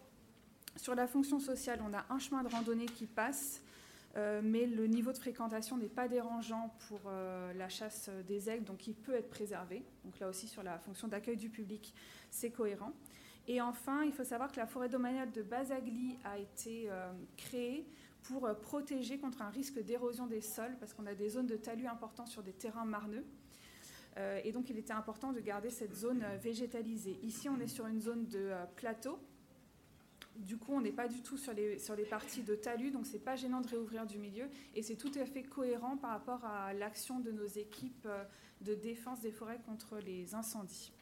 Sur 0.77 0.95
la 0.95 1.09
fonction 1.09 1.41
sociale, 1.41 1.81
on 1.85 1.93
a 1.93 2.07
un 2.11 2.19
chemin 2.21 2.45
de 2.45 2.49
randonnée 2.49 2.87
qui 2.87 3.07
passe, 3.07 3.63
euh, 4.17 4.41
mais 4.43 4.67
le 4.67 4.87
niveau 4.87 5.13
de 5.13 5.19
fréquentation 5.19 5.77
n'est 5.77 5.89
pas 5.89 6.09
dérangeant 6.09 6.75
pour 6.89 7.01
euh, 7.07 7.53
la 7.53 7.69
chasse 7.69 8.11
des 8.27 8.49
aigles, 8.49 8.65
donc 8.65 8.87
il 8.87 8.95
peut 8.95 9.15
être 9.15 9.29
préservé. 9.29 9.85
Donc 10.05 10.19
là 10.19 10.29
aussi, 10.29 10.49
sur 10.49 10.63
la 10.63 10.79
fonction 10.79 11.09
d'accueil 11.09 11.37
du 11.37 11.51
public, 11.51 11.95
c'est 12.31 12.51
cohérent. 12.51 12.93
Et 13.47 13.61
enfin, 13.61 14.05
il 14.05 14.13
faut 14.13 14.25
savoir 14.25 14.51
que 14.51 14.59
la 14.59 14.67
forêt 14.67 14.89
domaniale 14.89 15.31
de 15.31 15.43
Basagli 15.43 16.17
a 16.25 16.39
été 16.39 16.91
euh, 16.91 17.13
créée 17.37 17.87
pour 18.23 18.49
protéger 18.61 19.19
contre 19.19 19.41
un 19.41 19.49
risque 19.49 19.79
d'érosion 19.83 20.27
des 20.27 20.43
sols, 20.43 20.77
parce 20.81 20.93
qu'on 20.93 21.07
a 21.07 21.15
des 21.15 21.31
zones 21.31 21.47
de 21.47 21.57
talus 21.57 21.87
importants 21.87 22.27
sur 22.27 22.43
des 22.43 22.53
terrains 22.53 22.85
marneux. 22.85 23.25
Et 24.43 24.51
donc 24.51 24.69
il 24.69 24.77
était 24.77 24.93
important 24.93 25.33
de 25.33 25.39
garder 25.39 25.71
cette 25.71 25.95
zone 25.95 26.25
végétalisée. 26.43 27.21
Ici, 27.23 27.49
on 27.49 27.59
est 27.61 27.69
sur 27.69 27.87
une 27.87 28.01
zone 28.01 28.27
de 28.27 28.51
plateau. 28.75 29.21
Du 30.39 30.57
coup, 30.57 30.73
on 30.73 30.81
n'est 30.81 30.93
pas 30.93 31.09
du 31.09 31.21
tout 31.21 31.37
sur 31.37 31.53
les, 31.53 31.79
parties 32.09 32.43
de 32.43 32.55
talus, 32.55 32.91
donc 32.91 33.07
c'est 33.07 33.19
pas 33.19 33.37
gênant 33.37 33.61
de 33.61 33.69
réouvrir 33.69 34.07
du 34.07 34.19
milieu. 34.19 34.49
Et 34.75 34.83
c'est 34.83 34.97
tout 34.97 35.13
à 35.21 35.27
fait 35.27 35.43
cohérent 35.43 35.97
par 35.97 36.11
rapport 36.11 36.45
à 36.45 36.73
l'action 36.73 37.19
de 37.21 37.31
nos 37.31 37.47
équipes 37.47 38.09
de 38.61 38.75
défense 38.75 39.21
des 39.21 39.33
forêts 39.33 39.61
contre 39.67 39.99
les 39.99 40.35
incendies. 40.35 40.93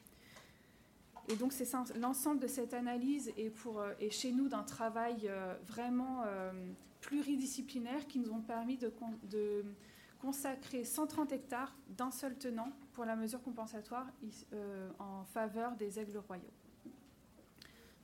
Et 1.29 1.37
donc 1.37 1.53
c'est 1.53 1.69
l'ensemble 1.99 2.41
de 2.41 2.47
cette 2.47 2.73
analyse 2.73 3.33
pour, 3.57 3.83
et 4.01 4.11
chez 4.11 4.33
nous 4.33 4.49
d'un 4.49 4.63
travail 4.63 5.31
vraiment 5.67 6.25
pluridisciplinaires 7.07 8.07
qui 8.07 8.19
nous 8.19 8.33
ont 8.33 8.43
permis 8.43 8.77
de, 8.77 9.65
consacrer 10.21 10.83
130 10.83 11.33
hectares 11.33 11.77
d'un 11.91 12.11
seul 12.11 12.37
tenant 12.37 12.73
pour 12.95 13.05
la 13.05 13.15
mesure 13.15 13.43
compensatoire 13.43 14.07
euh, 14.53 14.91
en 14.99 15.25
faveur 15.25 15.77
des 15.77 16.01
aigles 16.01 16.19
royaux. 16.19 16.43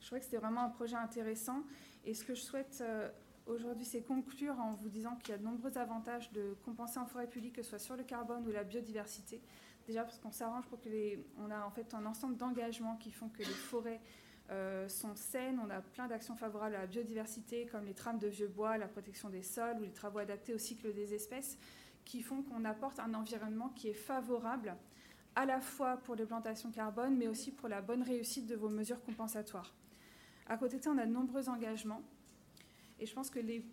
Je 0.03 0.09
trouvais 0.09 0.19
que 0.19 0.25
c'était 0.25 0.39
vraiment 0.39 0.63
un 0.63 0.69
projet 0.69 0.97
intéressant 0.97 1.63
et 2.05 2.13
ce 2.13 2.25
que 2.25 2.35
je 2.35 2.41
souhaite 2.41 2.79
euh, 2.81 3.09
aujourd'hui, 3.47 3.85
c'est 3.85 4.03
conclure 4.03 4.59
en 4.59 4.73
vous 4.73 4.89
disant 4.89 5.15
qu'il 5.15 5.31
y 5.31 5.33
a 5.33 5.39
de 5.39 5.45
nombreux 5.45 5.79
avantages 5.79 6.33
de 6.33 6.57
compenser 6.65 6.99
en 6.99 7.07
forêt 7.07 7.29
publique, 7.29 7.55
que 7.55 7.63
ce 7.63 7.71
soit 7.71 7.79
sur 7.79 7.97
le 7.97 8.03
carbone 8.03 8.45
ou 8.47 8.51
la 8.51 8.65
biodiversité. 8.65 9.41
Déjà 9.87 10.03
parce 10.03 10.19
qu'on 10.19 10.33
s'arrange 10.33 10.67
pour 10.67 10.81
que 10.81 10.89
les, 10.89 11.25
on 11.39 11.53
a 11.53 11.65
en 11.65 11.71
fait 11.71 11.95
un 11.95 12.05
ensemble 12.05 12.37
d'engagements 12.37 12.97
qui 12.97 13.13
font 13.13 13.29
que 13.29 13.39
les 13.39 13.45
forêts 13.45 14.01
euh, 14.51 14.89
sont 14.89 15.15
saines. 15.15 15.61
On 15.65 15.71
a 15.71 15.81
plein 15.81 16.09
d'actions 16.09 16.35
favorables 16.35 16.75
à 16.75 16.81
la 16.81 16.87
biodiversité, 16.89 17.67
comme 17.67 17.85
les 17.85 17.95
trames 17.95 18.19
de 18.19 18.27
vieux 18.27 18.49
bois, 18.49 18.79
la 18.79 18.89
protection 18.89 19.29
des 19.29 19.43
sols 19.43 19.79
ou 19.79 19.85
les 19.85 19.93
travaux 19.93 20.19
adaptés 20.19 20.53
au 20.53 20.59
cycle 20.59 20.93
des 20.93 21.15
espèces, 21.15 21.59
qui 22.05 22.23
font 22.23 22.43
qu'on 22.43 22.65
apporte 22.65 22.99
un 22.99 23.15
environnement 23.15 23.69
qui 23.69 23.89
est 23.89 23.95
favorable 23.95 24.77
à 25.37 25.47
la 25.47 25.61
fois 25.61 25.97
pour 25.99 26.17
les 26.17 26.27
plantations 26.27 26.73
carbone, 26.73 27.17
mais 27.17 27.29
aussi 27.29 27.53
pour 27.53 27.69
la 27.69 27.81
bonne 27.81 28.03
réussite 28.03 28.47
de 28.47 28.57
vos 28.57 28.69
mesures 28.69 29.01
compensatoires. 29.03 29.73
À 30.49 30.57
côté 30.57 30.79
de 30.79 30.83
ça, 30.83 30.91
on 30.91 30.99
a 30.99 31.07
de 31.07 31.13
nombreux 31.13 31.49
engagements. 31.49 32.03
Et 33.01 33.07
je 33.07 33.15
pense 33.15 33.31
que 33.31 33.39
les 33.39 33.65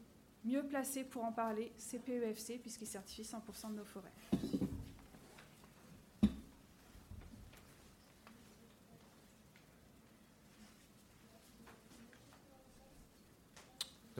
mieux 0.45 0.63
placés 0.63 1.03
pour 1.03 1.23
en 1.23 1.31
parler, 1.31 1.71
c'est 1.77 1.99
PEFC, 1.99 2.59
puisqu'ils 2.59 2.87
certifient 2.87 3.23
100% 3.23 3.71
de 3.71 3.75
nos 3.75 3.85
forêts. 3.85 4.13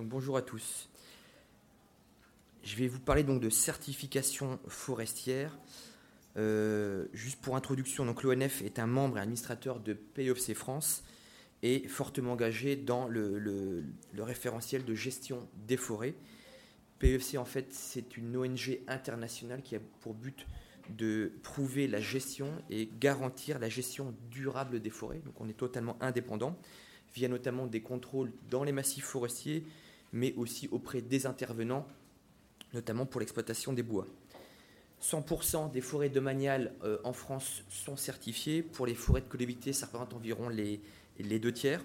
bonjour 0.03 0.38
à 0.38 0.41
tous. 0.41 0.89
Je 2.63 2.75
vais 2.75 2.88
vous 2.88 2.99
parler 2.99 3.23
donc 3.23 3.41
de 3.41 3.49
certification 3.49 4.59
forestière. 4.67 5.57
Euh, 6.38 7.05
juste 7.13 7.41
pour 7.41 7.55
introduction, 7.55 8.05
donc 8.05 8.23
l'ONF 8.23 8.62
est 8.62 8.79
un 8.79 8.88
membre 8.88 9.17
et 9.17 9.21
administrateur 9.21 9.79
de 9.79 9.93
POFC 9.93 10.53
France 10.53 11.03
et 11.63 11.88
fortement 11.88 12.34
engagé 12.34 12.76
dans 12.76 13.08
le, 13.08 13.84
référentiel 14.17 14.86
de 14.86 14.93
gestion 14.93 15.48
des 15.67 15.78
forêts. 15.78 16.15
POFC 17.00 17.38
en 17.38 17.45
fait 17.45 17.67
c'est 17.74 18.17
une 18.17 18.36
ONG 18.36 18.80
internationale 18.88 19.62
qui 19.62 19.76
a 19.76 19.80
pour 20.02 20.13
but 20.13 20.45
de 20.89 21.32
prouver 21.43 21.88
la 21.88 22.02
gestion 22.02 22.50
et 22.69 22.89
garantir 23.00 23.60
la 23.60 23.69
gestion 23.69 24.13
durable 24.32 24.82
des 24.82 24.89
forêts. 24.89 25.22
Donc 25.26 25.39
on 25.39 25.48
est 25.48 25.54
totalement 25.54 25.98
indépendant 26.02 26.58
via 27.13 27.28
notamment 27.28 27.67
des 27.67 27.82
contrôles 27.82 28.32
dans 28.50 28.63
les 28.63 28.72
massifs 28.72 29.06
forestiers, 29.06 29.65
mais 30.13 30.34
aussi 30.36 30.67
auprès 30.72 31.02
des 31.02 31.26
intervenants, 31.26 31.88
notamment 32.74 33.06
pour 33.06 33.19
l'exploitation 33.19 33.74
des 33.74 33.84
bois. 33.84 34.08
100% 35.02 35.72
des 35.72 35.82
forêts 35.82 36.10
domaniales 36.10 36.74
euh, 36.84 36.98
en 37.04 37.13
France 37.13 37.63
sont 37.69 37.95
certifiées. 37.95 38.62
Pour 38.62 38.86
les 38.86 38.95
forêts 38.95 39.22
de 39.22 39.28
collectivité, 39.28 39.72
ça 39.72 39.86
représente 39.86 40.13
environ 40.13 40.50
les, 40.50 40.82
les 41.19 41.39
deux 41.39 41.53
tiers. 41.53 41.84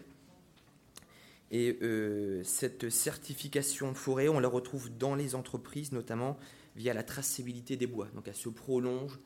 Et 1.51 1.79
euh, 1.83 2.43
cette 2.43 2.91
certification 2.91 3.95
forêt, 3.95 4.29
on 4.29 4.41
la 4.41 4.49
retrouve 4.49 4.97
dans 4.97 5.15
les 5.15 5.35
entreprises, 5.35 5.93
notamment 5.93 6.37
via 6.77 6.95
la 6.95 7.03
traçabilité 7.03 7.77
des 7.77 7.87
bois. 7.87 8.09
Donc 8.15 8.27
elle 8.29 8.35
se 8.35 8.49
prolonge 8.49 9.19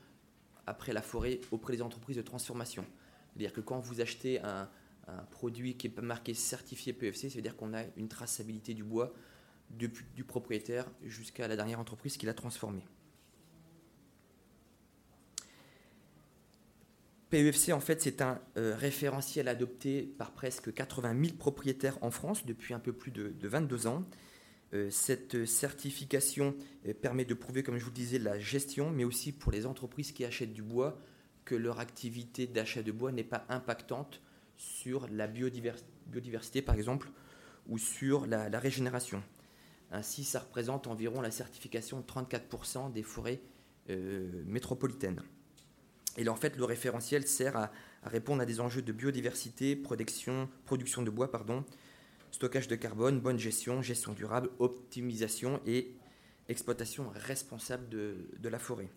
après 0.67 0.93
la 0.93 1.03
forêt 1.03 1.41
auprès 1.51 1.75
des 1.77 1.83
entreprises 1.83 2.17
de 2.17 2.23
transformation. 2.23 2.85
C'est-à-dire 3.33 3.53
que 3.53 3.61
quand 3.61 3.81
vous 3.81 4.01
achetez 4.01 4.41
un, 4.41 4.69
produit 5.31 5.75
qui 5.75 5.87
est 5.87 6.01
marqué 6.03 6.35
certifié 6.35 6.93
PFC, 6.93 7.31
c'est-à-dire 7.31 7.57
qu'on 7.57 7.73
a 7.73 7.83
une 7.97 8.09
traçabilité 8.09 8.75
du 8.75 8.85
bois 8.85 9.15
depuis, 9.71 10.05
du 10.15 10.23
propriétaire 10.23 10.85
jusqu'à 11.03 11.49
la 11.49 11.57
dernière 11.57 11.81
entreprise 11.81 12.19
qui 12.19 12.27
l'a 12.27 12.35
transformé. 12.35 12.85
PEFC, 17.31 17.73
en 17.73 17.81
fait, 17.81 18.01
c'est 18.01 18.23
un 18.23 18.41
euh, 18.57 18.75
référentiel 18.75 19.49
adopté 19.49 20.03
par 20.03 20.33
presque 20.33 20.73
80 20.73 21.25
000 21.25 21.37
propriétaires 21.37 21.99
en 22.01 22.11
France 22.11 22.47
depuis 22.47 22.73
un 22.73 22.79
peu 22.79 22.93
plus 22.93 23.11
de, 23.11 23.35
22 23.43 23.87
ans. 23.87 24.05
Euh, 24.73 24.89
cette 24.91 25.45
certification 25.45 26.55
euh, 26.87 26.95
permet 26.95 27.27
de 27.27 27.35
prouver, 27.35 27.63
comme 27.63 27.77
je 27.77 27.85
vous 27.85 27.91
le 27.91 27.97
disais, 27.97 28.19
la 28.19 28.39
gestion, 28.39 28.91
mais 28.91 29.05
aussi 29.05 29.33
pour 29.33 29.53
les 29.53 29.67
entreprises 29.67 30.13
qui 30.13 30.25
achètent 30.25 30.55
du 30.55 30.63
bois, 30.63 30.99
que 31.45 31.55
leur 31.55 31.81
activité 31.81 32.47
d'achat 32.47 32.83
de 32.83 32.93
bois 32.93 33.13
n'est 33.13 33.25
pas 33.25 33.45
impactante 33.51 34.23
sur 34.57 35.07
la 35.09 35.27
biodiversité, 35.27 36.63
par 36.63 36.77
exemple, 36.77 37.11
ou 37.67 37.77
sur 37.77 38.27
la, 38.27 38.59
régénération. 38.59 39.23
Ainsi, 39.91 40.25
ça 40.25 40.41
représente 40.41 40.87
environ 40.87 41.21
la 41.21 41.31
certification 41.31 42.01
de 42.01 42.07
34% 42.07 42.93
des 42.93 43.03
forêts 43.03 43.41
métropolitaines. 44.47 45.23
Et 46.17 46.25
là, 46.25 46.33
en 46.33 46.37
fait, 46.37 46.57
le 46.57 46.65
référentiel 46.65 47.27
sert 47.27 47.57
à, 47.57 47.71
répondre 48.03 48.43
à 48.43 48.47
des 48.47 48.61
enjeux 48.61 48.83
de 48.83 48.93
biodiversité, 48.93 49.77
production, 49.77 50.49
production 50.65 51.03
de 51.03 51.11
bois, 51.11 51.31
pardon, 51.31 51.65
stockage 52.31 52.69
de 52.69 52.77
carbone, 52.77 53.21
bonne 53.21 53.39
gestion, 53.39 53.83
gestion 53.83 54.13
durable, 54.13 54.51
optimisation 54.59 55.61
et 55.67 55.93
exploitation 56.49 57.11
responsable 57.15 57.89
de 57.89 58.49
la 58.49 58.59
forêt. 58.59 58.89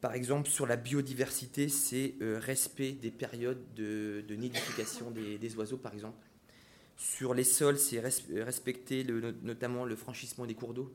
Par 0.00 0.14
exemple, 0.14 0.48
sur 0.48 0.66
la 0.66 0.76
biodiversité, 0.76 1.68
c'est 1.68 2.14
euh, 2.22 2.38
respect 2.38 2.92
des 2.92 3.10
périodes 3.10 3.62
de, 3.74 4.22
nidification 4.30 5.10
des, 5.10 5.56
oiseaux, 5.56 5.76
par 5.76 5.92
exemple. 5.92 6.24
Sur 6.96 7.34
les 7.34 7.44
sols, 7.44 7.78
c'est 7.78 8.00
respecter 8.00 9.04
notamment 9.42 9.84
le 9.84 9.96
franchissement 9.96 10.46
des 10.46 10.54
cours 10.54 10.74
d'eau, 10.74 10.92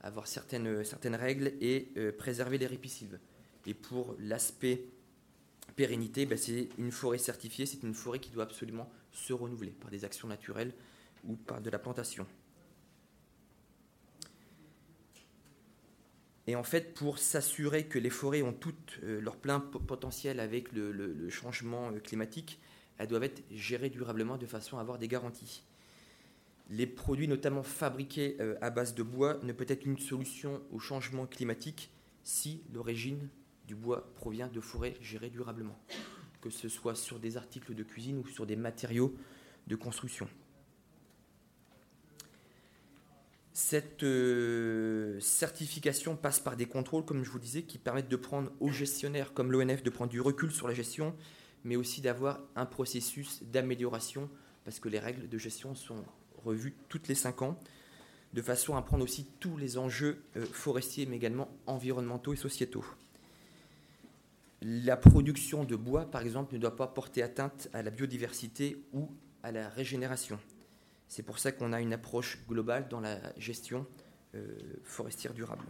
avoir 0.00 0.26
certaines, 0.26 0.66
règles 1.14 1.52
et 1.60 1.92
euh, 1.96 2.12
préserver 2.12 2.58
les 2.58 2.66
ripisylves. 2.66 3.18
Et 3.66 3.74
pour 3.74 4.14
l'aspect 4.18 4.84
pérennité, 5.76 6.26
ben, 6.26 6.38
c'est 6.38 6.68
une 6.78 6.92
forêt 6.92 7.18
certifiée, 7.18 7.66
c'est 7.66 7.82
une 7.82 7.94
forêt 7.94 8.18
qui 8.18 8.30
doit 8.30 8.44
absolument 8.44 8.90
se 9.12 9.32
renouveler 9.32 9.70
par 9.70 9.90
des 9.90 10.04
actions 10.04 10.28
naturelles 10.28 10.72
ou 11.24 11.34
par 11.36 11.60
de 11.60 11.70
la 11.70 11.78
plantation. 11.78 12.26
Et 16.48 16.56
en 16.56 16.62
fait, 16.62 16.94
pour 16.94 17.18
s'assurer 17.18 17.84
que 17.84 17.98
les 17.98 18.08
forêts 18.08 18.40
ont 18.40 18.54
tout 18.54 18.74
euh, 19.02 19.20
leur 19.20 19.36
plein 19.36 19.60
potentiel 19.60 20.40
avec 20.40 20.72
le, 20.72 21.28
changement 21.28 21.90
euh, 21.90 21.98
climatique, 21.98 22.58
elles 22.96 23.06
doivent 23.06 23.24
être 23.24 23.42
gérées 23.50 23.90
durablement 23.90 24.38
de 24.38 24.46
façon 24.46 24.78
à 24.78 24.80
avoir 24.80 24.98
des 24.98 25.08
garanties. 25.08 25.62
Les 26.70 26.86
produits, 26.86 27.28
notamment 27.28 27.62
fabriqués 27.62 28.36
euh, 28.40 28.56
à 28.60 28.70
base 28.70 28.94
de 28.94 29.02
bois, 29.02 29.38
ne 29.42 29.52
peut 29.52 29.66
être 29.68 29.86
une 29.86 29.98
solution 29.98 30.60
au 30.70 30.78
changement 30.78 31.26
climatique 31.26 31.90
si 32.22 32.62
l'origine 32.74 33.28
du 33.66 33.74
bois 33.74 34.12
provient 34.16 34.48
de 34.48 34.60
forêts 34.60 34.94
gérées 35.00 35.30
durablement, 35.30 35.78
que 36.42 36.50
ce 36.50 36.68
soit 36.68 36.94
sur 36.94 37.18
des 37.18 37.36
articles 37.36 37.74
de 37.74 37.82
cuisine 37.82 38.18
ou 38.18 38.26
sur 38.26 38.44
des 38.44 38.56
matériaux 38.56 39.14
de 39.66 39.76
construction. 39.76 40.28
Cette 43.54 44.02
euh, 44.02 45.18
certification 45.20 46.16
passe 46.16 46.38
par 46.38 46.56
des 46.56 46.66
contrôles, 46.66 47.04
comme 47.04 47.24
je 47.24 47.30
vous 47.30 47.40
disais, 47.40 47.62
qui 47.62 47.76
permettent 47.78 48.08
de 48.08 48.16
prendre 48.16 48.52
aux 48.60 48.70
gestionnaires 48.70 49.34
comme 49.34 49.50
l'ONF 49.50 49.82
de 49.82 49.90
prendre 49.90 50.10
du 50.10 50.20
recul 50.20 50.52
sur 50.52 50.68
la 50.68 50.74
gestion, 50.74 51.14
mais 51.64 51.76
aussi 51.76 52.00
d'avoir 52.00 52.40
un 52.56 52.66
processus 52.66 53.42
d'amélioration, 53.42 54.30
parce 54.64 54.78
que 54.78 54.88
les 54.88 54.98
règles 54.98 55.28
de 55.28 55.38
gestion 55.38 55.74
sont 55.74 56.04
revues 56.44 56.74
toutes 56.88 57.08
les 57.08 57.14
cinq 57.14 57.42
ans, 57.42 57.58
de 58.34 58.42
façon 58.42 58.76
à 58.76 58.82
prendre 58.82 59.04
aussi 59.04 59.26
tous 59.40 59.56
les 59.56 59.78
enjeux 59.78 60.22
euh, 60.36 60.44
forestiers, 60.44 61.06
mais 61.06 61.16
également 61.16 61.48
environnementaux 61.66 62.32
et 62.32 62.36
sociétaux. 62.36 62.84
La 64.60 64.96
production 64.96 65.64
de 65.64 65.76
bois, 65.76 66.10
par 66.10 66.22
exemple, 66.22 66.54
ne 66.54 66.58
doit 66.58 66.76
pas 66.76 66.88
porter 66.88 67.22
atteinte 67.22 67.68
à 67.72 67.82
la 67.82 67.90
biodiversité 67.90 68.82
ou 68.92 69.08
à 69.42 69.52
la 69.52 69.68
régénération. 69.68 70.38
C'est 71.06 71.22
pour 71.22 71.38
ça 71.38 71.52
qu'on 71.52 71.72
a 71.72 71.80
une 71.80 71.92
approche 71.92 72.38
globale 72.48 72.88
dans 72.88 73.00
la 73.00 73.18
gestion 73.38 73.86
euh, 74.34 74.58
forestière 74.82 75.32
durable. 75.32 75.64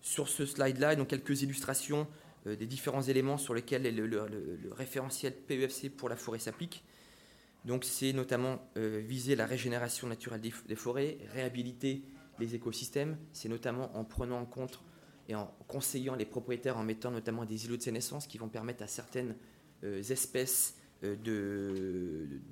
Sur 0.00 0.28
ce 0.28 0.46
slide-là, 0.46 0.96
donc 0.96 1.08
quelques 1.08 1.42
illustrations 1.42 2.06
euh, 2.46 2.56
des 2.56 2.66
différents 2.66 3.02
éléments 3.02 3.38
sur 3.38 3.54
lesquels 3.54 3.82
le, 3.94 4.72
référentiel 4.72 5.34
PEFC 5.34 5.88
pour 5.88 6.08
la 6.08 6.16
forêt 6.16 6.38
s'applique. 6.38 6.84
Donc 7.64 7.84
c'est 7.84 8.12
notamment 8.12 8.60
euh, 8.76 9.02
viser 9.04 9.36
la 9.36 9.46
régénération 9.46 10.06
naturelle 10.06 10.40
des, 10.40 10.76
forêts, 10.76 11.18
réhabiliter 11.32 12.02
les 12.38 12.54
écosystèmes. 12.54 13.16
C'est 13.32 13.48
notamment 13.48 13.96
en 13.96 14.04
prenant 14.04 14.38
en 14.38 14.44
compte 14.44 14.80
et 15.28 15.34
en 15.34 15.46
conseillant 15.66 16.14
les 16.14 16.26
propriétaires, 16.26 16.76
en 16.76 16.82
mettant 16.82 17.10
notamment 17.10 17.46
des 17.46 17.64
îlots 17.64 17.78
de 17.78 17.82
sénescence 17.82 18.26
qui 18.26 18.36
vont 18.36 18.48
permettre 18.48 18.82
à 18.82 18.86
certaines 18.86 19.36
espèces 19.82 20.76
euh, 21.04 21.16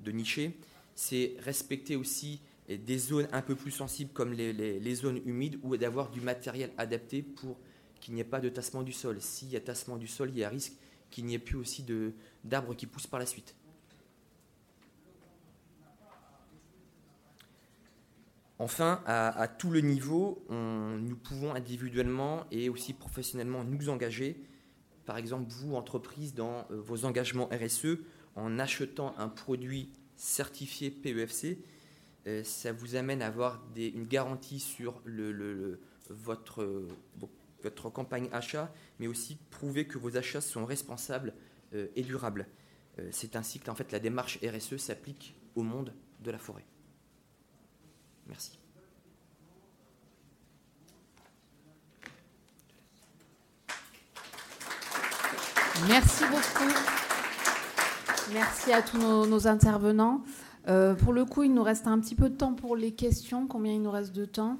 de, 0.03 0.11
nicher, 0.11 0.59
c'est 0.95 1.35
respecter 1.39 1.95
aussi 1.95 2.41
des 2.69 2.97
zones 2.99 3.27
un 3.31 3.41
peu 3.41 3.55
plus 3.55 3.71
sensibles 3.71 4.11
comme 4.13 4.31
les, 4.31 4.95
zones 4.95 5.19
humides 5.25 5.59
ou 5.63 5.75
d'avoir 5.75 6.11
du 6.11 6.21
matériel 6.21 6.71
adapté 6.77 7.23
pour 7.23 7.57
qu'il 7.99 8.13
n'y 8.13 8.21
ait 8.21 8.25
pas 8.25 8.39
de 8.39 8.49
tassement 8.49 8.83
du 8.83 8.91
sol. 8.91 9.19
S'il 9.19 9.49
y 9.49 9.55
a 9.55 9.59
tassement 9.59 9.97
du 9.97 10.07
sol, 10.07 10.29
il 10.29 10.37
y 10.37 10.43
a 10.43 10.49
risque 10.49 10.73
qu'il 11.09 11.25
n'y 11.25 11.33
ait 11.33 11.39
plus 11.39 11.55
aussi 11.55 11.83
d'arbres 12.43 12.75
qui 12.75 12.85
poussent 12.85 13.07
par 13.07 13.19
la 13.19 13.25
suite. 13.25 13.55
Enfin, 18.63 19.01
à, 19.05 19.47
tout 19.47 19.69
le 19.69 19.81
niveau, 19.81 20.45
nous 20.49 21.15
pouvons 21.17 21.53
individuellement 21.53 22.45
et 22.49 22.69
aussi 22.69 22.93
professionnellement 22.93 23.63
nous 23.63 23.89
engager. 23.89 24.41
Par 25.05 25.17
exemple, 25.17 25.51
vous, 25.51 25.75
entreprise, 25.75 26.33
dans 26.33 26.65
euh, 26.71 26.79
vos 26.79 27.03
engagements 27.03 27.49
RSE, 27.51 27.97
en 28.37 28.57
achetant 28.59 29.13
un 29.17 29.27
produit 29.27 29.89
certifié 30.15 30.91
PEFC, 30.91 31.57
euh, 32.25 32.41
ça 32.45 32.71
vous 32.71 32.95
amène 32.95 33.21
à 33.21 33.27
avoir 33.27 33.61
une 33.75 34.05
garantie 34.05 34.61
sur 34.61 35.01
votre, 36.09 36.87
votre 37.63 37.89
campagne 37.89 38.29
achat, 38.31 38.71
mais 38.99 39.07
aussi 39.07 39.37
prouver 39.49 39.87
que 39.87 39.97
vos 39.97 40.17
achats 40.17 40.41
sont 40.41 40.65
responsables 40.65 41.33
euh, 41.73 41.87
et 41.95 42.03
durables. 42.03 42.47
Euh, 42.99 43.09
c'est 43.11 43.35
ainsi 43.35 43.59
que 43.59 43.71
en 43.71 43.75
fait, 43.75 43.91
la 43.91 43.99
démarche 43.99 44.39
RSE 44.43 44.77
s'applique 44.77 45.35
au 45.55 45.63
monde 45.63 45.93
de 46.21 46.31
la 46.31 46.37
forêt. 46.37 46.65
Merci. 48.27 48.59
Merci 55.87 56.23
beaucoup. 56.25 56.71
Merci 58.33 58.71
à 58.71 58.81
tous 58.81 58.97
nos, 58.97 59.47
intervenants. 59.47 60.21
Euh, 60.67 60.95
pour 60.95 61.11
le 61.11 61.25
coup, 61.25 61.43
il 61.43 61.53
nous 61.53 61.63
reste 61.63 61.87
un 61.87 61.99
petit 61.99 62.15
peu 62.15 62.29
de 62.29 62.35
temps 62.35 62.53
pour 62.53 62.75
les 62.75 62.91
questions. 62.93 63.47
Combien 63.47 63.73
il 63.73 63.81
nous 63.81 63.91
reste 63.91 64.13
de 64.13 64.25
temps? 64.25 64.57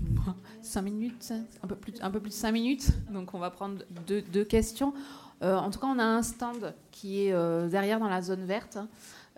5 0.62 0.82
minutes, 0.82 1.32
un 1.62 1.66
peu, 1.66 1.74
plus, 1.74 1.92
de 1.92 2.30
5 2.30 2.52
minutes. 2.52 2.90
Donc 3.10 3.34
on 3.34 3.38
va 3.38 3.50
prendre 3.50 3.82
deux, 4.06 4.44
questions. 4.44 4.94
Euh, 5.42 5.56
en 5.56 5.70
tout 5.70 5.80
cas, 5.80 5.88
on 5.88 5.98
a 5.98 6.04
un 6.04 6.22
stand 6.22 6.74
qui 6.90 7.26
est 7.26 7.32
euh, 7.32 7.68
derrière 7.68 7.98
dans 7.98 8.08
la 8.08 8.22
zone 8.22 8.44
verte, 8.44 8.78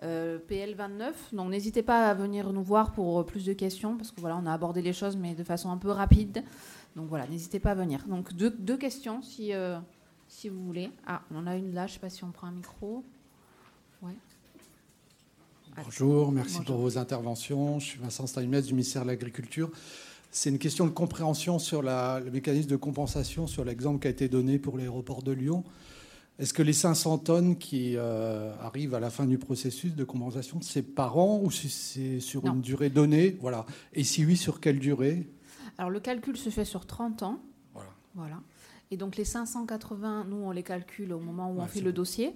PL29. 0.03 1.13
Donc 1.33 1.49
n'hésitez 1.49 1.83
pas 1.83 2.09
à 2.09 2.13
venir 2.13 2.51
nous 2.51 2.63
voir 2.63 2.91
pour 2.91 3.25
plus 3.25 3.45
de 3.45 3.53
questions, 3.53 3.95
parce 3.95 4.11
que 4.11 4.19
voilà, 4.19 4.37
on 4.37 4.45
a 4.45 4.53
abordé 4.53 4.81
les 4.81 4.93
choses, 4.93 5.15
mais 5.15 5.33
de 5.33 5.43
façon 5.43 5.69
un 5.69 5.77
peu 5.77 5.89
rapide. 5.89 6.43
Donc 6.95 7.07
voilà, 7.07 7.27
n'hésitez 7.27 7.59
pas 7.59 7.71
à 7.71 7.75
venir. 7.75 8.05
Donc 8.07 8.33
deux, 8.33 8.49
deux 8.51 8.77
questions, 8.77 9.21
si, 9.21 9.51
si 10.27 10.49
vous 10.49 10.63
voulez. 10.65 10.91
Ah, 11.07 11.21
on 11.31 11.37
en 11.37 11.47
a 11.47 11.55
une 11.55 11.73
là, 11.73 11.87
je 11.87 11.91
ne 11.91 11.93
sais 11.95 11.99
pas 11.99 12.09
si 12.09 12.23
on 12.23 12.31
prend 12.31 12.47
un 12.47 12.51
micro. 12.51 13.03
Bonjour, 15.75 16.31
merci 16.31 16.59
pour 16.61 16.77
vos 16.77 16.97
interventions. 16.97 17.79
Je 17.79 17.85
suis 17.85 17.99
Vincent 17.99 18.27
Steinmetz 18.27 18.65
du 18.65 18.73
ministère 18.73 19.03
de 19.03 19.07
l'Agriculture. 19.07 19.71
C'est 20.29 20.49
une 20.49 20.59
question 20.59 20.85
de 20.85 20.91
compréhension 20.91 21.57
sur 21.57 21.81
le 21.81 22.29
mécanisme 22.31 22.69
de 22.69 22.75
compensation, 22.75 23.47
sur 23.47 23.63
l'exemple 23.63 23.99
qui 23.99 24.07
a 24.07 24.11
été 24.11 24.27
donné 24.27 24.59
pour 24.59 24.77
l'aéroport 24.77 25.23
de 25.23 25.31
Lyon. 25.31 25.63
Est-ce 26.39 26.53
que 26.53 26.63
les 26.63 26.73
500 26.73 27.19
tonnes 27.19 27.57
qui 27.57 27.93
euh, 27.95 28.53
arrivent 28.59 28.95
à 28.95 28.99
la 28.99 29.11
fin 29.11 29.25
du 29.25 29.37
processus 29.37 29.95
de 29.95 30.03
compensation, 30.03 30.61
c'est 30.61 30.81
par 30.81 31.17
an 31.17 31.39
ou 31.43 31.51
c'est 31.51 32.19
sur 32.19 32.45
une 32.47 32.61
durée 32.61 32.89
donnée? 32.89 33.37
Voilà. 33.39 33.65
Et 33.93 34.03
si 34.03 34.25
oui, 34.25 34.35
sur 34.35 34.59
quelle 34.59 34.79
durée? 34.79 35.29
Alors 35.77 35.91
le 35.91 35.99
calcul 35.99 36.35
se 36.35 36.49
fait 36.49 36.65
sur 36.65 36.87
30 36.87 37.23
ans. 37.23 37.39
Voilà. 37.73 37.89
voilà. 38.15 38.39
Et 38.89 38.97
donc 38.97 39.15
les 39.15 39.25
580, 39.25 40.25
nous 40.29 40.37
on 40.37 40.51
les 40.51 40.63
calcule 40.63 41.13
au 41.13 41.19
moment 41.19 41.51
où 41.51 41.59
on 41.59 41.67
fait 41.67 41.81
le 41.81 41.93
dossier. 41.93 42.33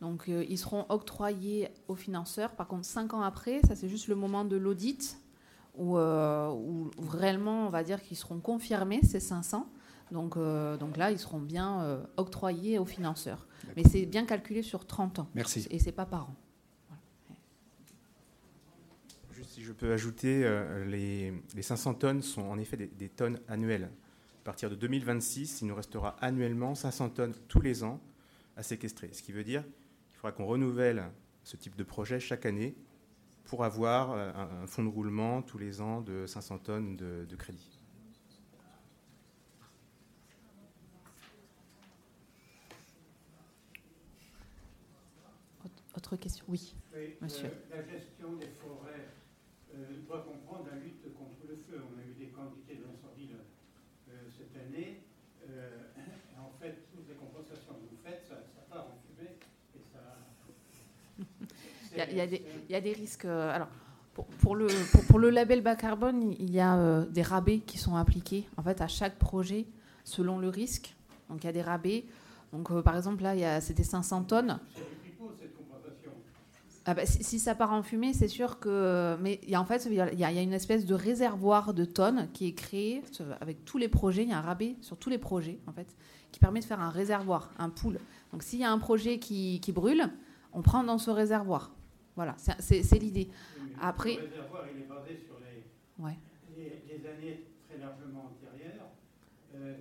Donc 0.00 0.28
euh, 0.28 0.44
ils 0.48 0.58
seront 0.58 0.86
octroyés 0.88 1.68
aux 1.88 1.94
financeurs. 1.94 2.52
Par 2.52 2.66
contre, 2.66 2.84
cinq 2.84 3.14
ans 3.14 3.22
après, 3.22 3.60
ça 3.66 3.76
c'est 3.76 3.88
juste 3.88 4.08
le 4.08 4.14
moment 4.14 4.44
de 4.44 4.56
l'audit 4.56 5.18
où, 5.76 5.98
euh, 5.98 6.54
réellement 7.08 7.66
on 7.66 7.70
va 7.70 7.82
dire 7.82 8.02
qu'ils 8.02 8.16
seront 8.16 8.38
confirmés, 8.38 9.00
ces 9.02 9.20
500. 9.20 9.66
Donc, 10.14 10.38
euh, 10.38 10.78
donc 10.78 10.96
là, 10.96 11.10
ils 11.10 11.18
seront 11.18 11.40
bien 11.40 12.02
octroyés 12.16 12.78
aux 12.78 12.86
financeurs. 12.86 13.46
Mais 13.76 13.82
c'est 13.84 14.06
bien 14.06 14.24
calculé 14.24 14.62
sur 14.62 14.86
30 14.86 15.18
ans. 15.18 15.28
Merci. 15.34 15.66
Et 15.70 15.78
c'est 15.78 15.92
pas 15.92 16.06
par 16.06 16.30
an. 16.30 16.34
Juste 19.32 19.50
si 19.50 19.62
je 19.62 19.72
peux 19.72 19.92
ajouter, 19.92 20.48
les, 20.86 21.34
500 21.60 21.94
tonnes 21.94 22.22
sont 22.22 22.42
en 22.42 22.58
effet 22.58 22.76
des, 22.76 22.86
des 22.86 23.08
tonnes 23.10 23.40
annuelles. 23.48 23.90
À 24.42 24.44
partir 24.44 24.70
de 24.70 24.76
2026, 24.76 25.62
il 25.62 25.66
nous 25.66 25.74
restera 25.74 26.16
annuellement 26.20 26.74
500 26.74 27.10
tonnes 27.10 27.34
tous 27.48 27.60
les 27.60 27.84
ans 27.84 28.00
à 28.56 28.62
séquestrer. 28.62 29.10
Ce 29.12 29.22
qui 29.22 29.32
veut 29.32 29.44
dire 29.44 29.64
qu'on 30.32 30.46
renouvelle 30.46 31.10
ce 31.42 31.56
type 31.56 31.76
de 31.76 31.84
projet 31.84 32.20
chaque 32.20 32.46
année 32.46 32.74
pour 33.44 33.64
avoir 33.64 34.12
euh, 34.12 34.32
un, 34.34 34.66
fonds 34.66 34.84
de 34.84 34.88
roulement 34.88 35.42
tous 35.42 35.58
les 35.58 35.80
ans 35.80 36.00
de 36.00 36.26
500 36.26 36.58
tonnes 36.58 36.96
de, 36.96 37.36
crédit. 37.36 37.78
Autre 46.14 46.22
question 46.22 46.44
Oui, 46.48 46.74
monsieur. 47.20 47.48
Euh, 47.48 47.76
la 47.76 47.82
gestion 47.82 48.36
des 48.38 48.46
forêts 48.46 49.10
euh, 49.74 49.98
doit 50.06 50.22
comprendre 50.22 50.66
la 50.70 50.78
lutte 50.78 51.02
contre 51.18 51.42
le 51.48 51.56
feu. 51.56 51.82
On 51.82 51.98
a 51.98 52.04
eu 52.06 52.14
des 52.14 52.30
quantités 52.30 52.76
d'incendies 52.76 53.34
cette 54.38 54.54
année. 54.54 55.02
en 56.38 56.52
fait, 56.60 56.86
toutes 56.94 57.08
les 57.08 57.16
compensations 57.16 57.74
que 57.74 57.90
vous 57.90 57.98
faites, 58.04 58.24
ça, 58.28 58.36
part 58.70 58.86
en 58.86 59.04
il 61.96 62.70
y, 62.70 62.74
a 62.74 62.80
des 62.80 62.92
risques. 62.92 63.24
Euh, 63.24 63.54
alors, 63.54 63.68
pour, 64.40 64.54
le, 64.54 64.68
pour, 65.08 65.18
le 65.18 65.30
label 65.30 65.62
bas 65.62 65.76
carbone, 65.76 66.34
il 66.38 66.52
y 66.52 66.60
a 66.60 66.76
euh, 66.76 67.04
des 67.06 67.22
rabais 67.22 67.58
qui 67.58 67.78
sont 67.78 67.96
appliqués 67.96 68.48
en 68.56 68.62
fait 68.62 68.80
à 68.80 68.88
chaque 68.88 69.18
projet 69.18 69.66
selon 70.04 70.38
le 70.38 70.48
risque. 70.48 70.94
Donc 71.28 71.42
il 71.42 71.46
y 71.46 71.50
a 71.50 71.52
des 71.52 71.62
rabais. 71.62 72.04
Donc 72.52 72.70
euh, 72.70 72.82
par 72.82 72.96
exemple 72.96 73.22
là, 73.22 73.60
c'était 73.60 73.82
500 73.82 74.24
tonnes. 74.24 74.58
Ah 76.86 76.92
bah, 76.92 77.06
si, 77.06 77.38
ça 77.38 77.54
part 77.54 77.72
en 77.72 77.82
fumée, 77.82 78.12
c'est 78.12 78.28
sûr 78.28 78.58
que. 78.58 79.16
Mais 79.20 79.40
y 79.46 79.54
a, 79.54 79.60
en 79.60 79.64
fait, 79.64 79.86
il 79.86 79.92
y, 79.92 79.96
y, 79.96 80.24
a, 80.24 80.42
une 80.42 80.52
espèce 80.52 80.84
de 80.84 80.94
réservoir 80.94 81.72
de 81.72 81.84
tonnes 81.86 82.28
qui 82.34 82.46
est 82.46 82.52
créé 82.52 83.02
avec 83.40 83.64
tous 83.64 83.78
les 83.78 83.88
projets. 83.88 84.24
Il 84.24 84.28
y 84.28 84.32
a 84.32 84.38
un 84.38 84.42
rabais 84.42 84.76
sur 84.82 84.98
tous 84.98 85.08
les 85.08 85.16
projets, 85.18 85.58
en 85.66 85.72
fait, 85.72 85.86
qui 86.30 86.40
permet 86.40 86.60
de 86.60 86.64
faire 86.66 86.80
un 86.80 86.90
réservoir, 86.90 87.50
un 87.58 87.70
pool. 87.70 87.98
Donc 88.32 88.42
s'il 88.42 88.58
y 88.58 88.64
a 88.64 88.70
un 88.70 88.78
projet 88.78 89.18
qui, 89.18 89.60
qui 89.60 89.72
brûle, 89.72 90.10
on 90.52 90.60
prend 90.60 90.84
dans 90.84 90.98
ce 90.98 91.10
réservoir. 91.10 91.72
Voilà, 92.16 92.36
c'est 92.38 92.98
l'idée. 92.98 93.28
Après. 93.80 94.16
Le 94.16 94.28
réservoir, 94.28 94.64
il 94.72 94.82
est 94.82 94.86
basé 94.86 95.20
sur 95.24 95.34
les, 95.40 97.08
années 97.08 97.44
très 97.68 97.78
largement 97.78 98.30
antérieures. 98.30 98.88
Euh, 99.54 99.74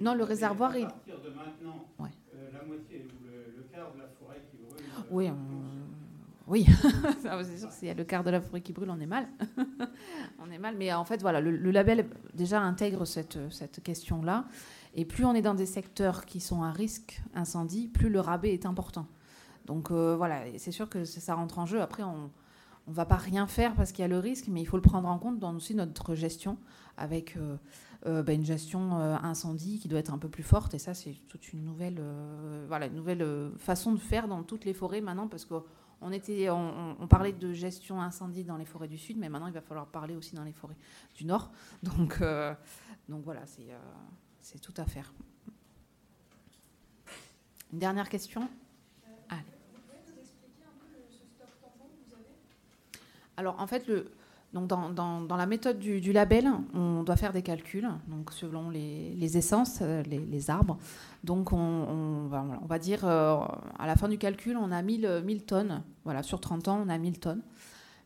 non, 0.00 0.14
le 0.14 0.24
réservoir, 0.24 0.76
il. 0.76 0.84
À 0.84 0.88
partir 0.88 1.20
de 1.20 1.30
maintenant, 1.30 1.88
euh, 2.00 2.50
la 2.52 2.64
moitié 2.64 3.06
ou 3.06 3.24
le, 3.26 3.62
quart 3.72 3.92
de 3.94 3.98
la 3.98 4.08
forêt 4.08 4.42
qui 4.50 4.58
brûle. 4.58 4.84
oui, 5.10 5.30
Oui, 6.48 6.66
c'est 7.22 7.58
sûr, 7.58 7.70
s'il 7.70 7.88
y 7.88 7.90
a 7.90 7.94
le 7.94 8.04
quart 8.04 8.24
de 8.24 8.30
la 8.30 8.40
forêt 8.40 8.62
qui 8.62 8.72
brûle, 8.72 8.90
on 8.90 8.98
est 8.98 9.06
mal. 9.06 9.28
on 10.38 10.50
est 10.50 10.58
mal. 10.58 10.76
Mais 10.78 10.92
en 10.94 11.04
fait, 11.04 11.20
voilà, 11.20 11.40
le, 11.40 11.70
label 11.70 12.08
déjà 12.32 12.60
intègre 12.60 13.04
cette, 13.04 13.38
cette 13.50 13.82
question-là. 13.82 14.46
Et 14.94 15.04
plus 15.04 15.24
on 15.24 15.34
est 15.34 15.42
dans 15.42 15.54
des 15.54 15.66
secteurs 15.66 16.24
qui 16.24 16.40
sont 16.40 16.62
à 16.62 16.72
risque 16.72 17.20
incendie, 17.34 17.88
plus 17.88 18.08
le 18.08 18.20
rabais 18.20 18.54
est 18.54 18.66
important. 18.66 19.06
Donc 19.66 19.90
euh, 19.90 20.16
voilà, 20.16 20.42
c'est 20.56 20.72
sûr 20.72 20.88
que 20.88 21.04
ça 21.04 21.34
rentre 21.34 21.58
en 21.58 21.66
jeu. 21.66 21.80
Après, 21.82 22.02
on 22.02 22.30
ne 22.86 22.94
va 22.94 23.04
pas 23.04 23.16
rien 23.16 23.46
faire 23.46 23.74
parce 23.74 23.92
qu'il 23.92 24.02
y 24.02 24.04
a 24.04 24.08
le 24.08 24.18
risque, 24.18 24.48
mais 24.48 24.62
il 24.62 24.66
faut 24.66 24.78
le 24.78 24.82
prendre 24.82 25.08
en 25.08 25.18
compte 25.18 25.38
dans 25.38 25.54
aussi 25.54 25.74
notre 25.74 26.14
gestion 26.14 26.56
avec 26.96 27.36
euh, 27.36 27.56
euh, 28.06 28.22
bah, 28.22 28.32
une 28.32 28.46
gestion 28.46 28.94
incendie 29.22 29.78
qui 29.78 29.88
doit 29.88 29.98
être 29.98 30.12
un 30.12 30.18
peu 30.18 30.28
plus 30.28 30.42
forte. 30.42 30.72
Et 30.72 30.78
ça, 30.78 30.94
c'est 30.94 31.14
toute 31.28 31.52
une 31.52 31.64
nouvelle, 31.64 32.02
voilà, 32.66 32.86
une 32.86 32.94
nouvelle 32.94 33.52
façon 33.58 33.92
de 33.92 34.00
faire 34.00 34.26
dans 34.26 34.42
toutes 34.42 34.64
les 34.64 34.74
forêts 34.74 35.02
maintenant 35.02 35.28
parce 35.28 35.44
on, 36.00 37.06
parlait 37.08 37.32
de 37.32 37.52
gestion 37.52 38.00
incendie 38.00 38.44
dans 38.44 38.56
les 38.56 38.64
forêts 38.64 38.88
du 38.88 38.98
sud, 38.98 39.18
mais 39.18 39.28
maintenant 39.28 39.48
il 39.48 39.52
va 39.52 39.60
falloir 39.60 39.86
parler 39.86 40.16
aussi 40.16 40.34
dans 40.34 40.44
les 40.44 40.52
forêts 40.52 40.76
du 41.14 41.24
nord. 41.24 41.50
Donc, 41.82 42.20
donc 43.08 43.24
voilà, 43.24 43.42
c'est 44.40 44.58
tout 44.60 44.74
à 44.76 44.84
faire. 44.84 45.12
Une 47.72 47.78
dernière 47.78 48.08
question? 48.08 48.48
Alors, 53.38 53.60
en 53.60 53.68
fait, 53.68 53.86
le, 53.86 54.10
donc 54.52 54.66
dans, 54.66 54.90
dans, 54.90 55.36
la 55.36 55.46
méthode 55.46 55.78
du, 55.78 56.12
label, 56.12 56.48
on 56.74 57.04
doit 57.04 57.16
faire 57.16 57.32
des 57.32 57.42
calculs, 57.42 57.88
donc 58.08 58.32
selon 58.32 58.68
les, 58.68 59.36
essences, 59.36 59.78
euh, 59.80 60.02
les, 60.02 60.50
arbres. 60.50 60.76
Donc, 61.28 61.52
on, 61.52 62.26
va, 62.30 62.42
on 62.42 62.78
dire, 62.78 63.04
euh, 63.04 63.36
à 63.78 63.86
la 63.86 63.96
fin 63.96 64.08
du 64.08 64.16
calcul, 64.16 64.56
on 64.56 64.72
a 64.72 64.80
1000, 64.80 65.24
1000 65.26 65.44
tonnes. 65.44 65.82
Voilà, 66.04 66.22
sur 66.22 66.40
30 66.40 66.68
ans, 66.68 66.82
on 66.82 66.88
a 66.88 66.96
1000 66.96 67.20
tonnes. 67.20 67.42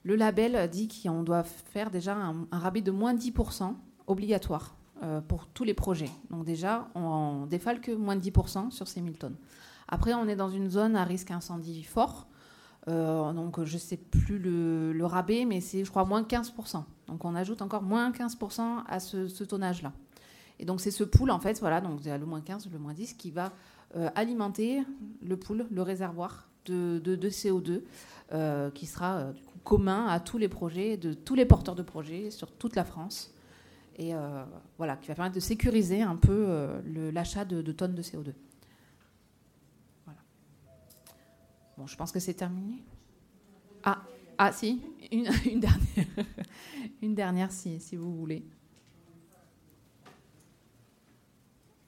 Le 0.02 0.16
label 0.16 0.68
dit 0.68 0.88
qu'on 0.88 1.22
doit 1.22 1.44
faire 1.44 1.92
déjà 1.92 2.16
un, 2.16 2.48
rabais 2.50 2.80
de 2.80 2.90
moins 2.90 3.14
10% 3.14 3.74
obligatoire 4.08 4.74
euh, 5.04 5.20
pour 5.20 5.46
tous 5.46 5.62
les 5.62 5.72
projets. 5.72 6.10
Donc, 6.30 6.44
déjà, 6.44 6.88
on, 6.96 7.46
défale 7.46 7.80
que 7.80 7.92
moins 7.92 8.16
de 8.16 8.22
10% 8.22 8.72
sur 8.72 8.88
ces 8.88 9.00
1000 9.00 9.16
tonnes. 9.18 9.36
Après, 9.86 10.14
on 10.14 10.26
est 10.26 10.34
dans 10.34 10.50
une 10.50 10.68
zone 10.68 10.96
à 10.96 11.04
risque 11.04 11.30
incendie 11.30 11.84
fort. 11.84 12.26
Euh, 12.88 13.32
donc 13.32 13.62
je 13.62 13.74
ne 13.74 13.78
sais 13.78 13.96
plus 13.96 14.40
le, 14.40 15.06
rabais, 15.06 15.44
mais 15.44 15.60
c'est 15.60 15.84
je 15.84 15.90
crois 15.90 16.04
moins 16.04 16.22
15%. 16.22 16.82
Donc 17.06 17.24
on 17.24 17.36
ajoute 17.36 17.62
encore 17.62 17.82
moins 17.82 18.10
15% 18.10 18.82
à 18.88 18.98
ce, 18.98 19.44
tonnage-là. 19.44 19.92
Et 20.59 20.64
donc 20.64 20.80
c'est 20.80 20.90
ce 20.90 21.05
pool 21.05 21.30
en 21.30 21.40
fait, 21.40 21.59
voilà, 21.61 21.80
donc 21.80 22.05
le 22.05 22.26
moins 22.26 22.40
15, 22.40 22.68
le 22.70 22.78
moins 22.78 22.92
10, 22.92 23.14
qui 23.14 23.30
va 23.30 23.53
euh, 23.96 24.11
alimenter 24.14 24.82
le 25.22 25.36
pool, 25.36 25.66
le 25.70 25.82
réservoir 25.82 26.48
de, 26.66 27.00
CO2, 27.16 27.82
euh, 28.32 28.70
qui 28.70 28.86
sera 28.86 29.32
commun 29.64 30.07
à 30.07 30.20
tous 30.20 30.38
les 30.38 30.48
projets, 30.48 30.96
de 30.96 31.12
tous 31.12 31.34
les 31.34 31.44
porteurs 31.44 31.74
de 31.74 31.82
projets 31.82 32.30
sur 32.30 32.50
toute 32.53 32.76
la 32.76 32.84
France. 32.84 33.34
Et 33.98 34.12
voilà, 34.78 34.96
qui 34.96 35.09
va 35.09 35.14
permettre 35.14 35.34
de 35.34 35.40
sécuriser 35.40 36.00
un 36.00 36.16
peu 36.16 36.66
l'achat 37.12 37.44
de, 37.44 37.61
de 37.61 37.72
tonnes 37.72 37.94
de 37.94 38.03
CO2. 38.03 38.32
Bon, 41.76 41.86
je 41.86 41.96
pense 41.96 42.12
que 42.12 42.20
c'est 42.20 42.34
terminé. 42.34 42.82
Ah, 43.82 44.03
ah 44.38 44.53
si, 44.53 44.82
une, 45.11 45.24
dernière. 45.61 46.07
une 47.00 47.14
dernière, 47.14 47.53
si, 47.53 47.80
si 47.80 47.96
vous 47.96 48.14
voulez. 48.14 48.44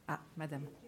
Ah, 0.08 0.20
madame. 0.36 0.83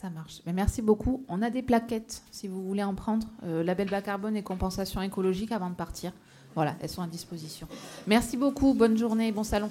Ça 0.00 0.08
marche. 0.08 0.40
Merci 0.46 0.80
beaucoup. 0.80 1.26
On 1.28 1.42
a 1.42 1.50
des 1.50 1.60
plaquettes, 1.60 2.22
si 2.30 2.48
vous 2.48 2.62
voulez 2.62 2.82
en 2.82 2.94
prendre. 2.94 3.26
Euh, 3.44 3.62
label 3.62 3.90
bas 3.90 4.00
carbone 4.00 4.34
et 4.34 4.42
compensation 4.42 5.02
écologique 5.02 5.52
avant 5.52 5.68
de 5.68 5.74
partir. 5.74 6.12
Voilà, 6.54 6.74
elles 6.80 6.88
sont 6.88 7.02
à 7.02 7.06
disposition. 7.06 7.68
Merci 8.06 8.38
beaucoup. 8.38 8.72
Bonne 8.72 8.96
journée. 8.96 9.30
Bon 9.30 9.44
salon. 9.44 9.68